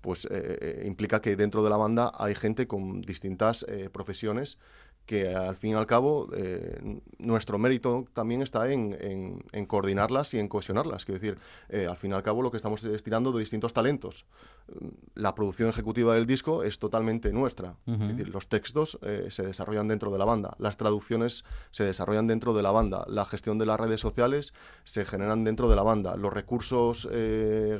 pues 0.00 0.28
eh, 0.30 0.84
implica 0.86 1.20
que 1.20 1.36
dentro 1.36 1.62
de 1.64 1.70
la 1.70 1.76
banda 1.76 2.12
hay 2.16 2.34
gente 2.34 2.66
con 2.66 3.02
distintas 3.02 3.66
profesiones 3.92 4.58
que 5.08 5.34
al 5.34 5.56
fin 5.56 5.70
y 5.70 5.74
al 5.74 5.86
cabo 5.86 6.28
eh, 6.36 7.00
nuestro 7.16 7.58
mérito 7.58 8.04
también 8.12 8.42
está 8.42 8.70
en, 8.70 9.42
coordinarlas 9.66 10.34
y 10.34 10.38
en 10.38 10.48
cohesionarlas. 10.48 11.06
Quiero 11.06 11.18
decir, 11.18 11.38
eh, 11.70 11.86
al 11.88 11.96
fin 11.96 12.10
y 12.10 12.14
al 12.14 12.22
cabo 12.22 12.42
lo 12.42 12.50
que 12.50 12.58
estamos 12.58 12.84
es 12.84 13.02
tirando 13.02 13.32
de 13.32 13.40
distintos 13.40 13.72
talentos. 13.72 14.26
La 15.14 15.34
producción 15.34 15.68
ejecutiva 15.68 16.14
del 16.14 16.26
disco 16.26 16.62
es 16.62 16.78
totalmente 16.78 17.32
nuestra. 17.32 17.76
Es 17.86 17.98
decir, 17.98 18.28
los 18.28 18.48
textos 18.48 18.98
eh, 19.02 19.28
se 19.30 19.44
desarrollan 19.44 19.88
dentro 19.88 20.10
de 20.10 20.18
la 20.18 20.24
banda, 20.24 20.54
las 20.58 20.76
traducciones 20.76 21.44
se 21.70 21.84
desarrollan 21.84 22.26
dentro 22.26 22.52
de 22.54 22.62
la 22.62 22.70
banda, 22.70 23.04
la 23.08 23.24
gestión 23.24 23.58
de 23.58 23.66
las 23.66 23.80
redes 23.80 24.00
sociales 24.00 24.52
se 24.84 25.04
generan 25.04 25.44
dentro 25.44 25.68
de 25.68 25.76
la 25.76 25.82
banda, 25.82 26.16
los 26.16 26.32
recursos 26.32 27.08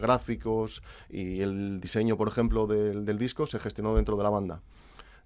gráficos 0.01 0.83
y 1.11 1.41
el 1.41 1.81
diseño, 1.81 2.17
por 2.17 2.29
ejemplo, 2.29 2.67
del, 2.67 3.05
del 3.05 3.19
disco 3.19 3.47
se 3.47 3.59
gestionó 3.59 3.95
dentro 3.95 4.17
de 4.17 4.23
la 4.23 4.31
banda. 4.31 4.63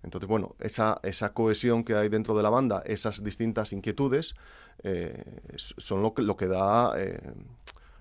Entonces, 0.03 0.29
bueno, 0.29 0.57
esa, 0.59 1.01
esa 1.03 1.33
cohesión 1.33 1.85
que 1.85 1.94
hay 1.94 2.09
dentro 2.09 2.37
de 2.37 2.42
la 2.42 2.51
banda, 2.51 2.83
esas 2.85 3.22
distintas 3.22 3.72
inquietudes, 3.72 4.35
eh, 4.83 5.40
son 5.57 6.03
lo 6.03 6.12
que, 6.12 6.22
lo 6.22 6.37
que 6.37 6.48
da 6.48 6.92
eh, 6.96 7.20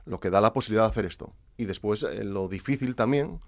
lo 0.05 0.19
que 0.19 0.31
da 0.31 0.41
la 0.41 0.51
posibilidad 0.51 0.85
de 0.85 0.89
hacer 0.89 1.05
esto. 1.05 1.31
Y 1.57 1.65
después 1.65 2.03
eh, 2.03 2.23
lo 2.23 2.47
difícil 2.47 2.95
también, 2.95 3.39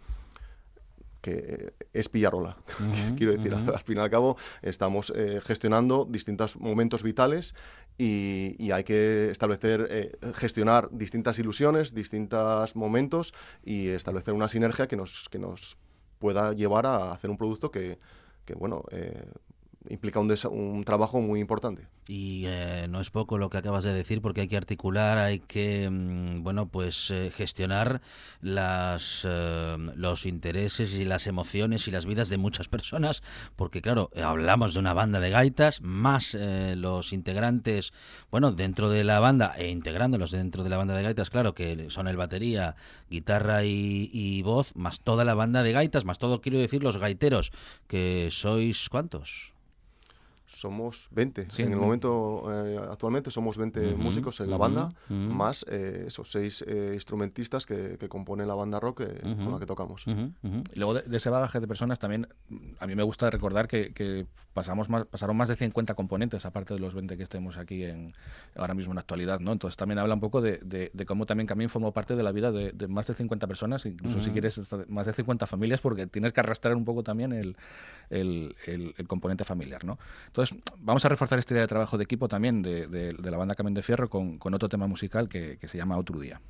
que 1.22 1.74
es 1.94 2.10
pillarola. 2.10 2.58
Quiero 3.18 3.34
decir, 3.34 3.54
al, 3.54 3.80
fin 3.80 3.98
y 3.98 4.02
al 4.02 4.10
cabo 4.10 4.36
estamos 4.62 5.14
gestionando 5.46 6.06
distintos 6.10 6.58
momentos 6.58 7.02
vitales 7.02 7.56
y, 7.98 8.56
y 8.60 8.72
hay 8.72 8.84
que 8.84 9.32
establecer, 9.32 10.20
gestionar 10.36 10.90
distintas 10.92 11.40
ilusiones, 11.40 11.94
distintos 11.94 12.76
momentos 12.76 13.34
y 13.64 13.88
establecer 13.88 14.34
una 14.34 14.50
sinergia 14.50 14.88
que 14.88 14.98
nos, 14.98 15.30
que 15.30 15.40
nos 15.40 15.78
pueda 16.20 16.54
llevar 16.54 16.86
a 16.86 17.14
hacer 17.14 17.30
un 17.30 17.38
producto 17.38 17.72
que, 17.72 18.00
que 18.46 18.56
bueno, 18.56 18.84
eh, 18.92 19.26
implica 19.90 20.20
un, 20.20 20.34
un, 20.52 20.84
trabajo 20.84 21.20
muy 21.20 21.40
importante. 21.40 21.88
Y 22.08 22.44
eh, 22.48 22.88
no 22.90 23.00
es 23.00 23.10
poco 23.10 23.38
lo 23.38 23.50
que 23.50 23.58
acabas 23.58 23.84
de 23.84 23.94
decir, 23.94 24.22
porque 24.22 24.42
hay 24.42 24.48
que 24.48 24.58
articular, 24.58 25.18
hay 25.18 25.40
que, 25.40 25.90
mm, 25.90 26.44
bueno, 26.44 26.68
pues 26.68 27.10
eh, 27.12 27.32
gestionar 27.34 28.02
las, 28.42 29.26
los 29.96 30.26
intereses 30.26 30.94
y 30.94 31.06
las 31.06 31.28
emociones 31.28 31.88
y 31.88 31.92
las 31.92 32.06
vidas 32.06 32.30
de 32.30 32.38
muchas 32.38 32.68
personas, 32.68 33.24
porque 33.56 33.82
claro, 33.82 34.10
hablamos 34.22 34.74
de 34.74 34.80
una 34.80 34.94
banda 34.94 35.20
de 35.20 35.30
gaitas, 35.30 35.82
más 35.82 36.34
los 36.34 37.14
integrantes, 37.14 37.94
bueno, 38.32 38.52
dentro 38.52 38.90
de 38.90 39.04
la 39.04 39.20
banda 39.20 39.54
e 39.58 39.70
integrándolos 39.70 40.32
dentro 40.32 40.64
de 40.64 40.70
la 40.70 40.78
banda 40.78 40.96
de 40.96 41.04
gaitas, 41.04 41.30
claro, 41.30 41.54
que 41.54 41.90
son 41.90 42.08
el 42.08 42.18
batería, 42.18 42.76
guitarra 43.10 43.64
y 43.64 44.42
voz, 44.42 44.76
más 44.76 45.00
toda 45.00 45.24
la 45.24 45.34
banda 45.34 45.64
de 45.64 45.72
gaitas, 45.72 46.06
más 46.06 46.20
todo, 46.20 46.42
quiero 46.42 46.60
decir, 46.60 46.84
los 46.84 46.98
gaiteros, 46.98 47.52
que 47.88 48.30
sois, 48.32 48.90
¿cuántos? 48.90 49.53
Somos 50.56 51.08
20. 51.12 51.48
En 51.58 51.74
el 51.74 51.80
momento, 51.80 52.44
eh, 52.52 52.80
actualmente 52.90 53.32
somos 53.32 53.58
20 53.58 53.96
músicos 53.96 54.40
en 54.40 54.50
la 54.50 54.58
banda, 54.58 54.94
más 55.10 55.66
eh, 55.70 56.06
esos 56.08 56.32
seis 56.32 56.64
eh, 56.68 56.92
instrumentistas 56.94 57.66
que, 57.66 57.98
componen 58.10 58.48
la 58.48 58.54
banda 58.54 58.80
rock 58.80 59.04
con 59.22 59.52
la 59.52 59.60
que 59.60 59.66
tocamos. 59.66 60.06
Luego 60.76 60.94
de, 60.94 61.18
ese 61.18 61.30
bagaje 61.30 61.60
de 61.60 61.68
personas 61.68 62.00
también, 62.00 62.28
a 62.80 62.88
mí 62.88 62.96
me 62.96 63.04
gusta 63.04 63.30
recordar 63.30 63.68
que, 63.68 64.28
pasamos 64.54 64.90
más, 64.90 65.06
pasaron 65.06 65.36
más 65.36 65.48
de 65.48 65.56
50 65.56 65.96
componentes, 65.96 66.46
aparte 66.46 66.74
de 66.76 66.80
los 66.80 66.94
20 66.94 67.18
que 67.18 67.24
estemos 67.24 67.58
aquí 67.58 67.84
en, 67.84 68.14
ahora 68.56 68.74
mismo 68.74 68.94
en 68.94 69.00
actualidad. 69.00 69.40
¿no? 69.40 69.52
Entonces 69.52 69.78
también 69.78 70.00
habla 70.00 70.14
un 70.14 70.20
poco 70.20 70.42
de, 70.42 70.92
cómo 71.08 71.26
también 71.26 71.48
Camín 71.48 71.70
formó 71.70 71.92
parte 71.92 72.16
de 72.16 72.24
la 72.24 72.32
vida 72.32 72.52
de, 72.52 72.88
más 72.88 73.08
de 73.08 73.14
50 73.14 73.48
personas, 73.48 73.86
incluso 73.86 74.22
si 74.22 74.32
quieres 74.32 74.60
más 74.88 75.08
de 75.08 75.14
50 75.14 75.48
familias, 75.48 75.82
porque 75.82 76.08
tienes 76.08 76.34
que 76.34 76.42
arrastrar 76.42 76.76
un 76.76 76.86
poco 76.86 77.04
también 77.04 77.34
el, 77.34 77.56
el, 78.10 78.56
el 78.68 79.08
componente 79.08 79.44
familiar. 79.44 79.84
¿no? 79.84 79.98
Entonces, 80.28 80.43
vamos 80.80 81.06
a 81.06 81.10
reforzar 81.10 81.40
esta 81.40 81.54
idea 81.54 81.62
de 81.62 81.68
trabajo 81.68 81.98
de 81.98 82.04
equipo 82.04 82.28
también 82.28 82.62
de, 82.62 83.16
la 83.20 83.38
banda 83.38 83.56
Camén 83.56 83.74
de 83.74 83.84
Fierro 83.84 84.10
con, 84.10 84.40
otro 84.54 84.70
tema 84.70 84.88
musical 84.88 85.30
que, 85.30 85.58
que 85.58 85.68
se 85.68 85.78
llama 85.78 85.98
Otro 85.98 86.20
Día. 86.20 86.42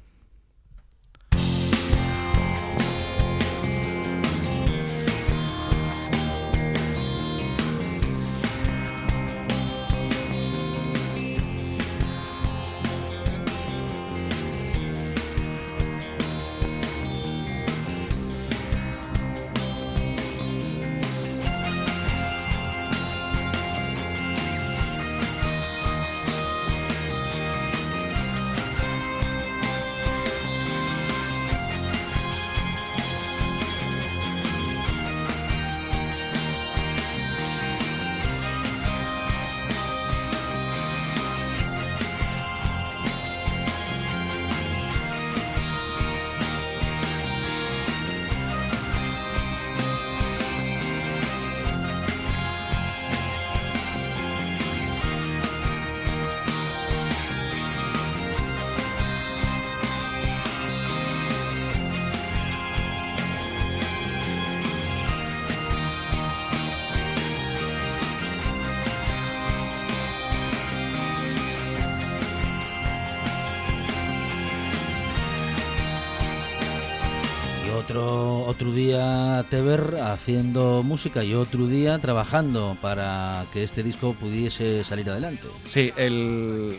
Otro 77.98 78.72
día 78.72 79.46
Teber 79.50 79.96
haciendo 80.02 80.84
música 80.84 81.24
y 81.24 81.34
otro 81.34 81.68
día 81.68 82.00
trabajando 82.00 82.78
para 82.82 83.46
que 83.54 83.64
este 83.64 83.84
disco 83.84 84.14
pudiese 84.14 84.84
salir 84.84 85.10
adelante. 85.10 85.44
Sí, 85.66 85.92
el, 85.98 86.78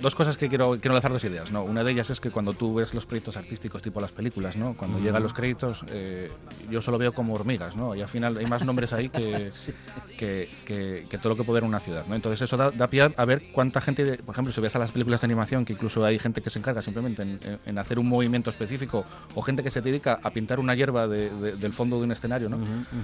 dos 0.00 0.14
cosas 0.14 0.36
que 0.36 0.48
quiero, 0.48 0.78
quiero 0.80 0.94
lanzar 0.94 1.12
dos 1.12 1.24
ideas. 1.24 1.50
¿no? 1.52 1.62
Una 1.62 1.84
de 1.84 1.92
ellas 1.92 2.10
es 2.10 2.20
que 2.20 2.30
cuando 2.30 2.52
tú 2.52 2.74
ves 2.74 2.94
los 2.94 3.06
proyectos 3.06 3.36
artísticos 3.36 3.82
tipo 3.82 4.00
las 4.00 4.12
películas, 4.12 4.56
¿no? 4.56 4.74
cuando 4.76 4.98
llegan 4.98 5.22
los 5.22 5.32
créditos, 5.32 5.84
eh, 5.88 6.30
yo 6.70 6.82
solo 6.82 6.98
veo 6.98 7.12
como 7.12 7.34
hormigas, 7.34 7.76
¿no? 7.76 7.94
y 7.94 8.02
al 8.02 8.08
final 8.08 8.36
hay 8.38 8.46
más 8.46 8.64
nombres 8.64 8.92
ahí 8.92 9.08
que, 9.08 9.50
que, 10.18 10.48
que, 10.64 11.18
todo 11.18 11.30
lo 11.30 11.36
que 11.36 11.44
puede 11.44 11.60
en 11.60 11.66
una 11.66 11.80
ciudad. 11.80 12.06
¿no? 12.06 12.14
Entonces 12.14 12.42
eso 12.42 12.56
da, 12.56 12.70
da, 12.70 12.88
pie 12.88 13.12
a 13.16 13.24
ver 13.24 13.42
cuánta 13.52 13.80
gente, 13.80 14.18
por 14.18 14.34
ejemplo, 14.34 14.52
si 14.52 14.60
ves 14.60 14.76
a 14.76 14.78
las 14.78 14.92
películas 14.92 15.20
de 15.20 15.26
animación, 15.26 15.64
que 15.64 15.72
incluso 15.72 16.04
hay 16.04 16.18
gente 16.18 16.42
que 16.42 16.50
se 16.50 16.58
encarga 16.58 16.82
simplemente 16.82 17.22
en, 17.22 17.78
hacer 17.78 17.98
un 17.98 18.08
movimiento 18.08 18.50
específico, 18.50 19.04
o 19.34 19.42
gente 19.42 19.62
que 19.62 19.70
se 19.70 19.80
dedica 19.80 20.20
a 20.22 20.30
pintar 20.30 20.60
una 20.60 20.74
hierba 20.74 21.08
del 21.08 21.72
fondo 21.72 21.98
de 21.98 22.04
un 22.04 22.12
escenario. 22.12 22.48
¿no? 22.48 22.58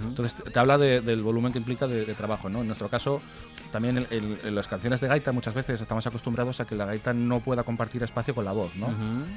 Entonces 0.08 0.34
te 0.34 0.58
habla 0.58 0.78
del 0.78 1.22
volumen 1.22 1.52
que 1.52 1.58
implica 1.58 1.86
de, 1.86 2.14
trabajo. 2.14 2.48
¿no? 2.48 2.60
En 2.60 2.66
nuestro 2.66 2.88
caso, 2.88 3.20
también 3.72 4.06
en, 4.10 4.54
las 4.54 4.68
canciones 4.68 5.00
de 5.00 5.08
gaita 5.08 5.32
muchas 5.32 5.54
veces 5.54 5.80
estamos 5.80 6.06
acostumbrados 6.06 6.60
a 6.60 6.64
que 6.64 6.74
la 6.74 6.85
gaita 6.86 7.12
no 7.12 7.40
pueda 7.40 7.62
compartir 7.62 8.02
espacio 8.02 8.34
con 8.34 8.44
la 8.44 8.52
voz, 8.52 8.74
¿no? 8.76 8.88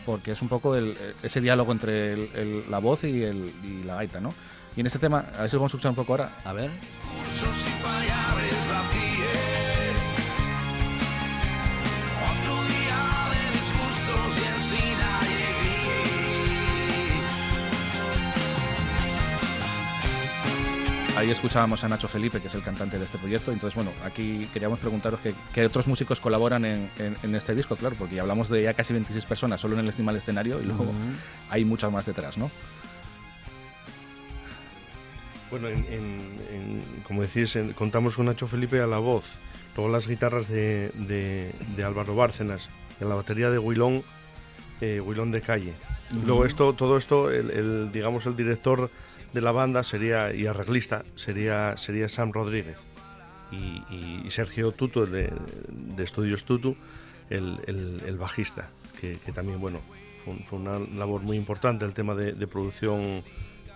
Porque 0.05 0.31
es 0.31 0.41
un 0.41 0.47
poco 0.47 0.75
ese 0.75 1.41
diálogo 1.41 1.71
entre 1.71 2.65
la 2.69 2.79
voz 2.79 3.03
y, 3.03 3.23
y 3.23 3.83
la 3.85 3.95
gaita, 3.95 4.19
¿no? 4.19 4.33
Y 4.75 4.81
en 4.81 4.85
este 4.87 4.99
tema, 4.99 5.25
a 5.37 5.41
ver 5.41 5.49
si 5.49 5.55
lo 5.55 5.61
vamos 5.61 5.73
a 5.73 5.75
escuchar 5.77 5.89
un 5.91 5.95
poco 5.95 6.13
ahora. 6.13 6.31
A 6.45 6.53
ver. 6.53 6.71
Ahí 21.19 21.31
escuchábamos 21.31 21.83
a 21.83 21.89
Nacho 21.89 22.07
Felipe, 22.07 22.39
que 22.39 22.47
es 22.47 22.55
el 22.55 22.63
cantante 22.63 22.97
de 22.97 23.03
este 23.03 23.17
proyecto. 23.17 23.51
Entonces, 23.51 23.75
bueno, 23.75 23.91
aquí 24.05 24.47
queríamos 24.53 24.79
preguntaros 24.79 25.19
qué 25.53 25.65
otros 25.65 25.85
músicos 25.85 26.21
colaboran 26.21 26.63
en, 26.63 27.35
este 27.35 27.53
disco, 27.53 27.75
claro, 27.75 27.97
porque 27.99 28.15
ya 28.15 28.21
hablamos 28.21 28.47
de 28.47 28.63
ya 28.63 28.73
casi 28.73 28.93
26 28.93 29.25
personas 29.25 29.59
solo 29.59 29.73
en 29.73 29.81
el 29.81 29.89
estima 29.89 30.13
escenario 30.13 30.61
y 30.61 30.63
luego 30.63 30.85
hay 31.49 31.65
muchas 31.65 31.91
más 31.91 32.05
detrás, 32.05 32.37
¿no? 32.37 32.49
Bueno, 35.51 35.67
como 37.05 37.21
decís, 37.21 37.57
contamos 37.75 38.15
con 38.15 38.27
Nacho 38.27 38.47
Felipe 38.47 38.79
a 38.79 38.87
la 38.87 38.99
voz, 38.99 39.25
luego 39.75 39.91
las 39.91 40.07
guitarras 40.07 40.47
de, 40.47 41.53
Álvaro 41.85 42.15
Bárcenas, 42.15 42.69
en 43.01 43.09
la 43.09 43.15
batería 43.15 43.49
de 43.49 43.59
Huilón, 43.59 44.03
eh, 44.81 45.01
de 45.01 45.41
Calle. 45.41 45.73
Luego 46.25 46.45
esto, 46.45 46.73
todo 46.73 46.97
esto, 46.97 47.29
el, 47.31 47.91
digamos 47.91 48.25
el 48.25 48.35
director 48.35 48.89
de 49.33 49.41
la 49.41 49.51
banda 49.51 49.83
sería 49.83 50.33
y 50.33 50.47
arreglista 50.47 51.05
sería 51.15 51.77
sería 51.77 52.09
Sam 52.09 52.31
Rodríguez 52.31 52.77
y, 53.51 54.29
Sergio 54.31 54.71
Tuto 54.71 55.05
de, 55.05 55.31
Estudios 55.99 56.43
Tutu 56.45 56.75
el, 57.29 58.17
bajista 58.17 58.69
que, 58.99 59.17
también 59.33 59.59
bueno 59.59 59.81
fue, 60.49 60.59
una 60.59 60.79
labor 60.79 61.21
muy 61.21 61.37
importante 61.37 61.85
el 61.85 61.93
tema 61.93 62.15
de, 62.15 62.33
de 62.33 62.47
producción 62.47 63.23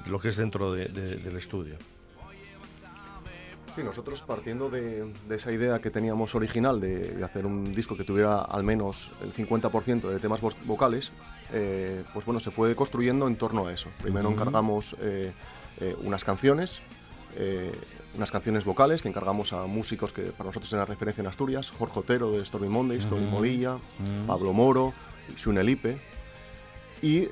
lo 0.06 0.20
que 0.20 0.30
es 0.30 0.38
dentro 0.38 0.74
del 0.74 1.36
estudio. 1.38 1.76
Sí, 3.76 3.84
nosotros 3.84 4.22
partiendo 4.22 4.70
de, 4.70 5.12
esa 5.32 5.52
idea 5.52 5.80
que 5.80 5.90
teníamos 5.90 6.36
original 6.36 6.80
de, 6.80 7.24
hacer 7.24 7.46
un 7.48 7.74
disco 7.74 7.98
que 7.98 8.04
tuviera 8.04 8.42
al 8.42 8.64
menos 8.64 9.10
el 9.24 9.34
50% 9.34 10.10
de 10.10 10.20
temas 10.20 10.42
vocales, 10.66 11.12
eh, 11.52 12.04
pues 12.14 12.24
bueno, 12.26 12.40
se 12.40 12.52
fue 12.52 12.76
construyendo 12.76 13.28
en 13.28 13.36
torno 13.36 13.66
a 13.66 13.74
eso. 13.74 13.90
Primero 14.02 14.30
encargamos 14.30 14.96
eh, 15.02 15.32
eh, 15.82 15.96
unas 16.04 16.24
canciones, 16.24 16.82
unas 18.16 18.30
canciones 18.30 18.64
vocales 18.64 19.02
que 19.02 19.10
encargamos 19.10 19.54
a 19.54 19.66
músicos 19.66 20.14
que 20.14 20.22
para 20.24 20.50
nosotros 20.50 20.72
eran 20.72 20.86
referencia 20.86 21.22
en 21.22 21.28
Asturias, 21.28 21.72
Jorge 21.72 22.00
Otero 22.00 22.32
de 22.32 22.46
Stormy 22.46 22.70
Monday, 22.70 23.02
Stormy 23.02 23.26
Modilla, 23.26 23.78
Pablo 24.28 24.54
Moro, 24.54 24.94
Shunelipe, 25.36 25.98
y 27.02 27.28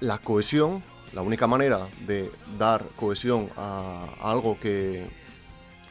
la 0.00 0.18
cohesión 0.18 0.82
la 1.12 1.22
única 1.22 1.46
manera 1.46 1.88
de 2.06 2.30
dar 2.58 2.84
cohesión 2.96 3.50
a, 3.56 4.06
algo 4.20 4.58
que 4.58 5.06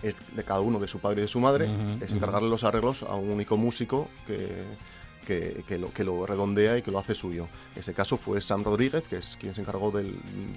es 0.04 0.16
de 0.36 0.44
cada 0.44 0.62
uno, 0.62 0.80
de 0.80 0.88
su 0.88 1.00
padre 1.00 1.20
y 1.20 1.22
de 1.24 1.28
su 1.28 1.40
madre, 1.40 1.70
es 2.02 2.12
encargarle 2.12 2.50
los 2.50 2.64
arreglos 2.64 3.04
a 3.04 3.16
un 3.16 3.30
único 3.30 3.58
músico 3.58 4.08
que, 4.28 5.64
que, 5.68 5.78
lo, 5.78 5.94
que 5.94 6.04
lo 6.04 6.26
redondea 6.26 6.78
y 6.78 6.82
que 6.82 6.92
lo 6.92 7.00
hace 7.00 7.16
suyo. 7.16 7.48
En 7.74 7.80
este 7.80 7.94
caso 7.94 8.18
fue 8.18 8.42
Sam 8.42 8.64
Rodríguez, 8.64 9.04
que 9.08 9.18
es 9.18 9.38
quien 9.38 9.56
se 9.56 9.62
encargó 9.62 9.92
de, 9.92 10.04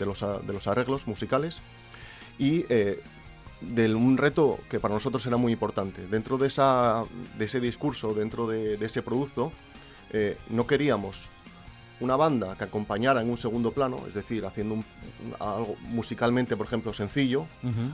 los, 0.04 0.20
de, 0.20 0.52
los, 0.52 0.66
arreglos 0.66 1.06
musicales, 1.06 1.60
y 2.38 2.64
eh, 2.68 3.00
de 3.60 3.94
un 3.94 4.16
reto 4.16 4.58
que 4.68 4.80
para 4.80 4.94
nosotros 4.94 5.24
era 5.26 5.36
muy 5.36 5.52
importante. 5.52 6.06
Dentro 6.06 6.38
de, 6.38 6.48
esa, 6.48 7.04
de 7.38 7.44
ese 7.44 7.60
discurso, 7.60 8.14
dentro 8.14 8.46
de, 8.46 8.74
ese 8.80 9.02
producto, 9.02 9.52
eh, 10.12 10.36
no 10.50 10.66
queríamos 10.66 11.28
una 12.00 12.16
banda 12.16 12.56
que 12.56 12.64
acompañara 12.64 13.20
en 13.20 13.30
un 13.30 13.38
segundo 13.38 13.72
plano, 13.72 14.00
es 14.08 14.14
decir, 14.14 14.44
haciendo 14.44 14.82
algo 15.38 15.76
musicalmente, 15.80 16.56
por 16.56 16.66
ejemplo, 16.66 16.92
sencillo, 16.92 17.46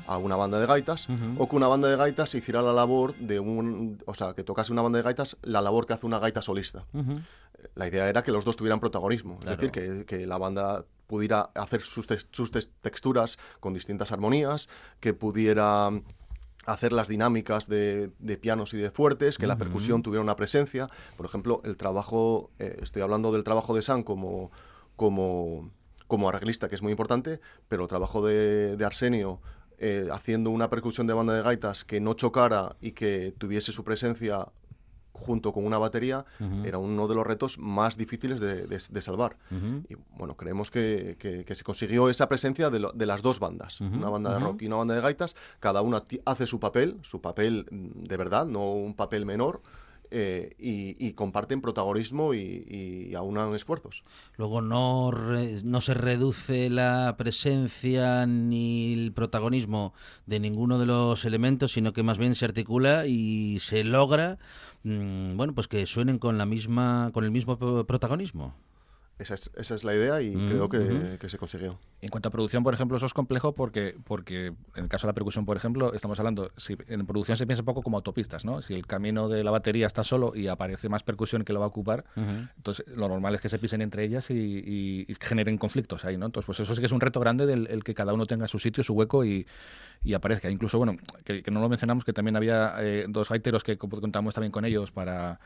a 0.06 0.18
una 0.18 0.36
banda 0.36 0.58
de 0.58 0.66
gaitas, 0.66 1.08
o 1.38 1.48
que 1.48 1.56
una 1.56 1.68
banda 1.68 1.88
de 1.88 1.96
gaitas 1.96 2.34
hiciera 2.34 2.62
la 2.62 2.72
labor 2.72 3.14
de 3.16 3.40
un, 3.40 4.02
o 4.06 4.14
sea, 4.14 4.34
que 4.34 4.42
tocase 4.42 4.72
una 4.72 4.82
banda 4.82 4.98
de 4.98 5.04
gaitas 5.04 5.36
la 5.42 5.60
labor 5.60 5.86
que 5.86 5.94
hace 5.94 6.06
una 6.06 6.18
gaita 6.18 6.42
solista. 6.42 6.84
La 7.74 7.86
idea 7.88 8.08
era 8.08 8.22
que 8.22 8.32
los 8.32 8.44
dos 8.44 8.56
tuvieran 8.56 8.80
protagonismo, 8.80 9.38
es 9.42 9.56
decir, 9.56 9.70
que, 9.70 10.26
la 10.26 10.38
banda 10.38 10.84
pudiera 11.06 11.50
hacer 11.54 11.80
sus, 11.80 12.06
sus 12.30 12.50
texturas 12.50 13.38
con 13.58 13.74
distintas 13.74 14.12
armonías, 14.12 14.68
que 15.00 15.12
pudiera 15.12 15.90
hacer 16.72 16.92
las 16.92 17.08
dinámicas 17.08 17.68
de, 17.68 18.10
pianos 18.40 18.74
y 18.74 18.78
de 18.78 18.90
fuertes, 18.90 19.38
que 19.38 19.46
la 19.46 19.56
percusión 19.56 20.02
tuviera 20.02 20.22
una 20.22 20.36
presencia. 20.36 20.88
Por 21.16 21.26
ejemplo, 21.26 21.60
el 21.64 21.76
trabajo, 21.76 22.50
eh, 22.58 22.78
estoy 22.82 23.02
hablando 23.02 23.32
del 23.32 23.44
trabajo 23.44 23.74
de 23.74 23.82
San 23.82 24.02
como, 24.02 24.50
como, 24.96 25.70
como 26.06 26.28
arreglista, 26.28 26.68
que 26.68 26.74
es 26.74 26.82
muy 26.82 26.92
importante, 26.92 27.40
pero 27.68 27.82
el 27.82 27.88
trabajo 27.88 28.24
de, 28.26 28.76
Arsenio 28.84 29.40
eh, 29.78 30.08
haciendo 30.12 30.50
una 30.50 30.68
percusión 30.68 31.06
de 31.06 31.14
banda 31.14 31.34
de 31.34 31.42
gaitas 31.42 31.84
que 31.84 32.00
no 32.00 32.14
chocara 32.14 32.76
y 32.80 32.92
que 32.92 33.34
tuviese 33.38 33.72
su 33.72 33.84
presencia 33.84 34.48
junto 35.12 35.52
con 35.52 35.64
una 35.64 35.78
batería, 35.78 36.24
era 36.64 36.78
uno 36.78 37.08
de 37.08 37.14
los 37.14 37.26
retos 37.26 37.58
más 37.58 37.96
difíciles 37.96 38.40
de, 38.40 39.00
salvar. 39.02 39.36
Y 39.88 39.96
bueno, 40.16 40.36
creemos 40.36 40.70
que, 40.70 41.16
se 41.46 41.64
consiguió 41.64 42.08
esa 42.08 42.28
presencia 42.28 42.70
de, 42.70 43.06
las 43.06 43.22
dos 43.22 43.38
bandas, 43.38 43.80
una 43.80 44.08
banda 44.08 44.34
de 44.34 44.40
rock 44.40 44.62
y 44.62 44.66
una 44.66 44.76
banda 44.76 44.94
de 44.94 45.00
gaitas, 45.00 45.36
cada 45.58 45.82
una 45.82 46.04
hace 46.24 46.46
su 46.46 46.60
papel, 46.60 46.98
su 47.02 47.20
papel 47.20 47.66
mm, 47.70 48.04
de 48.04 48.16
verdad, 48.16 48.46
no 48.46 48.72
un 48.72 48.94
papel 48.94 49.26
menor. 49.26 49.62
Eh, 50.12 50.56
y, 50.58 51.12
comparten 51.12 51.60
protagonismo 51.60 52.34
y, 52.34 53.14
aunan 53.14 53.54
esfuerzos. 53.54 54.02
Luego 54.36 54.60
no, 54.60 55.12
no 55.12 55.80
se 55.80 55.94
reduce 55.94 56.68
la 56.68 57.14
presencia 57.16 58.26
ni 58.26 58.92
el 58.92 59.12
protagonismo 59.12 59.94
de 60.26 60.40
ninguno 60.40 60.80
de 60.80 60.86
los 60.86 61.24
elementos, 61.24 61.72
sino 61.72 61.92
que 61.92 62.02
más 62.02 62.18
bien 62.18 62.34
se 62.34 62.44
articula 62.44 63.06
y 63.06 63.60
se 63.60 63.84
logra 63.84 64.38
bueno, 64.82 65.54
pues 65.54 65.68
que 65.68 65.84
suenen 65.86 66.18
con 66.18 66.38
la 66.38 66.46
misma, 66.46 67.10
con 67.12 67.24
el 67.24 67.30
mismo 67.30 67.58
protagonismo. 67.86 68.54
Esa 69.20 69.34
es, 69.34 69.50
esa 69.54 69.74
es 69.74 69.84
la 69.84 69.94
idea 69.94 70.22
y 70.22 70.34
mm, 70.34 70.48
creo 70.48 70.68
que, 71.18 71.28
se 71.28 71.36
consiguió. 71.36 71.78
En 72.00 72.08
cuanto 72.08 72.30
a 72.30 72.32
producción, 72.32 72.64
por 72.64 72.72
ejemplo, 72.72 72.96
eso 72.96 73.04
es 73.04 73.12
complejo 73.12 73.54
porque, 73.54 73.94
porque 74.04 74.46
en 74.46 74.84
el 74.84 74.88
caso 74.88 75.06
de 75.06 75.10
la 75.10 75.14
percusión, 75.14 75.44
por 75.44 75.58
ejemplo, 75.58 75.92
estamos 75.92 76.18
hablando, 76.18 76.50
si 76.56 76.78
en 76.88 77.06
producción 77.06 77.36
se 77.36 77.46
piensa 77.46 77.60
un 77.60 77.66
poco 77.66 77.82
como 77.82 77.98
autopistas, 77.98 78.46
¿no? 78.46 78.62
Si 78.62 78.72
el 78.72 78.86
camino 78.86 79.28
de 79.28 79.44
la 79.44 79.50
batería 79.50 79.86
está 79.86 80.04
solo 80.04 80.32
y 80.34 80.48
aparece 80.48 80.88
más 80.88 81.02
percusión 81.02 81.44
que 81.44 81.52
lo 81.52 81.60
va 81.60 81.66
a 81.66 81.68
ocupar, 81.68 82.06
entonces 82.16 82.86
lo 82.88 83.08
normal 83.08 83.34
es 83.34 83.42
que 83.42 83.50
se 83.50 83.58
pisen 83.58 83.82
entre 83.82 84.04
ellas 84.04 84.30
y, 84.30 85.06
generen 85.20 85.58
conflictos 85.58 86.06
ahí, 86.06 86.16
¿no? 86.16 86.26
Entonces, 86.26 86.46
pues 86.46 86.60
eso 86.60 86.74
sí 86.74 86.80
que 86.80 86.86
es 86.86 86.92
un 86.92 87.00
reto 87.00 87.20
grande 87.20 87.44
del 87.44 87.66
el 87.66 87.84
que 87.84 87.94
cada 87.94 88.14
uno 88.14 88.24
tenga 88.24 88.48
su 88.48 88.58
sitio, 88.58 88.82
su 88.82 88.94
hueco 88.94 89.22
y, 89.26 89.46
aparezca. 90.14 90.50
Incluso, 90.50 90.78
bueno, 90.78 90.96
que, 91.24 91.42
no 91.50 91.60
lo 91.60 91.68
mencionamos, 91.68 92.06
que 92.06 92.14
también 92.14 92.36
había 92.36 92.74
eh, 92.78 93.04
dos 93.06 93.28
gaiteros 93.28 93.62
que 93.64 93.76
contamos 93.76 94.32
también 94.32 94.50
con 94.50 94.64
ellos 94.64 94.90
para 94.90 95.38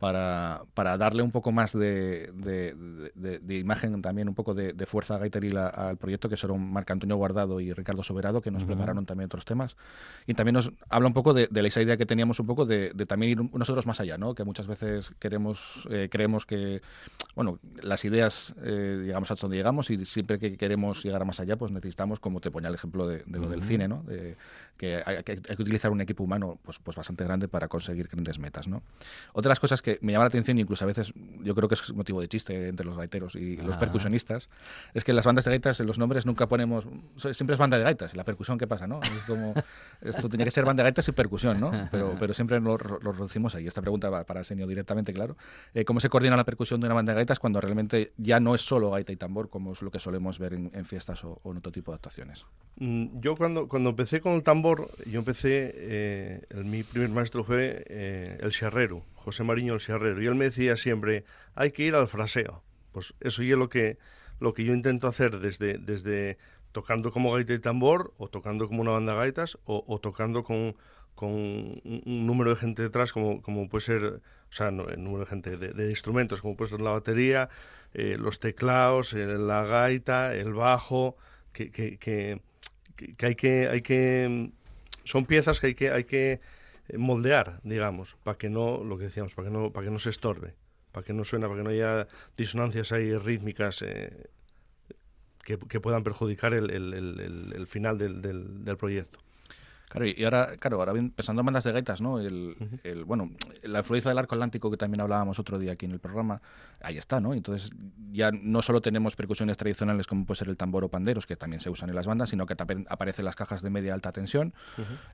para, 0.00 0.62
para 0.72 0.96
darle 0.96 1.22
un 1.22 1.30
poco 1.30 1.52
más 1.52 1.74
de, 1.74 2.32
de, 2.34 3.58
imagen, 3.58 4.00
también 4.00 4.30
un 4.30 4.34
poco 4.34 4.54
de, 4.54 4.86
fuerza 4.86 5.18
gaiteril 5.18 5.58
al 5.58 5.98
proyecto, 5.98 6.30
que 6.30 6.38
son 6.38 6.72
Marc 6.72 6.90
Antonio 6.90 7.16
Guardado 7.16 7.60
y 7.60 7.74
Ricardo 7.74 8.02
Soberado, 8.02 8.40
que 8.40 8.50
nos 8.50 8.64
prepararon 8.64 9.04
también 9.04 9.26
otros 9.26 9.44
temas. 9.44 9.76
Y 10.26 10.32
también 10.32 10.54
nos 10.54 10.72
habla 10.88 11.06
un 11.06 11.12
poco 11.12 11.34
de, 11.34 11.50
esa 11.66 11.82
idea 11.82 11.98
que 11.98 12.06
teníamos 12.06 12.40
un 12.40 12.46
poco 12.46 12.64
de, 12.64 12.94
también 13.06 13.32
ir 13.32 13.50
nosotros 13.52 13.86
más 13.86 14.00
allá, 14.00 14.16
¿no? 14.16 14.34
que 14.34 14.42
muchas 14.42 14.66
veces 14.66 15.12
queremos, 15.18 15.86
eh, 15.90 16.08
creemos 16.10 16.46
que 16.46 16.80
bueno, 17.34 17.58
las 17.82 18.02
ideas 18.06 18.54
eh, 18.62 19.02
llegamos 19.04 19.30
hasta 19.30 19.42
donde 19.42 19.58
llegamos 19.58 19.90
y 19.90 20.02
siempre 20.06 20.38
que 20.38 20.56
queremos 20.56 21.04
llegar 21.04 21.26
más 21.26 21.40
allá, 21.40 21.56
pues 21.56 21.72
necesitamos, 21.72 22.20
como 22.20 22.40
te 22.40 22.50
ponía 22.50 22.70
el 22.70 22.74
ejemplo 22.74 23.06
de, 23.06 23.22
lo 23.26 23.50
del 23.50 23.62
cine, 23.62 23.86
¿no? 23.86 24.02
Que 24.80 25.02
hay, 25.04 25.22
que 25.22 25.62
utilizar 25.62 25.90
un 25.90 26.00
equipo 26.00 26.24
humano 26.24 26.58
pues, 26.62 26.78
pues 26.78 26.96
bastante 26.96 27.22
grande 27.22 27.48
para 27.48 27.68
conseguir 27.68 28.08
grandes 28.08 28.38
metas. 28.38 28.66
¿no? 28.66 28.82
Otras 29.34 29.60
cosas 29.60 29.82
que 29.82 29.98
me 30.00 30.12
llama 30.12 30.24
la 30.24 30.28
atención, 30.28 30.58
incluso 30.58 30.84
a 30.84 30.86
veces 30.86 31.12
yo 31.42 31.54
creo 31.54 31.68
que 31.68 31.74
es 31.74 31.92
motivo 31.92 32.22
de 32.22 32.28
chiste 32.28 32.68
entre 32.68 32.86
los 32.86 32.96
gaiteros 32.96 33.34
y 33.34 33.58
los 33.58 33.76
ah. 33.76 33.78
percusionistas, 33.78 34.48
es 34.94 35.04
que 35.04 35.12
las 35.12 35.26
bandas 35.26 35.44
de 35.44 35.50
gaitas 35.50 35.78
en 35.80 35.86
los 35.86 35.98
nombres 35.98 36.24
nunca 36.24 36.48
ponemos, 36.48 36.86
siempre 37.16 37.52
es 37.52 37.58
banda 37.58 37.76
de 37.76 37.84
gaitas, 37.84 38.14
y 38.14 38.16
la 38.16 38.24
percusión, 38.24 38.56
¿qué 38.56 38.66
pasa? 38.66 38.86
¿no? 38.86 39.00
Es 39.02 39.24
como, 39.26 39.52
esto 40.00 40.30
tenía 40.30 40.46
que 40.46 40.50
ser 40.50 40.64
banda 40.64 40.82
de 40.82 40.86
gaitas 40.86 41.06
y 41.08 41.12
percusión, 41.12 41.60
¿no? 41.60 41.70
pero, 41.90 42.16
pero 42.18 42.32
siempre 42.32 42.58
lo, 42.58 42.78
lo 42.78 43.12
reducimos 43.12 43.54
ahí. 43.54 43.66
Esta 43.66 43.82
pregunta 43.82 44.08
va 44.08 44.24
para 44.24 44.40
el 44.40 44.46
señor 44.46 44.66
directamente, 44.66 45.12
claro. 45.12 45.36
Eh, 45.74 45.84
¿Cómo 45.84 46.00
se 46.00 46.08
coordina 46.08 46.36
la 46.36 46.44
percusión 46.44 46.80
de 46.80 46.86
una 46.86 46.94
banda 46.94 47.12
de 47.12 47.16
gaitas 47.16 47.38
cuando 47.38 47.60
realmente 47.60 48.12
ya 48.16 48.40
no 48.40 48.54
es 48.54 48.62
solo 48.62 48.90
gaita 48.90 49.12
y 49.12 49.16
tambor, 49.16 49.50
como 49.50 49.72
es 49.72 49.82
lo 49.82 49.90
que 49.90 49.98
solemos 49.98 50.38
ver 50.38 50.54
en, 50.54 50.84
fiestas 50.86 51.22
o, 51.24 51.40
en 51.44 51.58
otro 51.58 51.70
tipo 51.70 51.92
de 51.92 51.96
actuaciones? 51.96 52.46
Mm, 52.76 53.20
yo 53.20 53.36
cuando, 53.36 53.68
cuando 53.68 53.90
empecé 53.90 54.20
con 54.20 54.32
el 54.32 54.42
tambor, 54.42 54.69
yo 55.06 55.18
empecé, 55.18 55.72
eh, 55.74 56.42
el, 56.50 56.64
mi 56.64 56.82
primer 56.82 57.10
maestro 57.10 57.44
fue 57.44 57.84
eh, 57.88 58.38
el 58.40 58.52
Sierrero, 58.52 59.04
José 59.14 59.44
Mariño 59.44 59.74
el 59.74 59.80
Sierrero, 59.80 60.22
y 60.22 60.26
él 60.26 60.34
me 60.34 60.46
decía 60.46 60.76
siempre, 60.76 61.24
hay 61.54 61.72
que 61.72 61.84
ir 61.84 61.94
al 61.94 62.08
fraseo. 62.08 62.62
Pues 62.92 63.14
eso 63.20 63.42
es 63.42 63.48
lo 63.50 63.68
que, 63.68 63.98
lo 64.40 64.54
que 64.54 64.64
yo 64.64 64.74
intento 64.74 65.06
hacer 65.06 65.38
desde, 65.38 65.78
desde 65.78 66.38
tocando 66.72 67.12
como 67.12 67.32
gaita 67.32 67.52
y 67.54 67.58
tambor, 67.58 68.12
o 68.18 68.28
tocando 68.28 68.68
como 68.68 68.82
una 68.82 68.92
banda 68.92 69.12
de 69.12 69.18
gaitas, 69.18 69.58
o, 69.64 69.98
tocando 70.00 70.44
con, 70.44 70.76
con 71.14 71.30
un, 71.30 72.26
número 72.26 72.50
de 72.50 72.56
gente 72.56 72.82
detrás, 72.82 73.12
como, 73.12 73.42
como 73.42 73.68
puede 73.68 73.84
ser, 73.84 74.04
o 74.04 74.52
sea, 74.52 74.68
el 74.68 75.02
número 75.02 75.24
de 75.24 75.26
gente 75.26 75.56
de, 75.56 75.90
instrumentos, 75.90 76.40
como 76.40 76.56
puede 76.56 76.70
ser 76.70 76.80
la 76.80 76.90
batería, 76.90 77.48
eh, 77.94 78.16
los 78.18 78.40
teclados, 78.40 79.12
la 79.12 79.64
gaita, 79.64 80.34
el 80.34 80.52
bajo, 80.54 81.16
que, 81.52 81.70
que, 81.70 81.98
que, 81.98 82.40
que, 82.96 83.26
hay 83.26 83.34
que 83.34 83.68
hay 83.68 83.82
que 83.82 84.52
son 85.10 85.26
piezas 85.26 85.60
que 85.60 85.68
hay 85.68 85.74
que 85.74 85.90
hay 85.90 86.04
que 86.04 86.40
moldear, 86.96 87.60
digamos, 87.62 88.16
para 88.22 88.38
que 88.38 88.48
no, 88.50 88.82
lo 88.82 88.98
que 88.98 89.04
decíamos, 89.04 89.34
para 89.34 89.48
que 89.48 89.52
no, 89.52 89.72
para 89.72 89.84
que 89.86 89.90
no 89.90 89.98
se 89.98 90.10
estorbe, 90.10 90.54
para 90.92 91.04
que 91.04 91.12
no 91.12 91.24
suena, 91.24 91.48
para 91.48 91.58
que 91.58 91.64
no 91.64 91.70
haya 91.70 92.08
disonancias 92.36 92.92
ahí 92.92 93.16
rítmicas 93.16 93.82
eh, 93.82 94.28
que, 95.42 95.80
puedan 95.80 96.04
perjudicar 96.04 96.54
el, 96.54 97.66
final 97.66 97.98
del, 97.98 98.22
del, 98.22 98.76
proyecto. 98.76 99.20
Claro, 99.90 100.06
y 100.06 100.22
ahora, 100.22 100.56
claro, 100.56 100.76
ahora 100.76 100.92
bien, 100.92 101.10
pensando 101.10 101.40
en 101.40 101.46
bandas 101.46 101.64
de 101.64 101.72
gaitas, 101.72 102.00
¿no? 102.00 102.20
El, 102.20 102.54
el, 102.84 103.04
bueno, 103.04 103.28
la 103.64 103.80
influencia 103.80 104.08
del 104.08 104.18
arco 104.18 104.36
atlántico 104.36 104.70
que 104.70 104.76
también 104.76 105.00
hablábamos 105.00 105.40
otro 105.40 105.58
día 105.58 105.72
aquí 105.72 105.86
en 105.86 105.90
el 105.90 105.98
programa, 105.98 106.40
ahí 106.80 106.96
está, 106.96 107.18
¿no? 107.18 107.34
Entonces 107.34 107.72
ya 108.12 108.30
no 108.30 108.62
solo 108.62 108.82
tenemos 108.82 109.16
percusiones 109.16 109.56
tradicionales 109.56 110.06
como 110.06 110.26
puede 110.26 110.38
ser 110.38 110.48
el 110.48 110.56
tambor 110.56 110.84
o 110.84 110.90
panderos, 110.90 111.26
que 111.26 111.34
también 111.34 111.58
se 111.58 111.70
usan 111.70 111.88
en 111.88 111.96
las 111.96 112.06
bandas, 112.06 112.30
sino 112.30 112.46
que 112.46 112.54
también 112.54 112.86
aparecen 112.88 113.24
las 113.24 113.34
cajas 113.34 113.62
de 113.62 113.70
media 113.70 113.92
alta 113.92 114.12
tensión, 114.12 114.54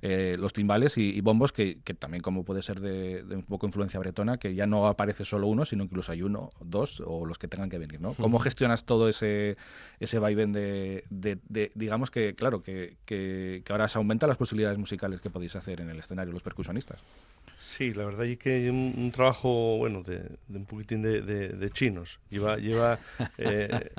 eh, 0.03 0.37
los 0.39 0.53
timbales 0.53 0.99
y, 0.99 1.09
y 1.09 1.23
bombos, 1.23 1.53
que, 1.53 1.81
que, 1.83 1.95
también 1.95 2.23
como 2.23 2.45
puede 2.45 2.61
ser 2.61 2.81
de, 2.81 3.23
de, 3.23 3.35
un 3.35 3.45
poco 3.45 3.65
influencia 3.65 3.99
bretona, 3.99 4.37
que 4.37 4.55
ya 4.55 4.67
no 4.67 4.89
aparece 4.89 5.25
solo 5.25 5.47
uno, 5.47 5.65
sino 5.65 5.85
incluso 5.85 6.13
hay 6.13 6.21
uno, 6.21 6.51
dos 6.61 7.03
o 7.05 7.25
los 7.25 7.39
que 7.39 7.49
tengan 7.49 7.71
que 7.71 7.79
venir, 7.79 8.03
¿no? 8.03 8.13
¿Cómo 8.13 8.41
gestionas 8.41 8.85
todo 8.85 9.09
ese, 9.09 9.57
ese 10.01 10.19
vaivén 10.19 10.53
de, 10.53 11.05
de, 11.09 11.39
de 11.49 11.73
digamos 11.75 12.11
que, 12.11 12.35
claro, 12.35 12.63
que, 12.63 12.99
que, 13.07 13.63
que 13.65 13.73
ahora 13.73 13.89
se 13.89 13.97
aumentan 13.97 14.29
las 14.29 14.37
posibilidades 14.37 14.66
musicales 14.79 15.21
que 15.21 15.31
podéis 15.31 15.57
hacer 15.57 15.81
en 15.81 15.91
el 15.91 15.99
escenario 15.99 16.33
los 16.33 16.43
percusionistas. 16.43 17.01
Sí, 17.59 17.95
la 17.95 18.05
verdad 18.05 18.27
es 18.27 18.39
que 18.39 18.55
hay 18.55 18.69
un, 18.69 18.95
un 18.97 19.13
trabajo, 19.13 19.79
bueno, 19.79 20.03
de, 20.03 20.19
de, 20.49 20.59
un 20.59 20.67
poquitín 20.67 21.03
de, 21.03 21.23
de 21.23 21.71
chinos. 21.71 22.19
Lleva, 22.31 22.57
lleva 22.59 22.99
eh, 23.39 23.91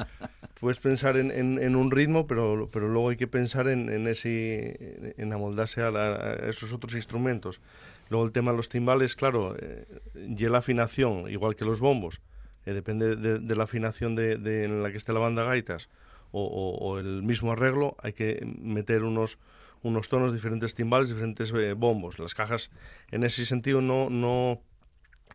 puedes 0.59 0.79
pensar 0.79 1.17
en, 1.17 1.31
en, 1.31 1.59
en, 1.59 1.75
un 1.75 1.91
ritmo, 1.91 2.27
pero, 2.27 2.69
pero 2.71 2.87
luego 2.87 3.09
hay 3.09 3.17
que 3.17 3.27
pensar 3.27 3.67
en, 3.67 3.89
en 3.89 4.07
ese, 4.07 5.13
en 5.17 5.33
amoldarse 5.33 5.81
a, 5.81 5.91
la, 5.91 6.15
a, 6.15 6.33
esos 6.49 6.73
otros 6.73 6.93
instrumentos. 6.93 7.61
Luego 8.09 8.25
el 8.25 8.31
tema 8.31 8.51
de 8.51 8.57
los 8.57 8.69
timbales, 8.69 9.15
claro, 9.15 9.55
eh, 9.59 9.85
y 10.15 10.45
la 10.45 10.59
afinación, 10.59 11.29
igual 11.29 11.55
que 11.55 11.65
los 11.65 11.79
bombos, 11.79 12.21
eh, 12.65 12.73
depende 12.73 13.15
de, 13.15 13.39
de, 13.39 13.55
la 13.55 13.63
afinación 13.63 14.15
de, 14.15 14.37
de, 14.37 14.65
en 14.65 14.83
la 14.83 14.91
que 14.91 14.97
esté 14.97 15.13
la 15.13 15.19
banda 15.19 15.43
gaitas 15.43 15.89
o, 16.31 16.43
o, 16.43 16.77
o 16.77 16.99
el 16.99 17.23
mismo 17.23 17.51
arreglo, 17.51 17.95
hay 18.01 18.13
que 18.13 18.45
meter 18.59 19.03
unos 19.03 19.37
unos 19.83 20.09
tonos, 20.09 20.33
diferentes 20.33 20.73
timbales, 20.75 21.09
diferentes 21.09 21.51
eh, 21.53 21.73
bombos. 21.73 22.19
Las 22.19 22.33
cajas, 22.35 22.71
en 23.11 23.23
ese 23.23 23.45
sentido, 23.45 23.81
no, 23.81 24.09
no, 24.09 24.61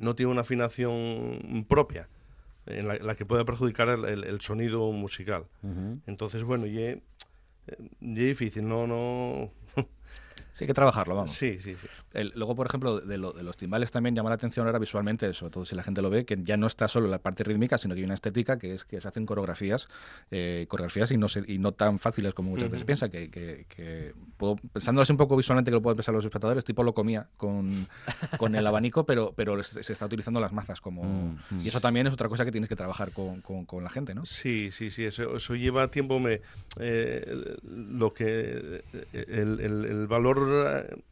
no 0.01 0.15
tienen 0.15 0.33
una 0.33 0.41
afinación 0.43 1.65
propia 1.69 2.09
en 2.67 2.87
la, 2.89 2.95
la 2.97 3.15
que 3.15 3.25
pueda 3.27 3.45
perjudicar 3.45 3.89
el, 3.89 4.05
el, 4.05 4.25
el 4.25 4.41
sonido 4.41 4.91
musical. 4.93 5.47
Uh 5.63 5.69
-huh. 5.69 6.01
Entonces, 6.07 6.43
bueno, 6.45 6.67
y 6.67 6.79
es 6.83 6.99
difícil, 8.01 8.69
no, 8.69 8.87
no, 8.87 9.51
Sí, 10.55 10.65
hay 10.65 10.67
que 10.67 10.75
trabajarlo, 10.75 11.15
vamos. 11.15 11.33
Sí, 11.33 11.59
sí, 11.61 11.75
sí. 11.75 11.87
El, 12.15 12.33
luego, 12.35 12.55
por 12.55 12.67
ejemplo, 12.67 13.01
de, 13.01 13.19
lo, 13.19 13.33
de, 13.33 13.43
los 13.43 13.57
timbales 13.57 13.91
también 13.91 14.15
llama 14.15 14.29
la 14.29 14.35
atención 14.37 14.67
ahora 14.67 14.79
visualmente, 14.79 15.33
sobre 15.35 15.51
todo 15.53 15.65
si 15.65 15.75
la 15.75 15.83
gente 15.83 16.03
lo 16.03 16.11
ve, 16.11 16.25
que 16.25 16.39
ya 16.43 16.57
no 16.57 16.67
está 16.67 16.89
solo 16.89 17.09
la 17.09 17.19
parte 17.19 17.45
rítmica, 17.45 17.79
sino 17.79 17.95
que 17.95 18.01
hay 18.01 18.05
una 18.05 18.15
estética 18.15 18.59
que 18.59 18.75
es 18.75 18.85
que 18.85 19.01
se 19.01 19.09
hacen 19.09 19.27
coreografías, 19.27 19.89
eh, 20.31 20.67
coreografías 20.69 21.11
y 21.11 21.17
no, 21.17 21.29
se, 21.29 21.43
y 21.47 21.59
no 21.59 21.73
tan 21.73 21.99
fáciles 21.99 22.35
como 22.35 22.51
muchas 22.51 22.65
uh 22.65 22.69
-huh. 22.69 22.73
veces 22.73 22.85
piensa, 22.87 23.09
que, 23.09 23.31
que, 23.31 23.67
que 23.69 24.15
puedo, 24.37 24.57
pensándolo 24.73 25.03
así 25.03 25.13
un 25.13 25.19
poco 25.19 25.37
visualmente 25.37 25.71
que 25.71 25.75
lo 25.77 25.83
pueden 25.83 25.97
pensar 25.97 26.15
los 26.15 26.25
espectadores, 26.25 26.65
tipo 26.65 26.83
lo 26.83 26.95
comía 26.95 27.29
con, 27.37 27.89
con 28.39 28.55
el 28.55 28.67
abanico, 28.67 29.05
pero, 29.05 29.33
pero 29.37 29.63
se, 29.63 29.83
se, 29.83 29.93
está 29.93 30.07
utilizando 30.07 30.41
las 30.41 30.53
mazas 30.53 30.81
como... 30.81 31.03
Uh 31.03 31.35
-huh. 31.51 31.63
Y 31.63 31.69
eso 31.69 31.81
también 31.81 32.07
es 32.07 32.13
otra 32.13 32.29
cosa 32.29 32.45
que 32.45 32.53
tienes 32.53 32.69
que 32.69 32.77
trabajar 32.77 33.13
con, 33.13 33.41
con, 33.41 33.65
con 33.65 33.83
la 33.85 33.91
gente, 33.91 34.15
¿no? 34.15 34.25
Sí, 34.25 34.71
sí, 34.71 34.91
sí, 34.91 35.05
eso, 35.05 35.37
eso 35.37 35.55
lleva 35.55 35.89
tiempo, 35.89 36.19
me, 36.19 36.41
eh, 36.81 37.57
lo 37.63 38.13
que... 38.13 38.83
el, 39.13 39.61
el, 39.61 39.85
el 39.85 40.07
valor 40.07 41.03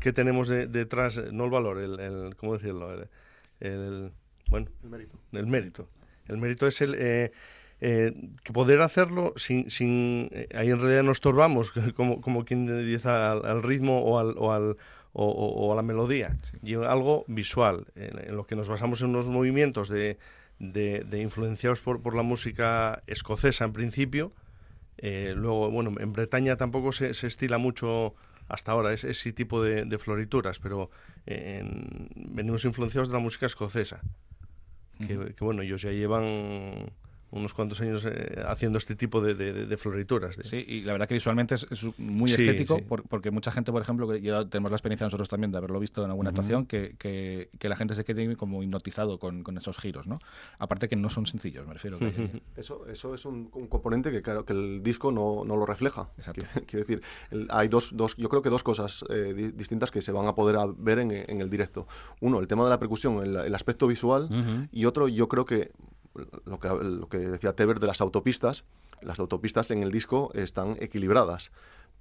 que 0.00 0.12
tenemos 0.12 0.48
de, 0.48 0.66
detrás, 0.66 1.20
no 1.32 1.44
el 1.44 1.50
valor, 1.50 1.78
el, 1.78 2.00
el 2.00 2.36
¿cómo 2.36 2.54
decirlo? 2.54 2.92
El, 2.92 3.08
el, 3.60 4.12
bueno, 4.48 4.68
el 4.82 4.90
mérito. 4.90 5.18
El 5.32 5.46
mérito. 5.46 5.88
El 6.26 6.38
mérito 6.38 6.66
es 6.66 6.80
el 6.80 6.94
eh, 6.96 7.32
eh, 7.80 8.12
que 8.42 8.52
poder 8.52 8.82
hacerlo 8.82 9.32
sin, 9.36 9.70
sin 9.70 10.28
eh, 10.32 10.48
ahí 10.54 10.70
en 10.70 10.80
realidad 10.80 11.02
nos 11.02 11.18
estorbamos, 11.18 11.72
como, 11.96 12.20
como 12.20 12.44
quien 12.44 12.66
dice 12.86 13.08
al, 13.08 13.44
al 13.44 13.62
ritmo 13.62 14.00
o 14.02 14.18
al, 14.18 14.34
o 14.36 14.52
al 14.52 14.76
o, 15.12 15.26
o, 15.26 15.72
a 15.72 15.76
la 15.76 15.82
melodía, 15.82 16.36
sí. 16.44 16.58
y 16.62 16.74
algo 16.74 17.24
visual, 17.26 17.86
en, 17.96 18.18
en, 18.28 18.36
lo 18.36 18.46
que 18.46 18.54
nos 18.54 18.68
basamos 18.68 19.00
en 19.02 19.08
unos 19.08 19.28
movimientos 19.28 19.88
de, 19.88 20.18
de, 20.60 21.04
de 21.04 21.20
influenciados 21.20 21.80
por, 21.80 22.00
por, 22.00 22.14
la 22.14 22.22
música 22.22 23.02
escocesa 23.08 23.64
en 23.64 23.72
principio, 23.72 24.30
eh, 24.98 25.32
luego, 25.36 25.70
bueno, 25.70 25.94
en 25.98 26.12
Bretaña 26.12 26.56
tampoco 26.56 26.92
se, 26.92 27.14
se 27.14 27.26
estila 27.26 27.58
mucho 27.58 28.14
hasta 28.50 28.72
ahora 28.72 28.92
es 28.92 29.04
ese 29.04 29.32
tipo 29.32 29.62
de, 29.62 29.84
de 29.84 29.98
florituras, 29.98 30.58
pero 30.58 30.90
en, 31.26 32.08
venimos 32.16 32.64
influenciados 32.64 33.08
de 33.08 33.14
la 33.14 33.20
música 33.20 33.46
escocesa, 33.46 34.00
que, 35.06 35.16
uh 35.16 35.22
-huh. 35.22 35.34
que 35.34 35.44
bueno, 35.44 35.62
ellos 35.62 35.82
ya 35.82 35.92
llevan 35.92 36.92
unos 37.30 37.54
cuantos 37.54 37.80
años 37.80 38.04
eh, 38.06 38.42
haciendo 38.46 38.78
este 38.78 38.96
tipo 38.96 39.20
de, 39.20 39.34
de, 39.34 39.66
de 39.66 39.76
florituras. 39.76 40.36
De... 40.36 40.44
Sí, 40.44 40.64
y 40.66 40.80
la 40.82 40.92
verdad 40.92 41.06
que 41.08 41.14
visualmente 41.14 41.54
es, 41.54 41.66
es 41.70 41.84
muy 41.98 42.28
sí, 42.28 42.34
estético, 42.34 42.76
sí. 42.76 42.82
Por, 42.82 43.04
porque 43.04 43.30
mucha 43.30 43.52
gente, 43.52 43.70
por 43.70 43.82
ejemplo, 43.82 44.08
que 44.08 44.20
ya 44.20 44.44
tenemos 44.46 44.70
la 44.70 44.76
experiencia 44.76 45.06
nosotros 45.06 45.28
también 45.28 45.52
de 45.52 45.58
haberlo 45.58 45.78
visto 45.78 46.04
en 46.04 46.10
alguna 46.10 46.30
uh 46.30 46.32
-huh. 46.32 46.36
actuación, 46.36 46.66
que, 46.66 46.96
que, 46.98 47.50
que, 47.58 47.68
la 47.68 47.76
gente 47.76 47.94
se 47.94 48.04
quede 48.04 48.36
como 48.36 48.62
hipnotizado 48.62 49.18
con, 49.18 49.42
con, 49.44 49.56
esos 49.58 49.78
giros, 49.78 50.06
¿no? 50.06 50.18
Aparte 50.58 50.88
que 50.88 50.96
no 50.96 51.08
son 51.08 51.26
sencillos, 51.26 51.66
me 51.66 51.74
refiero. 51.74 51.98
Que... 51.98 52.06
Uh 52.06 52.08
-huh. 52.08 52.40
eso, 52.56 52.86
eso 52.88 53.14
es 53.14 53.24
un, 53.24 53.50
un, 53.54 53.68
componente 53.68 54.10
que 54.10 54.22
claro 54.22 54.44
que 54.44 54.52
el 54.52 54.82
disco 54.82 55.12
no, 55.12 55.44
no 55.44 55.56
lo 55.56 55.66
refleja. 55.66 56.08
Exacto. 56.18 56.42
Quiero 56.66 56.84
decir, 56.84 57.02
el, 57.30 57.46
hay 57.50 57.68
dos, 57.68 57.90
dos, 57.94 58.16
yo 58.16 58.28
creo 58.28 58.42
que 58.42 58.50
dos 58.50 58.64
cosas 58.64 59.04
eh, 59.08 59.32
di 59.36 59.52
distintas 59.52 59.90
que 59.90 60.02
se 60.02 60.12
van 60.12 60.26
a 60.26 60.34
poder 60.34 60.56
ver 60.76 60.98
en, 60.98 61.10
en, 61.12 61.40
el 61.40 61.48
directo. 61.48 61.86
Uno, 62.20 62.40
el 62.40 62.46
tema 62.48 62.64
de 62.64 62.70
la 62.70 62.78
percusión, 62.78 63.22
el, 63.22 63.36
el 63.36 63.54
aspecto 63.54 63.86
visual, 63.86 64.24
uh 64.24 64.34
-huh. 64.34 64.68
y 64.72 64.84
otro, 64.86 65.06
yo 65.08 65.28
creo 65.28 65.44
que 65.44 65.70
lo 66.44 66.58
que, 66.58 66.68
lo 66.68 67.08
que 67.08 67.18
decía 67.18 67.54
Teber 67.54 67.80
de 67.80 67.86
las 67.86 68.00
autopistas, 68.00 68.64
las 69.02 69.20
autopistas 69.20 69.70
en 69.70 69.82
el 69.82 69.90
disco 69.90 70.30
están 70.34 70.76
equilibradas 70.80 71.50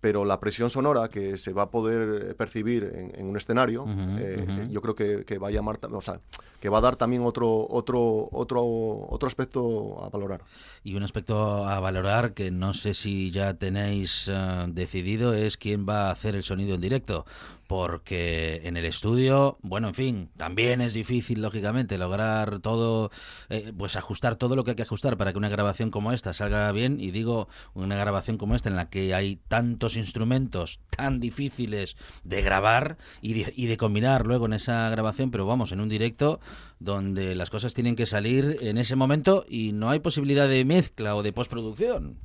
pero 0.02 0.26
la 0.26 0.40
presión 0.40 0.70
sonora 0.70 1.10
que 1.10 1.38
se 1.38 1.54
va 1.54 1.64
a 1.64 1.70
poder 1.70 2.36
percibir 2.38 2.84
en, 2.96 3.12
en 3.20 3.26
un 3.28 3.38
escenario, 3.38 3.84
uh 3.84 3.88
-huh, 3.88 4.18
eh, 4.20 4.42
uh 4.42 4.52
-huh. 4.52 4.70
yo 4.70 4.82
creo 4.82 4.96
que, 4.96 5.26
que, 5.26 5.38
va 5.38 5.50
a 5.50 5.52
llamar, 5.52 5.80
o 5.92 6.02
sea, 6.02 6.22
que 6.60 6.70
va 6.70 6.80
a 6.80 6.82
dar 6.82 6.96
también 6.96 7.24
otro, 7.24 7.68
otro, 7.70 8.30
otro, 8.32 8.64
otro 9.10 9.28
aspecto 9.28 10.04
a 10.04 10.10
valorar. 10.10 10.42
Y 10.84 10.96
un 10.96 11.04
aspecto 11.04 11.68
a 11.68 11.80
valorar 11.80 12.34
que 12.34 12.52
no 12.52 12.74
sé 12.74 12.94
si 12.94 13.32
ya 13.32 13.54
tenéis 13.54 14.28
uh, 14.28 14.68
decidido 14.68 15.34
es 15.34 15.58
quién 15.58 15.88
va 15.88 16.08
a 16.08 16.12
hacer 16.12 16.36
el 16.36 16.44
sonido 16.44 16.76
en 16.76 16.82
directo, 16.82 17.26
porque 17.70 18.62
en 18.64 18.78
el 18.78 18.86
estudio, 18.86 19.60
bueno, 19.62 19.90
en 19.90 19.94
fin, 19.94 20.30
también 20.38 20.82
es 20.82 20.96
difícil, 20.96 21.44
lógicamente, 21.44 22.00
lograr 22.00 22.62
todo, 22.62 23.12
eh, 23.50 23.72
pues 23.78 23.96
ajustar 23.96 24.38
todo 24.38 24.56
lo 24.56 24.64
que 24.64 24.72
hay 24.72 24.76
que 24.76 24.82
ajustar 24.82 25.18
para 25.18 25.32
que 25.32 25.38
una 25.38 25.50
grabación 25.50 25.92
como 25.92 26.12
esta 26.12 26.34
salga 26.34 26.72
bien. 26.72 27.00
Y 27.00 27.12
digo, 27.12 27.48
una 27.76 27.96
grabación 27.96 28.40
como 28.40 28.56
esta 28.56 28.70
en 28.70 28.76
la 28.76 28.90
que 28.90 29.14
hay 29.14 29.36
tantos 29.48 29.98
instrumentos 29.98 30.80
tan 30.90 31.20
difíciles 31.20 31.96
de 32.24 32.42
grabar 32.42 32.98
y 33.22 33.34
de, 33.34 33.54
y 33.56 33.68
de 33.68 33.78
combinar 33.78 34.26
luego 34.26 34.48
en 34.48 34.54
esa 34.54 34.90
grabación, 34.90 35.30
pero 35.30 35.46
vamos, 35.46 35.72
en 35.72 35.80
un 35.80 35.90
directo 35.90 36.40
donde 36.80 37.36
las 37.36 37.50
cosas 37.50 37.74
tienen 37.74 37.96
que 37.96 38.06
salir 38.06 38.58
en 38.62 38.78
ese 38.78 38.96
momento 38.96 39.46
y 39.48 39.74
no 39.74 39.90
hay 39.90 40.00
posibilidad 40.00 40.48
de 40.48 40.66
mezcla 40.66 41.16
o 41.16 41.24
de 41.24 41.34
postproducción. 41.34 42.20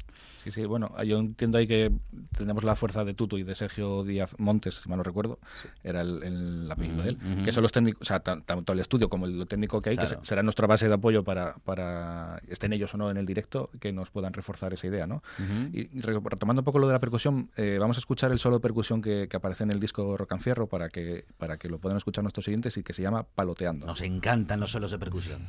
Sí, 0.45 0.51
sí, 0.51 0.67
bueno, 0.67 0.93
yo 1.05 1.19
entiendo 1.21 1.57
ahí 1.57 1.67
que 1.67 1.91
tenemos 2.37 2.65
la 2.65 2.77
fuerza 2.77 3.03
de 3.03 3.15
Tuto 3.15 3.39
y 3.39 3.45
de 3.45 3.55
Sergio 3.55 4.05
Díaz 4.05 4.35
Montes, 4.37 4.75
si 4.75 4.91
mal 4.91 4.99
no 4.99 5.03
recuerdo, 5.03 5.39
sí. 5.63 5.69
era 5.83 6.03
el, 6.03 6.23
el 6.23 6.71
apellido 6.71 6.97
uh 6.97 7.01
-huh, 7.01 7.03
de 7.05 7.09
él, 7.09 7.17
uh 7.17 7.27
-huh. 7.41 7.45
que 7.47 7.53
son 7.53 7.63
los 7.63 7.73
técnicos, 7.73 8.03
o 8.03 8.05
sea, 8.05 8.21
tanto 8.21 8.75
el 8.75 8.81
estudio 8.81 9.09
como 9.09 9.25
el 9.25 9.47
técnico 9.49 9.81
que 9.81 9.89
hay, 9.89 9.97
claro. 9.97 10.21
que 10.21 10.27
será 10.27 10.43
nuestra 10.43 10.67
base 10.67 10.87
de 10.87 10.93
apoyo 10.93 11.25
para, 11.25 11.55
para, 11.65 12.43
estén 12.47 12.75
ellos 12.75 12.93
o 12.93 12.99
no 12.99 13.11
en 13.11 13.17
el 13.17 13.25
directo, 13.25 13.71
que 13.81 13.91
nos 13.91 14.11
puedan 14.11 14.35
reforzar 14.35 14.75
esa 14.75 14.87
idea, 14.87 15.07
¿no? 15.07 15.23
Uh 15.39 15.43
-huh. 15.43 15.71
Y 15.73 16.01
retomando 16.03 16.61
un 16.61 16.65
poco 16.67 16.79
lo 16.79 16.89
de 16.89 16.93
la 16.93 17.01
percusión, 17.01 17.49
eh, 17.57 17.79
vamos 17.81 17.97
a 17.97 18.01
escuchar 18.01 18.31
el 18.31 18.39
solo 18.39 18.57
de 18.57 18.61
percusión 18.61 19.01
que, 19.01 19.29
que, 19.31 19.37
aparece 19.39 19.65
en 19.65 19.71
el 19.71 19.81
disco 19.81 20.15
Rock 20.15 20.33
and 20.33 20.43
Fierro 20.43 20.67
para 20.67 20.91
que, 20.91 21.25
para 21.39 21.57
que 21.57 21.71
lo 21.71 21.79
puedan 21.79 21.97
escuchar 21.97 22.23
nuestros 22.23 22.45
siguientes 22.45 22.77
y 22.77 22.83
que 22.83 22.93
se 22.93 23.01
llama 23.01 23.23
Paloteando. 23.23 23.87
Nos 23.87 24.03
encantan 24.03 24.61
los 24.61 24.73
solos 24.73 24.91
de 24.91 24.99
percusión. 24.99 25.41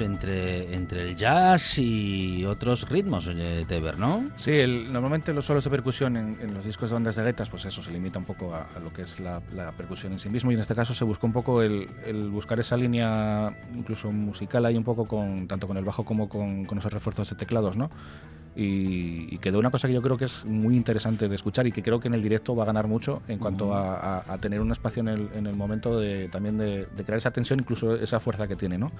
Entre, 0.00 0.74
entre 0.74 1.08
el 1.08 1.16
jazz 1.16 1.78
y 1.78 2.44
otros 2.44 2.88
ritmos, 2.88 3.26
de 3.26 3.64
Teber, 3.64 3.98
¿no? 3.98 4.24
Sí, 4.36 4.52
normalmente 4.90 5.32
los 5.32 5.44
solos 5.44 5.64
de 5.64 5.70
percusión 5.70 6.16
en, 6.16 6.54
los 6.54 6.64
discos 6.64 6.90
de 6.90 6.94
bandas 6.94 7.16
de 7.16 7.22
gaitas, 7.22 7.48
pues 7.48 7.64
eso, 7.64 7.82
se 7.82 7.90
limita 7.90 8.18
un 8.18 8.24
poco 8.24 8.54
a, 8.54 8.66
lo 8.82 8.92
que 8.92 9.02
es 9.02 9.20
la, 9.20 9.40
percusión 9.76 10.12
en 10.12 10.18
sí 10.18 10.28
mismo 10.28 10.50
y 10.50 10.54
en 10.54 10.60
este 10.60 10.74
caso 10.74 10.94
se 10.94 11.04
buscó 11.04 11.26
un 11.26 11.32
poco 11.32 11.62
el, 11.62 11.88
buscar 12.30 12.58
esa 12.60 12.76
línea 12.76 13.56
incluso 13.74 14.10
musical 14.10 14.64
ahí 14.66 14.76
un 14.76 14.84
poco 14.84 15.06
con 15.06 15.46
tanto 15.46 15.66
con 15.66 15.76
el 15.76 15.84
bajo 15.84 16.04
como 16.04 16.28
con, 16.28 16.64
con 16.64 16.78
esos 16.78 16.92
refuerzos 16.92 17.30
de 17.30 17.36
teclados, 17.36 17.76
¿no? 17.76 17.90
y, 18.60 19.38
quedó 19.38 19.60
una 19.60 19.70
cosa 19.70 19.86
que 19.86 19.94
yo 19.94 20.02
creo 20.02 20.16
que 20.16 20.24
es 20.24 20.44
muy 20.44 20.76
interesante 20.76 21.28
de 21.28 21.34
escuchar 21.36 21.66
y 21.68 21.72
que 21.72 21.82
creo 21.82 22.00
que 22.00 22.08
en 22.08 22.14
el 22.14 22.22
directo 22.22 22.56
va 22.56 22.64
a 22.64 22.66
ganar 22.66 22.88
mucho 22.88 23.22
en 23.28 23.38
cuanto 23.38 23.72
a, 23.72 24.36
tener 24.40 24.60
un 24.60 24.72
espacio 24.72 25.00
en 25.00 25.08
el, 25.08 25.28
en 25.34 25.46
el 25.46 25.54
momento 25.54 25.98
de 25.98 26.28
también 26.28 26.58
de, 26.58 26.88
crear 27.04 27.18
esa 27.18 27.30
tensión, 27.30 27.60
incluso 27.60 27.94
esa 27.94 28.18
fuerza 28.18 28.48
que 28.48 28.56
tiene, 28.56 28.76
¿no? 28.76 28.90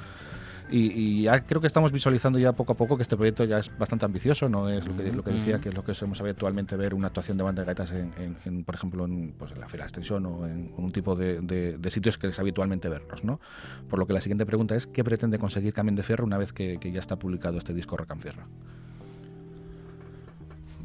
Y, 0.71 1.23
ya 1.23 1.45
creo 1.45 1.61
que 1.61 1.67
estamos 1.67 1.93
visualizando 1.93 2.39
ya 2.39 2.53
poco 2.53 2.73
a 2.73 2.77
poco 2.77 2.97
que 2.97 3.03
este 3.03 3.17
proyecto 3.17 3.45
ya 3.45 3.59
es 3.59 3.77
bastante 3.79 4.05
ambicioso, 4.05 4.49
no 4.49 4.69
es 4.69 4.87
lo 4.87 5.23
que, 5.25 5.31
decía, 5.31 5.59
que 5.59 5.71
es 5.71 5.75
lo 5.75 5.83
que 5.83 5.95
somos 5.95 6.21
habitualmente 6.21 6.77
ver 6.77 6.95
una 6.95 7.09
actuación 7.09 7.37
de 7.39 7.45
banda 7.45 7.63
de 7.63 7.67
gaitas, 7.67 7.93
en, 7.93 8.65
por 8.65 8.75
ejemplo, 8.75 9.05
en, 9.05 9.35
pues 9.39 9.53
en 9.53 9.61
la 9.61 9.69
Feria 9.69 9.85
de 9.85 9.89
Extensión 9.89 10.27
o 10.27 10.47
en, 10.47 10.73
un 10.77 10.93
tipo 10.93 11.15
de, 11.17 11.79
sitios 11.89 12.19
que 12.19 12.29
es 12.29 12.39
habitualmente 12.39 12.89
verlos. 12.89 13.25
¿no? 13.25 13.41
Por 13.89 13.99
lo 13.99 14.07
que 14.07 14.13
la 14.13 14.21
siguiente 14.21 14.45
pregunta 14.45 14.77
es, 14.77 14.87
¿qué 14.87 15.03
pretende 15.05 15.39
conseguir 15.39 15.73
Camino 15.73 15.97
de 15.97 16.03
Fierro 16.03 16.25
una 16.25 16.39
vez 16.39 16.53
que, 16.53 16.79
ya 16.93 17.01
está 17.01 17.17
publicado 17.17 17.59
este 17.59 17.75
disco 17.75 17.97
Rock 17.97 18.11
and 18.13 18.23
Fierro? 18.23 18.43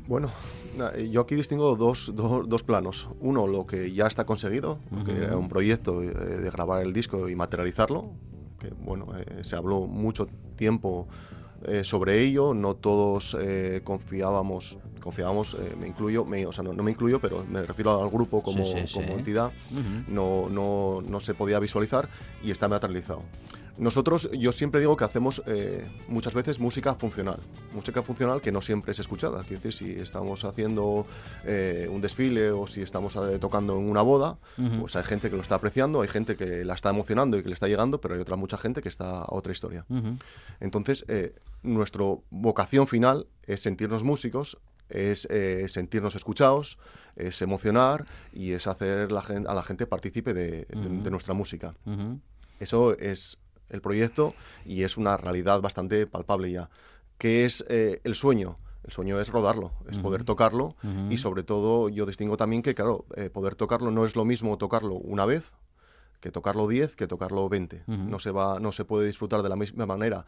Bueno, 0.07 0.31
yo 1.09 1.21
aquí 1.21 1.35
distingo 1.35 1.75
dos, 1.75 2.11
dos, 2.13 2.63
planos. 2.63 3.09
Uno, 3.21 3.47
lo 3.47 3.65
que 3.65 3.93
ya 3.93 4.05
está 4.07 4.25
conseguido, 4.25 4.79
que 5.05 5.11
era 5.11 5.37
un 5.37 5.47
proyecto 5.47 6.03
eh, 6.03 6.09
de 6.09 6.49
grabar 6.49 6.81
el 6.81 6.91
disco 6.91 7.29
y 7.29 7.35
materializarlo, 7.35 8.11
que 8.63 8.73
bueno, 8.83 9.07
eh, 9.17 9.43
se 9.43 9.55
habló 9.55 9.81
mucho 9.81 10.27
tiempo 10.55 11.07
eh, 11.65 11.83
sobre 11.83 12.21
ello, 12.21 12.53
no 12.53 12.75
todos 12.75 13.37
confiábamos, 13.83 14.77
confiábamos, 15.01 15.57
me 15.79 15.87
incluyo, 15.87 16.25
me, 16.25 16.45
o 16.45 16.51
sea, 16.51 16.63
no, 16.63 16.73
me 16.73 16.91
incluyo, 16.91 17.19
pero 17.19 17.45
me 17.49 17.61
refiero 17.61 18.01
al 18.01 18.09
grupo 18.09 18.41
como, 18.41 18.63
como 18.93 19.13
entidad, 19.13 19.51
no, 20.07 20.49
no, 20.49 21.01
no 21.07 21.19
se 21.19 21.33
podía 21.33 21.59
visualizar 21.59 22.09
y 22.43 22.51
está 22.51 22.67
materializado. 22.67 23.21
Nosotros, 23.77 24.29
yo 24.31 24.51
siempre 24.51 24.79
digo 24.79 24.95
que 24.95 25.03
hacemos 25.03 25.41
eh, 25.47 25.89
muchas 26.07 26.35
veces 26.35 26.59
música 26.59 26.93
funcional, 26.93 27.39
música 27.73 28.03
funcional 28.03 28.39
que 28.39 28.51
no 28.51 28.61
siempre 28.61 28.91
es 28.91 28.99
escuchada. 28.99 29.43
Quiero 29.43 29.63
decir, 29.63 29.73
si 29.73 29.99
estamos 29.99 30.45
haciendo 30.45 31.07
eh, 31.43 31.87
un 31.89 31.99
desfile 31.99 32.51
o 32.51 32.67
si 32.67 32.81
estamos 32.81 33.15
eh, 33.15 33.39
tocando 33.39 33.79
en 33.79 33.89
una 33.89 34.03
boda, 34.03 34.37
pues 34.79 34.95
hay 34.95 35.03
gente 35.03 35.31
que 35.31 35.35
lo 35.35 35.41
está 35.41 35.55
apreciando, 35.55 36.01
hay 36.01 36.07
gente 36.07 36.35
que 36.35 36.63
la 36.63 36.75
está 36.75 36.91
emocionando 36.91 37.35
y 37.37 37.41
que 37.41 37.49
le 37.49 37.55
está 37.55 37.67
llegando, 37.67 37.99
pero 37.99 38.13
hay 38.13 38.21
otra 38.21 38.35
mucha 38.35 38.57
gente 38.57 38.81
que 38.81 38.89
está 38.89 39.21
a 39.21 39.33
otra 39.33 39.51
historia. 39.51 39.85
Entonces, 40.59 41.05
nuestra 41.63 42.03
vocación 42.29 42.87
final 42.87 43.25
es 43.47 43.61
sentirnos 43.61 44.03
músicos, 44.03 44.59
es 44.89 45.27
sentirnos 45.67 46.15
escuchados, 46.15 46.77
es 47.15 47.41
emocionar 47.41 48.05
y 48.33 48.51
es 48.51 48.67
hacer 48.67 49.11
la 49.11 49.21
a 49.21 49.53
la 49.53 49.63
gente 49.63 49.87
partícipe 49.87 50.33
de, 50.33 50.67
nuestra 51.09 51.33
música. 51.33 51.73
Eso 52.59 52.97
es 52.97 53.39
el 53.73 53.81
proyecto 53.81 54.33
y 54.65 54.83
es 54.83 54.95
una 54.95 55.17
realidad 55.17 55.59
bastante 55.59 56.07
palpable 56.07 56.51
ya. 56.51 56.69
¿Qué 57.17 57.43
es 57.43 57.65
eh, 57.67 57.99
el 58.03 58.15
sueño? 58.15 58.57
El 58.85 58.91
sueño 58.91 59.19
es 59.19 59.29
rodarlo, 59.29 59.71
es 59.89 59.97
poder 59.97 60.23
tocarlo 60.25 60.75
y 61.09 61.17
sobre 61.17 61.43
todo 61.43 61.87
yo 61.89 62.05
distingo 62.05 62.35
también 62.35 62.61
que, 62.61 62.75
claro, 62.75 63.05
eh, 63.15 63.29
poder 63.29 63.55
tocarlo 63.55 63.91
no 63.91 64.05
es 64.05 64.15
lo 64.15 64.25
mismo 64.25 64.57
tocarlo 64.57 64.95
una 64.95 65.25
vez 65.25 65.51
que 66.19 66.31
tocarlo 66.31 66.67
diez, 66.67 66.95
que 66.95 67.07
tocarlo 67.07 67.47
veinte. 67.49 67.83
no, 67.87 68.19
se 68.19 68.31
va, 68.31 68.59
no 68.59 68.71
se 68.71 68.85
puede 68.85 69.07
disfrutar 69.07 69.41
de 69.41 69.49
la 69.49 69.55
misma 69.55 69.85
manera 69.85 70.25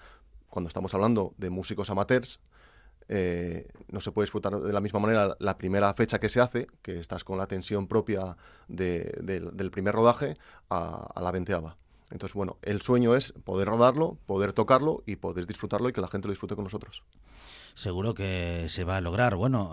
cuando 0.50 0.68
estamos 0.70 0.94
hablando 0.94 1.34
de 1.38 1.50
músicos 1.50 1.90
amateurs. 1.90 2.40
Eh, 3.08 3.68
no 3.90 4.02
se 4.02 4.12
puede 4.12 4.26
disfrutar 4.26 4.60
de 4.60 4.74
la 4.74 4.82
misma 4.82 5.00
manera 5.00 5.36
la 5.40 5.58
primera 5.58 5.94
fecha 5.94 6.20
que 6.20 6.30
se 6.30 6.40
hace, 6.42 6.68
que 6.82 7.00
estás 7.00 7.24
con 7.24 7.38
la 7.38 7.46
tensión 7.46 7.88
propia 7.88 8.36
del 8.68 9.70
primer 9.72 9.94
rodaje, 9.94 10.38
a, 10.70 11.12
a 11.14 11.22
la 11.22 11.32
veinteava. 11.32 11.78
Entonces, 12.16 12.34
bueno, 12.34 12.56
el 12.62 12.82
sueño 12.82 13.14
es 13.14 13.34
poder 13.44 13.68
rodarlo, 13.68 14.18
poder 14.26 14.54
tocarlo 14.54 15.04
y 15.06 15.18
poder 15.18 15.46
disfrutarlo 15.48 15.90
y 15.90 15.92
que 15.92 16.00
la 16.00 16.08
gente 16.08 16.30
lo 16.30 16.32
disfrute 16.32 16.56
con 16.56 16.64
nosotros 16.64 17.04
seguro 17.76 18.14
que 18.14 18.68
se 18.70 18.86
va 18.86 18.98
a 18.98 19.02
lograr. 19.02 19.36
Bueno, 19.36 19.70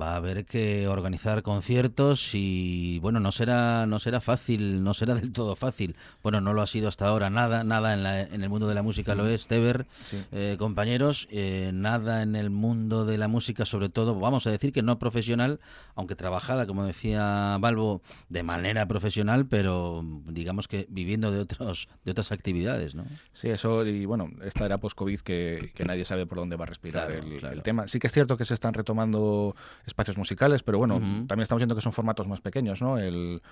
va 0.00 0.14
a 0.14 0.16
haber 0.16 0.46
que 0.46 0.88
organizar 0.88 1.42
conciertos 1.42 2.30
y 2.34 2.98
bueno, 3.00 3.20
no 3.20 3.30
será 3.30 3.86
no 3.86 4.00
será 4.00 4.20
fácil, 4.20 4.82
no 4.82 4.94
será 4.94 5.14
del 5.14 5.32
todo 5.32 5.54
fácil. 5.54 5.96
Bueno, 6.22 6.40
no 6.40 6.54
lo 6.54 6.62
ha 6.62 6.66
sido 6.66 6.88
hasta 6.88 7.06
ahora 7.06 7.30
nada, 7.30 7.62
nada 7.62 7.92
en, 7.92 8.02
la, 8.02 8.22
en 8.22 8.42
el 8.42 8.48
mundo 8.48 8.66
de 8.66 8.74
la 8.74 8.82
música 8.82 9.14
lo 9.14 9.28
es, 9.28 9.46
Teber, 9.46 9.86
eh, 10.32 10.56
compañeros, 10.58 11.28
eh, 11.30 11.70
nada 11.74 12.22
en 12.22 12.34
el 12.36 12.50
mundo 12.50 13.04
de 13.04 13.18
la 13.18 13.28
música, 13.28 13.66
sobre 13.66 13.90
todo, 13.90 14.18
vamos 14.18 14.46
a 14.46 14.50
decir 14.50 14.72
que 14.72 14.82
no 14.82 14.98
profesional, 14.98 15.60
aunque 15.94 16.16
trabajada, 16.16 16.66
como 16.66 16.84
decía 16.84 17.56
Balbo, 17.60 18.00
de 18.30 18.42
manera 18.42 18.86
profesional, 18.86 19.46
pero 19.46 20.02
digamos 20.26 20.68
que 20.68 20.86
viviendo 20.88 21.30
de 21.30 21.40
otros 21.40 21.88
de 22.04 22.12
otras 22.12 22.32
actividades, 22.32 22.94
¿no? 22.94 23.04
Sí, 23.32 23.50
eso 23.50 23.84
y 23.84 24.06
bueno, 24.06 24.30
esta 24.42 24.64
era 24.64 24.78
post-COVID 24.78 25.20
que, 25.20 25.72
que 25.74 25.84
nadie 25.84 26.06
sabe 26.06 26.26
por 26.26 26.38
dónde 26.38 26.56
va 26.56 26.64
a 26.64 26.68
respirar 26.68 27.09
el, 27.14 27.62
tema. 27.62 27.88
Sí 27.88 27.98
que 27.98 28.06
es 28.06 28.12
cierto 28.12 28.36
que 28.36 28.44
se 28.44 28.54
están 28.54 28.74
retomando 28.74 29.54
espacios 29.86 30.16
musicales, 30.16 30.62
pero 30.62 30.78
bueno, 30.78 30.94
también 30.98 31.40
estamos 31.40 31.60
viendo 31.60 31.74
que 31.74 31.82
son 31.82 31.92
formatos 31.92 32.28
más 32.28 32.40
pequeños, 32.40 32.80
¿no? 32.80 32.98
El 32.98 33.42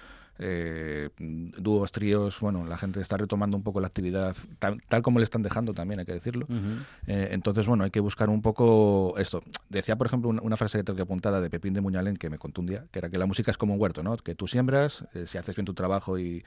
eh, 0.40 1.10
dúos, 1.18 1.90
tríos, 1.90 2.38
bueno, 2.38 2.64
la 2.64 2.78
gente 2.78 3.00
está 3.00 3.16
retomando 3.16 3.56
un 3.56 3.64
poco 3.64 3.80
la 3.80 3.88
actividad 3.88 4.36
tal, 4.60 5.02
como 5.02 5.18
le 5.18 5.24
están 5.24 5.42
dejando 5.42 5.74
también, 5.74 5.98
hay 5.98 6.06
que 6.06 6.12
decirlo. 6.12 6.46
Eh, 7.06 7.28
entonces, 7.32 7.66
bueno, 7.66 7.84
hay 7.84 7.90
que 7.90 8.00
buscar 8.00 8.30
un 8.30 8.40
poco 8.40 9.14
esto. 9.18 9.42
Decía, 9.68 9.96
por 9.96 10.06
ejemplo, 10.06 10.30
una, 10.30 10.56
frase 10.56 10.78
que 10.78 10.84
tengo 10.84 10.96
que 10.96 11.02
apuntada 11.02 11.40
de 11.40 11.50
Pepín 11.50 11.74
de 11.74 11.80
Muñalén 11.80 12.16
que 12.16 12.30
me 12.30 12.38
contundía, 12.38 12.84
que 12.92 13.00
era 13.00 13.10
que 13.10 13.18
la 13.18 13.26
música 13.26 13.50
es 13.50 13.58
como 13.58 13.74
un 13.74 13.80
huerto, 13.80 14.02
¿no? 14.02 14.16
Que 14.16 14.34
tú 14.34 14.46
siembras, 14.46 15.04
eh, 15.14 15.26
si 15.26 15.38
haces 15.38 15.56
bien 15.56 15.66
tu 15.66 15.74
trabajo 15.74 16.18
y 16.18 16.44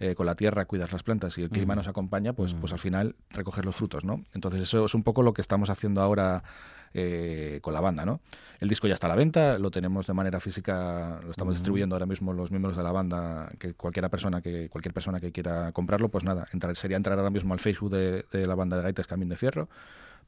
eh, 0.00 0.14
con 0.14 0.26
la 0.26 0.34
tierra 0.34 0.64
cuidas 0.64 0.92
las 0.92 1.02
plantas 1.02 1.38
y 1.38 1.42
el 1.42 1.50
clima 1.50 1.74
nos 1.74 1.88
acompaña, 1.88 2.32
pues, 2.32 2.54
pues 2.54 2.72
al 2.72 2.78
final 2.78 3.14
recoger 3.30 3.64
los 3.64 3.76
frutos, 3.76 4.04
¿no? 4.04 4.24
Entonces 4.32 4.62
eso 4.62 4.84
es 4.84 4.94
un 4.94 5.02
poco 5.02 5.22
lo 5.22 5.32
que 5.32 5.40
estamos 5.40 5.70
haciendo 5.70 6.00
ahora 6.02 6.42
eh, 6.92 7.58
con 7.62 7.74
la 7.74 7.80
banda, 7.80 8.04
¿no? 8.04 8.20
El 8.60 8.68
disco 8.68 8.86
ya 8.86 8.94
está 8.94 9.06
a 9.06 9.10
la 9.10 9.16
venta, 9.16 9.58
lo 9.58 9.70
tenemos 9.70 10.06
de 10.06 10.12
manera 10.12 10.40
física, 10.40 11.20
lo 11.24 11.30
estamos 11.30 11.54
distribuyendo 11.54 11.94
ahora 11.94 12.06
mismo 12.06 12.32
los 12.32 12.50
miembros 12.50 12.76
de 12.76 12.82
la 12.82 12.92
banda, 12.92 13.50
que 13.58 13.74
cualquiera 13.74 14.08
persona 14.08 14.40
que 14.40 14.68
cualquier 14.68 14.94
persona 14.94 15.20
que 15.20 15.32
quiera 15.32 15.72
comprarlo, 15.72 16.08
pues 16.08 16.24
nada, 16.24 16.46
entrar, 16.52 16.76
sería 16.76 16.96
entrar 16.96 17.18
ahora 17.18 17.30
mismo 17.30 17.52
al 17.52 17.60
Facebook 17.60 17.90
de, 17.90 18.24
de 18.30 18.46
la 18.46 18.54
banda 18.54 18.76
de 18.76 18.82
Gaites 18.84 19.06
Camino 19.06 19.30
de 19.30 19.36
Fierro 19.36 19.68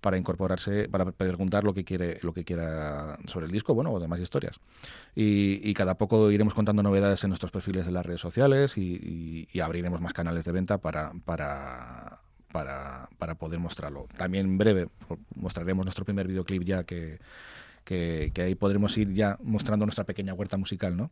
para 0.07 0.18
incorporarse, 0.18 0.88
para 0.88 1.11
preguntar 1.11 1.64
lo 1.64 1.74
que 1.74 1.82
quiere, 1.82 2.20
lo 2.22 2.32
que 2.32 2.44
quiera 2.44 3.18
sobre 3.26 3.46
el 3.46 3.50
disco, 3.50 3.74
bueno, 3.74 3.90
o 3.90 3.98
demás 3.98 4.20
historias. 4.20 4.61
Y, 5.16 5.74
cada 5.74 5.98
poco 5.98 6.30
iremos 6.30 6.54
contando 6.54 6.80
novedades 6.80 7.24
en 7.24 7.30
nuestros 7.30 7.50
perfiles 7.50 7.86
de 7.86 7.90
las 7.90 8.07
redes 8.07 8.20
sociales 8.20 8.78
y, 8.78 9.48
abriremos 9.61 10.00
más 10.00 10.12
canales 10.12 10.44
de 10.44 10.52
venta 10.52 10.78
para, 10.78 11.11
para, 11.24 12.20
para, 12.52 13.34
poder 13.34 13.59
mostrarlo. 13.59 14.07
También 14.16 14.46
en 14.46 14.59
breve 14.59 14.86
mostraremos 15.34 15.84
nuestro 15.84 16.04
primer 16.04 16.28
videoclip 16.28 16.62
ya 16.62 16.84
que, 16.84 17.18
que, 17.82 18.30
ahí 18.36 18.54
podremos 18.54 18.96
ir 18.98 19.12
ya 19.12 19.36
mostrando 19.42 19.86
nuestra 19.86 20.04
pequeña 20.04 20.34
huerta 20.34 20.57
musical, 20.57 20.96
¿no? 20.96 21.11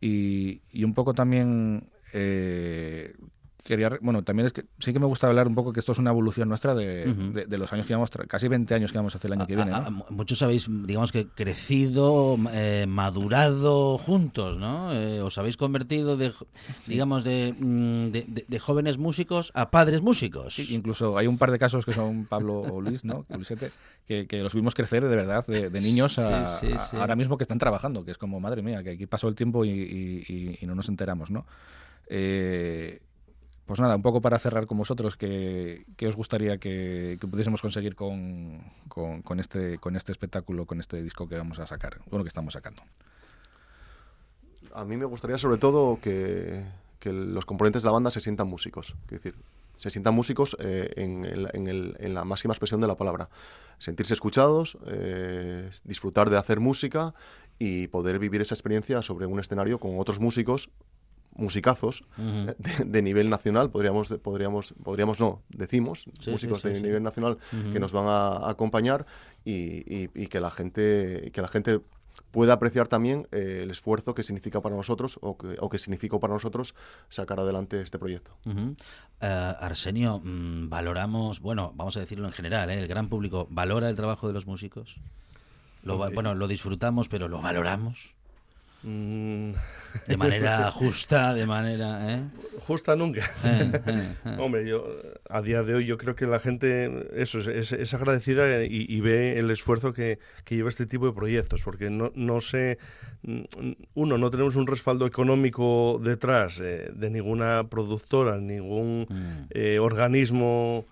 Y, 0.00 0.60
un 0.84 0.94
poco 0.94 1.12
también 1.12 1.90
eh, 2.12 3.16
quería, 3.64 3.90
bueno, 4.00 4.22
también 4.22 4.46
es 4.46 4.52
que 4.52 4.64
sí 4.78 4.92
que 4.92 4.98
me 4.98 5.06
gusta 5.06 5.26
hablar 5.26 5.46
un 5.46 5.54
poco 5.54 5.72
que 5.72 5.80
esto 5.80 5.92
es 5.92 5.98
una 5.98 6.10
evolución 6.10 6.48
nuestra 6.48 6.74
de, 6.74 7.12
de, 7.46 7.58
los 7.58 7.72
años 7.72 7.86
que 7.86 7.90
llevamos, 7.90 8.10
casi 8.28 8.48
20 8.48 8.74
años 8.74 8.92
que 8.92 8.98
vamos 8.98 9.14
a 9.14 9.18
hacer 9.18 9.30
el 9.30 9.38
año 9.38 9.46
que 9.46 9.56
viene. 9.56 9.72
muchos 10.10 10.42
habéis, 10.42 10.66
digamos 10.68 11.12
que 11.12 11.28
crecido, 11.28 12.36
eh, 12.52 12.86
madurado 12.88 13.98
juntos, 13.98 14.58
¿no? 14.58 14.92
Eh, 14.92 15.20
os 15.20 15.38
habéis 15.38 15.56
convertido, 15.56 16.16
de, 16.16 16.32
digamos, 16.86 17.24
mm, 17.24 17.26
de, 17.26 18.44
de, 18.48 18.58
jóvenes 18.58 18.98
músicos 18.98 19.52
a 19.54 19.70
padres 19.70 20.02
músicos. 20.02 20.58
incluso 20.58 21.16
hay 21.18 21.26
un 21.26 21.38
par 21.38 21.50
de 21.50 21.58
casos 21.58 21.84
que 21.84 21.92
son 21.92 22.26
Pablo 22.26 22.60
o 22.60 22.80
Luis, 22.80 23.04
¿no? 23.04 23.24
que, 24.06 24.26
que, 24.26 24.42
los 24.42 24.54
vimos 24.54 24.74
crecer 24.74 25.04
de 25.04 25.16
verdad, 25.16 25.46
de, 25.46 25.80
niños 25.80 26.18
a, 26.18 26.60
ahora 26.92 27.16
mismo 27.16 27.36
que 27.36 27.44
están 27.44 27.58
trabajando, 27.58 28.04
que 28.04 28.10
es 28.10 28.18
como, 28.18 28.40
madre 28.40 28.62
mía, 28.62 28.82
que 28.82 28.90
aquí 28.90 29.06
pasó 29.06 29.28
el 29.28 29.34
tiempo 29.34 29.64
y, 29.64 29.70
y, 29.70 30.58
y 30.60 30.66
no 30.66 30.74
nos 30.74 30.88
enteramos, 30.88 31.30
¿no? 31.30 31.46
Eh, 32.14 33.00
pues 33.66 33.80
nada, 33.80 33.96
un 33.96 34.02
poco 34.02 34.20
para 34.20 34.38
cerrar 34.38 34.66
con 34.66 34.78
vosotros, 34.78 35.16
¿qué, 35.16 35.84
os 36.06 36.16
gustaría 36.16 36.58
que, 36.58 37.18
pudiésemos 37.20 37.62
conseguir 37.62 37.94
con, 37.94 38.60
este, 39.38 39.78
con 39.78 39.96
este 39.96 40.12
espectáculo, 40.12 40.66
con 40.66 40.80
este 40.80 41.02
disco 41.02 41.28
que 41.28 41.36
vamos 41.36 41.58
a 41.58 41.66
sacar, 41.66 42.00
bueno, 42.10 42.24
que 42.24 42.28
estamos 42.28 42.54
sacando? 42.54 42.82
A 44.74 44.84
mí 44.84 44.96
me 44.96 45.04
gustaría 45.04 45.38
sobre 45.38 45.58
todo 45.58 46.00
que, 46.00 46.64
los 47.04 47.46
componentes 47.46 47.82
de 47.82 47.86
la 47.88 47.92
banda 47.92 48.10
se 48.10 48.20
sientan 48.20 48.48
músicos, 48.48 48.96
es 49.04 49.10
decir, 49.10 49.34
se 49.76 49.90
sientan 49.90 50.14
músicos 50.14 50.56
eh, 50.60 50.92
en, 50.96 52.14
la 52.14 52.24
máxima 52.24 52.54
expresión 52.54 52.80
de 52.80 52.86
la 52.86 52.96
palabra. 52.96 53.28
Sentirse 53.78 54.14
escuchados, 54.14 54.78
eh, 54.86 55.70
disfrutar 55.84 56.30
de 56.30 56.36
hacer 56.36 56.60
música 56.60 57.14
y 57.58 57.88
poder 57.88 58.18
vivir 58.18 58.40
esa 58.42 58.54
experiencia 58.54 59.02
sobre 59.02 59.26
un 59.26 59.40
escenario 59.40 59.78
con 59.78 59.98
otros 59.98 60.20
músicos 60.20 60.70
musicazos 61.34 62.02
Ujú. 62.18 62.54
de, 62.58 62.84
de 62.84 63.02
nivel 63.02 63.30
nacional, 63.30 63.70
podríamos, 63.70 64.08
podríamos, 64.22 64.74
podríamos 64.82 65.18
no, 65.20 65.42
decimos, 65.48 66.04
Sí, 66.20 66.30
músicos 66.30 66.60
sí, 66.62 66.68
sí, 66.68 66.74
de 66.74 66.80
nivel 66.80 67.02
nacional 67.02 67.38
que 67.72 67.80
nos 67.80 67.92
van 67.92 68.06
a, 68.06 68.28
a 68.46 68.50
acompañar 68.50 69.06
y, 69.44 69.52
y- 69.52 70.10
y 70.14 70.26
que 70.26 70.40
la 70.40 70.50
gente, 70.50 71.30
que 71.32 71.40
la 71.42 71.48
gente 71.48 71.80
pueda 72.30 72.54
apreciar 72.54 72.88
también 72.88 73.26
eh, 73.32 73.60
el 73.62 73.70
esfuerzo 73.70 74.14
que 74.14 74.22
significa 74.22 74.60
para 74.60 74.74
nosotros 74.76 75.18
o 75.22 75.36
que, 75.36 75.56
o 75.60 75.68
que 75.68 75.78
significó 75.78 76.20
para 76.20 76.32
nosotros 76.34 76.74
sacar 77.08 77.40
adelante 77.40 77.80
este 77.80 77.98
proyecto. 77.98 78.32
Eh, 78.46 79.54
Arsenio, 79.60 80.20
mm, 80.22 80.68
valoramos, 80.68 81.40
bueno, 81.40 81.72
vamos 81.74 81.96
a 81.96 82.00
decirlo 82.00 82.26
en 82.26 82.32
general, 82.32 82.70
¿eh? 82.70 82.78
el 82.80 82.88
gran 82.88 83.08
público 83.08 83.46
valora 83.50 83.88
el 83.88 83.96
trabajo 83.96 84.26
de 84.28 84.34
los 84.34 84.46
músicos. 84.46 84.96
Lo 85.82 85.96
bueno, 85.98 86.34
lo 86.34 86.46
disfrutamos, 86.46 87.08
pero 87.08 87.28
lo 87.28 87.40
valoramos 87.42 88.10
de 88.82 90.16
manera 90.16 90.70
justa, 90.72 91.34
de 91.34 91.46
manera, 91.46 92.14
¿eh? 92.14 92.22
justa 92.66 92.96
nunca. 92.96 93.30
Eh, 93.44 93.70
eh, 93.86 94.12
eh. 94.24 94.36
Hombre, 94.38 94.66
yo 94.68 94.84
a 95.28 95.40
día 95.42 95.62
de 95.62 95.74
hoy 95.74 95.86
yo 95.86 95.98
creo 95.98 96.14
que 96.16 96.26
la 96.26 96.40
gente 96.40 97.06
eso 97.14 97.38
es, 97.40 97.72
es- 97.72 97.94
agradecida 97.94 98.64
y, 98.64 98.86
y 98.88 99.00
ve 99.00 99.38
el 99.38 99.50
esfuerzo 99.50 99.92
que, 99.92 100.18
que 100.44 100.56
lleva 100.56 100.68
este 100.68 100.86
tipo 100.86 101.06
de 101.06 101.12
proyectos, 101.12 101.62
porque 101.62 101.90
no, 101.90 102.10
no 102.14 102.40
sé, 102.40 102.78
mm, 103.22 103.42
uno, 103.94 104.18
no 104.18 104.30
tenemos 104.30 104.56
un 104.56 104.66
respaldo 104.66 105.06
económico 105.06 106.00
detrás 106.02 106.58
de 106.58 107.10
ninguna 107.10 107.64
productora, 107.68 108.38
ningún 108.38 109.06
Mm. 109.08 109.46
eh, 109.50 109.78
organismo 109.78 110.86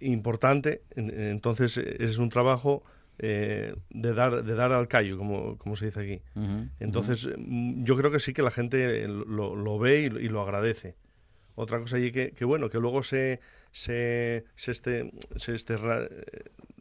importante, 0.00 0.82
en- 0.96 1.10
entonces 1.10 1.76
es 1.78 2.18
un 2.18 2.28
trabajo 2.30 2.82
eh, 3.22 3.74
de 3.90 4.12
dar 4.14 4.42
de 4.44 4.54
dar 4.54 4.72
al 4.72 4.88
callo, 4.88 5.16
como, 5.16 5.56
como 5.56 5.76
se 5.76 5.86
dice 5.86 6.00
aquí. 6.00 6.22
Entonces, 6.80 7.28
mm, 7.38 7.84
yo 7.84 7.96
creo 7.96 8.10
que 8.10 8.18
sí 8.20 8.32
que 8.34 8.42
la 8.42 8.50
gente 8.50 9.06
lo, 9.08 9.54
lo 9.56 9.78
ve 9.78 10.00
y, 10.02 10.10
lo- 10.10 10.20
y 10.20 10.28
lo 10.28 10.42
agradece. 10.42 10.96
Otra 11.54 11.78
cosa 11.78 11.98
y 11.98 12.10
que, 12.12 12.32
que 12.32 12.44
bueno, 12.44 12.68
que 12.68 12.78
luego 12.78 13.02
se 13.02 13.40
se 13.70 14.44
se 14.56 14.70
este, 14.72 15.12
se, 15.36 15.54
este 15.54 15.74
eh, 15.74 16.24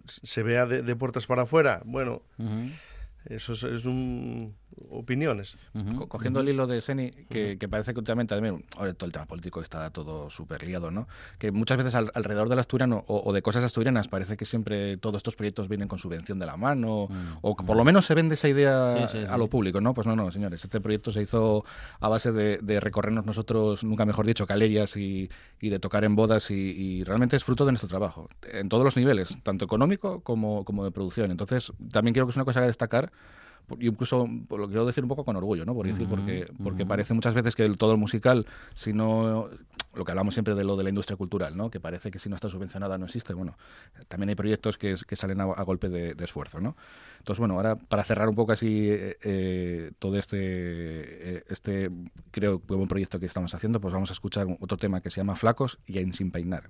se 0.07 0.43
vea 0.43 0.65
de, 0.65 0.81
de 0.81 0.95
puertas 0.95 1.27
para 1.27 1.43
afuera. 1.43 1.81
Bueno, 1.85 2.23
eso 3.25 3.53
es, 3.53 3.63
es 3.63 3.85
un 3.85 4.55
opiniones. 4.89 5.57
Cogiendo 6.07 6.39
el 6.39 6.49
hilo 6.49 6.67
de 6.67 6.82
Seni, 6.82 7.11
que, 7.11 7.57
que 7.59 7.67
parece 7.69 7.93
que 7.93 7.99
últimamente 7.99 8.36
también, 8.36 8.63
ahora 8.78 8.93
todo 8.93 9.05
el 9.07 9.11
tema 9.13 9.26
político 9.26 9.61
está 9.61 9.89
todo 9.89 10.30
súper 10.30 10.63
liado, 10.63 10.91
¿no? 10.91 11.07
Que 11.39 11.51
muchas 11.51 11.78
veces 11.78 11.95
al- 11.95 12.11
alrededor 12.13 12.49
del 12.49 12.59
asturiano 12.59 13.03
o, 13.07 13.22
o 13.26 13.34
de 13.34 13.41
cosas 13.41 13.63
asturianas 13.63 14.07
parece 14.07 14.38
que 14.38 14.45
siempre 14.45 14.97
todos 14.97 15.17
estos 15.17 15.36
proyectos 15.36 15.67
vienen 15.67 15.88
con 15.88 15.99
subvención 15.99 16.39
de 16.39 16.45
la 16.45 16.57
mano 16.57 17.07
Mm, 17.09 17.38
o 17.41 17.55
que 17.55 17.63
por 17.63 17.76
lo 17.78 17.84
menos 17.84 18.05
se 18.05 18.13
vende 18.13 18.36
esa 18.36 18.47
idea 18.47 19.07
Sí, 19.09 19.19
sí, 19.19 19.26
a 19.26 19.34
sí. 19.34 19.38
lo 19.38 19.47
público, 19.47 19.82
¿no? 19.82 19.93
Pues 19.93 20.07
no, 20.07 20.15
no, 20.15 20.32
señores, 20.32 20.63
este 20.63 20.82
proyecto 20.82 21.11
se 21.11 21.22
hizo 21.22 21.63
a 21.99 22.09
base 22.09 22.32
de, 22.32 22.57
de 22.57 22.80
recorrernos 22.80 23.26
nosotros, 23.26 23.84
nunca 23.84 24.05
mejor 24.05 24.26
dicho, 24.26 24.45
calellas 24.47 24.97
y, 24.97 25.30
y 25.59 25.69
de 25.69 25.80
tocar 25.80 26.03
en 26.03 26.15
bodas 26.15 26.51
y, 26.51 26.53
y 26.55 27.03
realmente 27.03 27.36
es 27.36 27.43
fruto 27.43 27.65
de 27.65 27.72
nuestro 27.72 27.88
trabajo, 27.89 28.30
en 28.51 28.69
todos 28.69 28.84
los 28.84 28.97
niveles, 28.97 29.39
tanto 29.43 29.65
económico 29.65 30.22
como, 30.22 30.63
como 30.65 30.84
de 30.86 30.91
producción. 30.91 31.32
Entonces, 31.32 31.72
también 31.91 32.13
creo 32.13 32.26
que 32.26 32.32
es 32.32 32.36
una 32.36 32.45
cosa 32.45 32.61
que 32.61 32.67
destacar 32.67 33.11
incluso 33.80 34.28
por 34.47 34.59
lo 34.59 34.67
quiero 34.67 34.86
decir 34.86 35.03
un 35.03 35.07
poco 35.09 35.24
con 35.24 35.36
orgullo, 35.36 35.65
¿no? 35.65 35.74
Por 35.74 35.88
decir, 35.88 36.07
porque, 36.07 36.51
porque 36.63 36.86
parece 36.86 37.13
muchas 37.13 37.34
veces 37.34 37.55
que 37.55 37.63
el, 37.63 37.78
todo 37.78 37.91
el 37.91 37.97
musical, 37.97 38.45
si 38.76 38.93
no, 38.93 39.49
lo 39.93 40.05
que 40.05 40.11
hablamos 40.11 40.34
siempre 40.34 40.55
de 40.55 40.63
lo 40.63 40.76
de 40.76 40.84
la 40.84 40.89
industria 40.89 41.17
cultural, 41.17 41.57
¿no? 41.57 41.69
Que 41.69 41.80
parece 41.80 42.11
que 42.11 42.19
si 42.19 42.30
no 42.30 42.36
está 42.36 42.49
subvencionada 42.49 42.97
no 42.97 43.05
existe. 43.05 43.34
Bueno, 43.34 43.57
también 44.07 44.30
hay 44.30 44.36
proyectos 44.36 44.78
que, 44.78 44.95
que 45.07 45.15
salen 45.15 45.41
a, 45.41 45.45
a 45.45 45.63
golpe 45.63 45.89
de, 45.89 46.13
de 46.13 46.26
esfuerzo, 46.26 46.59
¿no? 46.59 46.76
Entonces, 47.19 47.39
bueno, 47.39 47.55
ahora 47.55 47.76
para 47.76 48.03
cerrar 48.03 48.30
un 48.30 48.36
poco 48.36 48.51
así 48.51 48.89
eh, 48.89 49.17
eh, 49.24 49.91
todo 49.99 50.17
este, 50.17 50.38
eh, 50.39 51.43
este, 51.49 51.89
creo 52.32 52.59
que 52.65 52.74
buen 52.74 52.88
proyecto 52.88 53.19
que 53.19 53.26
estamos 53.26 53.53
haciendo, 53.53 53.80
pues 53.80 53.93
vamos 53.93 54.09
a 54.09 54.13
escuchar 54.13 54.47
otro 54.59 54.78
tema 54.78 55.01
que 55.01 55.09
se 55.09 55.17
llama 55.17 55.36
Flacos 55.36 55.80
y 55.86 55.99
en 55.99 56.13
Sin 56.13 56.32
Peinar. 56.32 56.69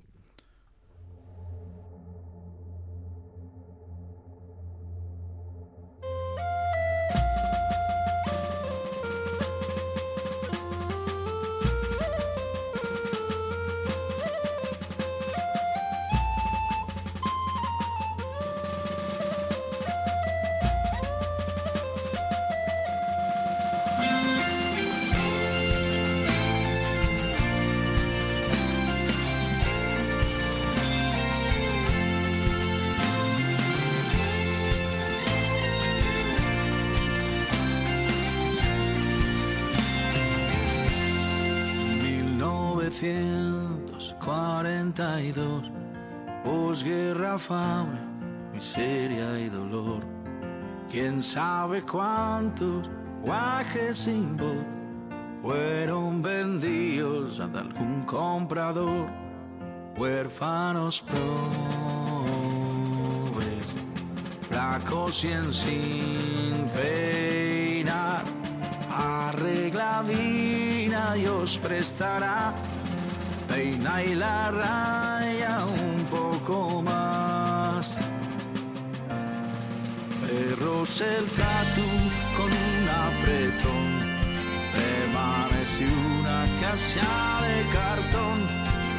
Dos, 44.92 45.72
posguerra, 46.44 47.40
fame, 47.40 47.98
miseria 48.54 49.40
y 49.40 49.50
dolor. 49.50 50.02
Quién 50.90 51.24
sabe 51.24 51.82
cuántos 51.84 52.90
guajes 53.24 53.98
sin 53.98 54.36
voz 54.36 54.66
fueron 55.42 56.22
vendidos 56.22 57.40
ante 57.40 57.60
algún 57.60 58.04
comprador, 58.04 59.08
huérfanos 59.98 61.02
pobres, 61.02 61.24
flacos 64.50 65.24
y 65.24 65.32
en 65.32 65.54
sin 65.54 66.70
peinar, 66.76 68.26
arregladina 68.90 71.16
y 71.18 71.28
os 71.28 71.58
prestará 71.58 72.54
peina 73.62 74.04
y 74.04 74.16
la 74.16 74.52
raya 74.52 75.66
un 75.66 76.04
poco 76.06 76.82
más. 76.82 77.98
Perros 80.22 81.02
el 81.02 81.26
tatu 81.26 81.88
con 82.38 82.50
un 82.68 82.84
apretón, 83.06 83.86
permanece 84.74 85.86
una 85.86 86.46
casa 86.62 87.42
de 87.46 87.58
cartón 87.78 88.40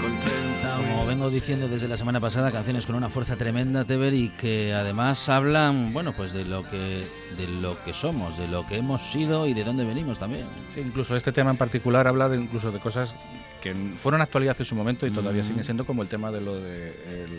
con 0.00 0.12
30 0.18 0.90
Como 0.90 1.06
vengo 1.06 1.30
diciendo 1.30 1.68
desde 1.68 1.88
la 1.88 1.96
semana 1.96 2.20
pasada, 2.20 2.52
canciones 2.52 2.86
con 2.86 2.94
una 2.94 3.08
fuerza 3.08 3.36
tremenda, 3.36 3.84
Teber, 3.84 4.14
y 4.14 4.28
que 4.28 4.74
además 4.74 5.28
hablan, 5.28 5.92
bueno, 5.92 6.12
pues 6.12 6.32
de 6.32 6.44
lo 6.44 6.68
que 6.68 7.04
de 7.36 7.48
lo 7.48 7.82
que 7.82 7.94
somos, 7.94 8.36
de 8.38 8.46
lo 8.48 8.66
que 8.66 8.76
hemos 8.76 9.00
sido 9.10 9.46
y 9.46 9.54
de 9.54 9.64
dónde 9.64 9.84
venimos 9.84 10.18
también. 10.18 10.46
Sí, 10.74 10.80
incluso 10.80 11.16
este 11.16 11.32
tema 11.32 11.50
en 11.50 11.56
particular 11.56 12.06
habla 12.06 12.28
de 12.28 12.36
incluso 12.36 12.70
de 12.70 12.78
cosas 12.78 13.14
que 13.62 13.74
fueron 14.02 14.20
actualidad 14.20 14.56
en 14.58 14.64
su 14.66 14.74
momento 14.74 15.06
y 15.06 15.10
todavía 15.10 15.42
Mm. 15.42 15.46
siguen 15.46 15.64
siendo 15.64 15.84
como 15.86 16.02
el 16.02 16.08
tema 16.08 16.30
de 16.32 16.40
lo 16.40 16.60
de 16.60 16.88
el, 17.24 17.30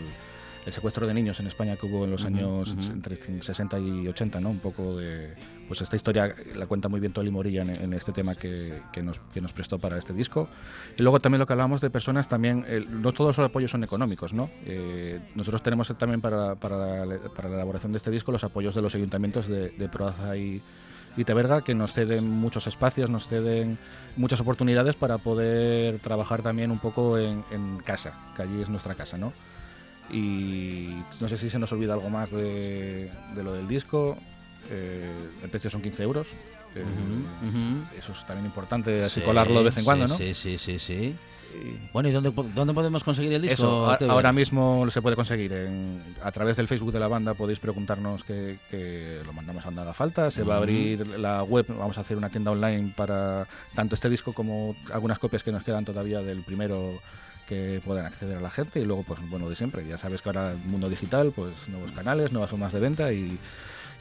el 0.66 0.72
secuestro 0.72 1.06
de 1.06 1.14
niños 1.14 1.40
en 1.42 1.48
España 1.48 1.76
que 1.76 1.86
hubo 1.86 2.06
en 2.06 2.12
los 2.12 2.22
Ujú, 2.22 2.28
años 2.34 2.70
ujú. 2.70 2.94
entre 2.94 3.18
60 3.42 3.78
y 3.80 4.08
80, 4.08 4.40
¿no? 4.40 4.50
Un 4.50 4.60
poco 4.60 4.96
de 4.98 5.34
pues 5.68 5.82
esta 5.82 5.96
historia 5.98 6.34
la 6.56 6.66
cuenta 6.68 6.88
muy 6.88 7.00
bien 7.02 7.12
Toli 7.12 7.32
Morilla 7.32 7.64
en, 7.64 7.70
en 7.72 7.94
este 7.94 8.12
tema 8.14 8.36
que, 8.36 8.82
que 8.94 9.04
nos, 9.04 9.20
que 9.34 9.42
nos 9.42 9.52
prestó 9.52 9.78
para 9.80 9.98
este 9.98 10.14
disco. 10.14 10.48
Y 10.98 11.02
luego 11.04 11.20
también 11.20 11.40
lo 11.40 11.46
que 11.48 11.54
hablábamos 11.54 11.82
de 11.82 11.90
personas 11.90 12.28
también, 12.30 12.66
el- 12.68 13.02
no 13.02 13.12
todos 13.12 13.38
los 13.38 13.46
apoyos 13.46 13.72
son 13.72 13.84
económicos, 13.84 14.34
¿no? 14.34 14.50
Eh, 14.66 15.20
nosotros 15.36 15.62
tenemos 15.64 15.94
también 15.98 16.22
para, 16.22 16.56
para, 16.56 17.06
la, 17.06 17.18
para 17.36 17.50
la 17.50 17.56
elaboración 17.56 17.92
de 17.92 17.98
este 17.98 18.12
disco 18.12 18.32
los 18.32 18.44
apoyos 18.46 18.74
de 18.76 18.82
los 18.82 18.96
ayuntamientos 18.96 19.48
de, 19.48 19.72
de 19.72 19.90
Proaza 19.90 20.38
y, 20.38 20.62
y 21.16 21.24
Teberga 21.26 21.62
que 21.62 21.76
nos 21.76 21.94
ceden 21.94 22.28
muchos 22.30 22.68
espacios, 22.68 23.10
nos 23.10 23.28
ceden 23.28 23.78
muchas 24.18 24.40
oportunidades 24.40 24.96
para 24.96 25.18
poder 25.18 26.00
trabajar 26.00 26.42
también 26.42 26.72
un 26.72 26.80
poco 26.80 27.18
en, 27.18 27.44
en 27.52 27.78
casa, 27.80 28.14
que 28.36 28.44
allí 28.44 28.62
es 28.62 28.70
nuestra 28.70 28.96
casa, 28.96 29.18
¿no? 29.18 29.34
Y 30.12 30.90
no 31.20 31.30
sé 31.30 31.38
si 31.38 31.50
se 31.50 31.60
nos 31.60 31.72
olvida 31.72 31.94
algo 31.94 32.10
más 32.10 32.32
de, 32.32 33.10
de 33.36 33.44
lo 33.44 33.54
del 33.54 33.68
disco. 33.68 34.18
Eh, 34.70 35.12
el 35.44 35.50
precio 35.50 35.70
son 35.70 35.82
15 35.82 36.04
euros. 36.04 36.28
Eh. 36.76 36.84
Eso 37.98 38.12
es 38.12 38.26
también 38.26 38.46
importante, 38.46 39.04
así 39.04 39.20
Sí, 39.20 39.26
colarlo 39.26 39.60
de 39.60 39.66
vez 39.66 39.78
en 39.78 39.84
cuando, 39.84 40.08
¿no? 40.08 40.18
Sí, 40.18 40.34
sí, 40.34 40.58
sí, 40.58 40.80
sí. 40.80 41.16
Bueno, 41.92 42.10
¿y 42.10 42.12
dónde, 42.12 42.32
dónde 42.56 42.74
podemos 42.74 43.04
conseguir 43.04 43.34
el 43.34 43.42
disco? 43.42 43.54
Eso, 43.54 43.90
a- 43.90 43.98
Teber? 43.98 44.12
ahora 44.12 44.32
mismo 44.34 44.90
se 44.90 45.02
puede 45.02 45.16
conseguir 45.16 45.54
en- 45.54 46.02
a 46.24 46.32
través 46.32 46.58
del 46.58 46.68
Facebook 46.68 46.92
de 46.92 47.00
la 47.00 47.08
banda. 47.08 47.34
Podéis 47.34 47.60
preguntarnos 47.60 48.24
que, 48.24 48.58
que 48.70 49.20
lo 49.26 49.34
mandamos 49.34 49.64
a 49.64 49.68
donde 49.68 49.82
haga 49.82 49.94
falta. 49.94 50.32
Se 50.32 50.44
va 50.44 50.56
a 50.56 50.58
abrir 50.58 51.06
la 51.20 51.44
web. 51.44 51.66
Vamos 51.70 51.98
a 51.98 52.02
hacer 52.02 52.18
una 52.18 52.30
tienda 52.30 52.52
online 52.52 52.94
para 52.96 53.46
tanto 53.76 53.96
este 53.96 54.10
disco 54.10 54.34
como 54.34 54.76
algunas 54.92 55.20
copias 55.20 55.44
que 55.44 55.52
nos 55.52 55.64
quedan 55.64 55.86
todavía 55.86 56.22
del 56.22 56.42
primero 56.44 57.00
que 57.48 57.82
puedan 57.86 58.06
acceder 58.06 58.38
a 58.38 58.42
la 58.42 58.50
gente. 58.52 58.80
Y 58.80 58.86
luego, 58.86 59.04
pues 59.04 59.20
bueno, 59.30 59.50
de 59.50 59.56
siempre. 59.56 59.86
Ya 59.88 59.98
sabes 59.98 60.22
que 60.22 60.30
ahora 60.30 60.52
el 60.54 60.58
mundo 60.60 60.90
digital, 60.90 61.32
pues 61.36 61.54
nuevos 61.70 61.92
canales, 61.92 62.32
nuevas 62.32 62.50
formas 62.50 62.72
de 62.74 62.80
venta 62.80 63.12
y. 63.14 63.38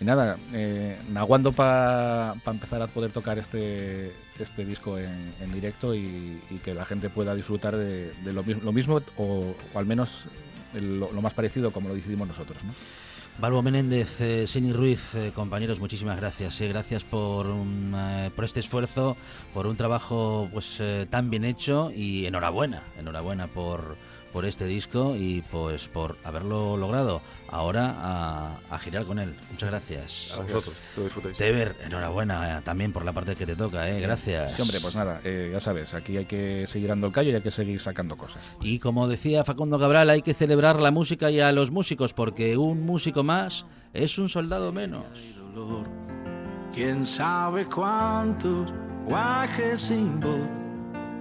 Y 0.02 0.04
nada, 0.04 0.36
eh, 0.52 0.98
naguando 1.12 1.52
para 1.52 2.34
empezar 2.44 2.82
a 2.82 2.88
poder 2.88 3.12
tocar 3.12 3.38
este, 3.38 4.12
este 4.36 4.64
disco 4.64 4.98
en, 4.98 5.32
en 5.40 5.52
directo 5.52 5.94
y, 5.94 6.40
que 6.64 6.74
la 6.74 6.84
gente 6.84 7.08
pueda 7.08 7.36
disfrutar 7.36 7.76
de, 7.76 8.12
de 8.24 8.32
lo, 8.32 8.42
lo 8.42 8.72
mismo 8.72 9.00
o, 9.16 9.54
al 9.76 9.86
menos 9.86 10.10
lo, 10.74 11.12
lo 11.12 11.22
más 11.22 11.34
parecido 11.34 11.70
como 11.70 11.88
lo 11.88 11.94
decidimos 11.94 12.26
nosotros. 12.26 12.58
¿no? 12.64 12.72
Balbo 13.38 13.62
Menéndez, 13.62 14.20
eh, 14.20 14.48
Seni 14.48 14.72
Ruiz, 14.72 15.14
eh, 15.14 15.30
compañeros, 15.32 15.78
muchísimas 15.78 16.16
gracias. 16.16 16.60
eh, 16.60 16.66
gracias 16.66 17.04
por, 17.04 17.46
un, 17.46 17.94
eh, 17.96 18.30
por 18.34 18.44
este 18.44 18.58
esfuerzo, 18.58 19.16
por 19.54 19.68
un 19.68 19.76
trabajo 19.76 20.48
pues 20.52 20.78
eh, 20.80 21.06
tan 21.08 21.30
bien 21.30 21.44
hecho 21.44 21.92
y 21.94 22.26
enhorabuena, 22.26 22.82
enhorabuena 22.98 23.46
por, 23.46 23.96
por 24.32 24.44
este 24.44 24.64
disco 24.64 25.14
y 25.16 25.42
pues 25.50 25.88
por 25.88 26.16
haberlo 26.24 26.76
logrado. 26.76 27.20
Ahora 27.48 27.94
a, 27.98 28.56
a 28.70 28.78
girar 28.78 29.04
con 29.04 29.18
él. 29.18 29.34
Muchas 29.50 29.68
gracias. 29.68 30.32
A 30.32 30.40
vosotros, 30.40 30.74
lo 30.96 31.04
disfrutéis. 31.04 31.36
Teber, 31.36 31.76
enhorabuena 31.84 32.58
eh, 32.58 32.62
también 32.64 32.92
por 32.92 33.04
la 33.04 33.12
parte 33.12 33.36
que 33.36 33.44
te 33.44 33.54
toca, 33.54 33.90
eh, 33.90 34.00
gracias. 34.00 34.52
Sí, 34.52 34.62
hombre, 34.62 34.78
pues 34.80 34.94
nada, 34.94 35.20
eh, 35.22 35.50
ya 35.52 35.60
sabes, 35.60 35.92
aquí 35.92 36.16
hay 36.16 36.24
que 36.24 36.66
seguir 36.66 36.88
dando 36.88 37.08
el 37.08 37.12
callo 37.12 37.30
y 37.30 37.34
hay 37.34 37.42
que 37.42 37.50
seguir 37.50 37.80
sacando 37.80 38.16
cosas. 38.16 38.50
Y 38.62 38.78
como 38.78 39.06
decía 39.06 39.44
Facundo 39.44 39.78
Cabral, 39.78 40.08
hay 40.08 40.22
que 40.22 40.32
celebrar 40.32 40.80
la 40.80 40.90
música 40.90 41.30
y 41.30 41.40
a 41.40 41.52
los 41.52 41.70
músicos, 41.70 42.14
porque 42.14 42.56
un 42.56 42.86
músico 42.86 43.22
más 43.22 43.66
es 43.92 44.16
un 44.18 44.30
soldado 44.30 44.72
menos. 44.72 45.04
Quién 46.72 47.04
sabe 47.04 47.66
cuántos 47.66 48.72
guajes 49.04 49.78
sin 49.78 50.18
voz 50.20 50.61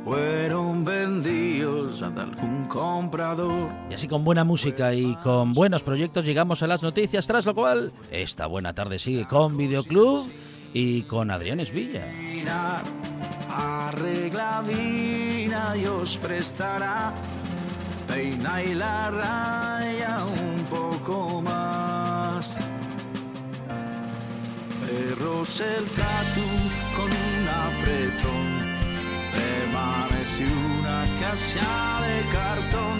fueron 0.03 0.83
vendidos 0.85 2.01
a 2.01 2.07
algún 2.07 2.65
comprador. 2.67 3.69
Y 3.89 3.93
así 3.93 4.07
con 4.07 4.23
buena 4.23 4.43
música 4.43 4.93
y 4.93 5.15
con 5.17 5.53
buenos 5.53 5.83
proyectos 5.83 6.25
llegamos 6.25 6.63
a 6.63 6.67
las 6.67 6.83
noticias, 6.83 7.27
tras 7.27 7.45
lo 7.45 7.55
cual 7.55 7.93
esta 8.11 8.47
buena 8.47 8.73
tarde 8.73 8.99
sigue 8.99 9.27
con 9.27 9.57
Videoclub 9.57 10.29
y 10.73 11.03
con 11.03 11.31
Adrián 11.31 11.59
Esvilla. 11.59 12.05
Arregladina 13.49 15.75
y 15.75 15.85
os 15.85 16.17
prestará 16.17 17.13
peina 18.11 18.63
y 18.63 18.73
la 18.73 19.11
raya 19.11 20.25
un 20.25 20.65
poco 20.65 21.41
más. 21.41 22.57
Perros 24.81 25.61
el 25.61 25.89
tatu 25.89 26.47
con 26.95 27.05
un 27.05 27.47
apretón, 27.65 28.60
permanece 29.33 30.45
una 30.45 30.99
casa 31.19 32.01
de 32.05 32.17
cartón 32.31 32.97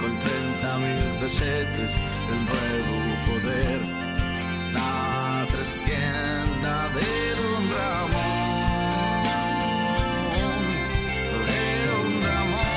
con 0.00 0.12
30 0.18 0.78
mil 0.78 1.02
pesetes 1.20 1.92
del 2.28 2.40
nuevo 2.50 2.96
poder. 3.28 3.80
La 4.72 5.46
trastienda 5.50 6.74
de 6.96 7.08
Don 7.40 7.64
Ramón, 7.76 9.22
de 11.46 11.62
Don 11.88 12.12
Ramón. 12.26 12.72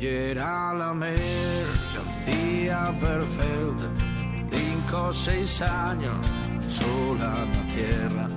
Era 0.00 0.74
la 0.74 0.92
mer, 0.92 1.66
un 2.02 2.10
día 2.26 2.80
perfecta, 3.00 3.86
cinco 4.84 5.08
o 5.08 5.12
seis 5.12 5.62
años, 5.62 6.14
sola 6.68 7.32
en 7.42 7.52
la 7.52 7.74
tierra. 7.74 8.28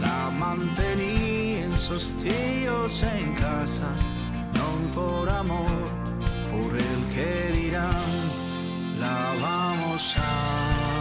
La 0.00 0.30
mantenían 0.30 1.76
sus 1.76 2.12
tíos 2.18 3.02
en 3.02 3.34
casa, 3.34 3.88
non 4.52 4.90
por 4.94 5.28
amor, 5.28 5.84
por 6.50 6.72
el 6.76 7.00
que 7.14 7.52
dirán, 7.52 8.10
la 9.00 9.32
vamos 9.40 10.16
a 10.18 10.93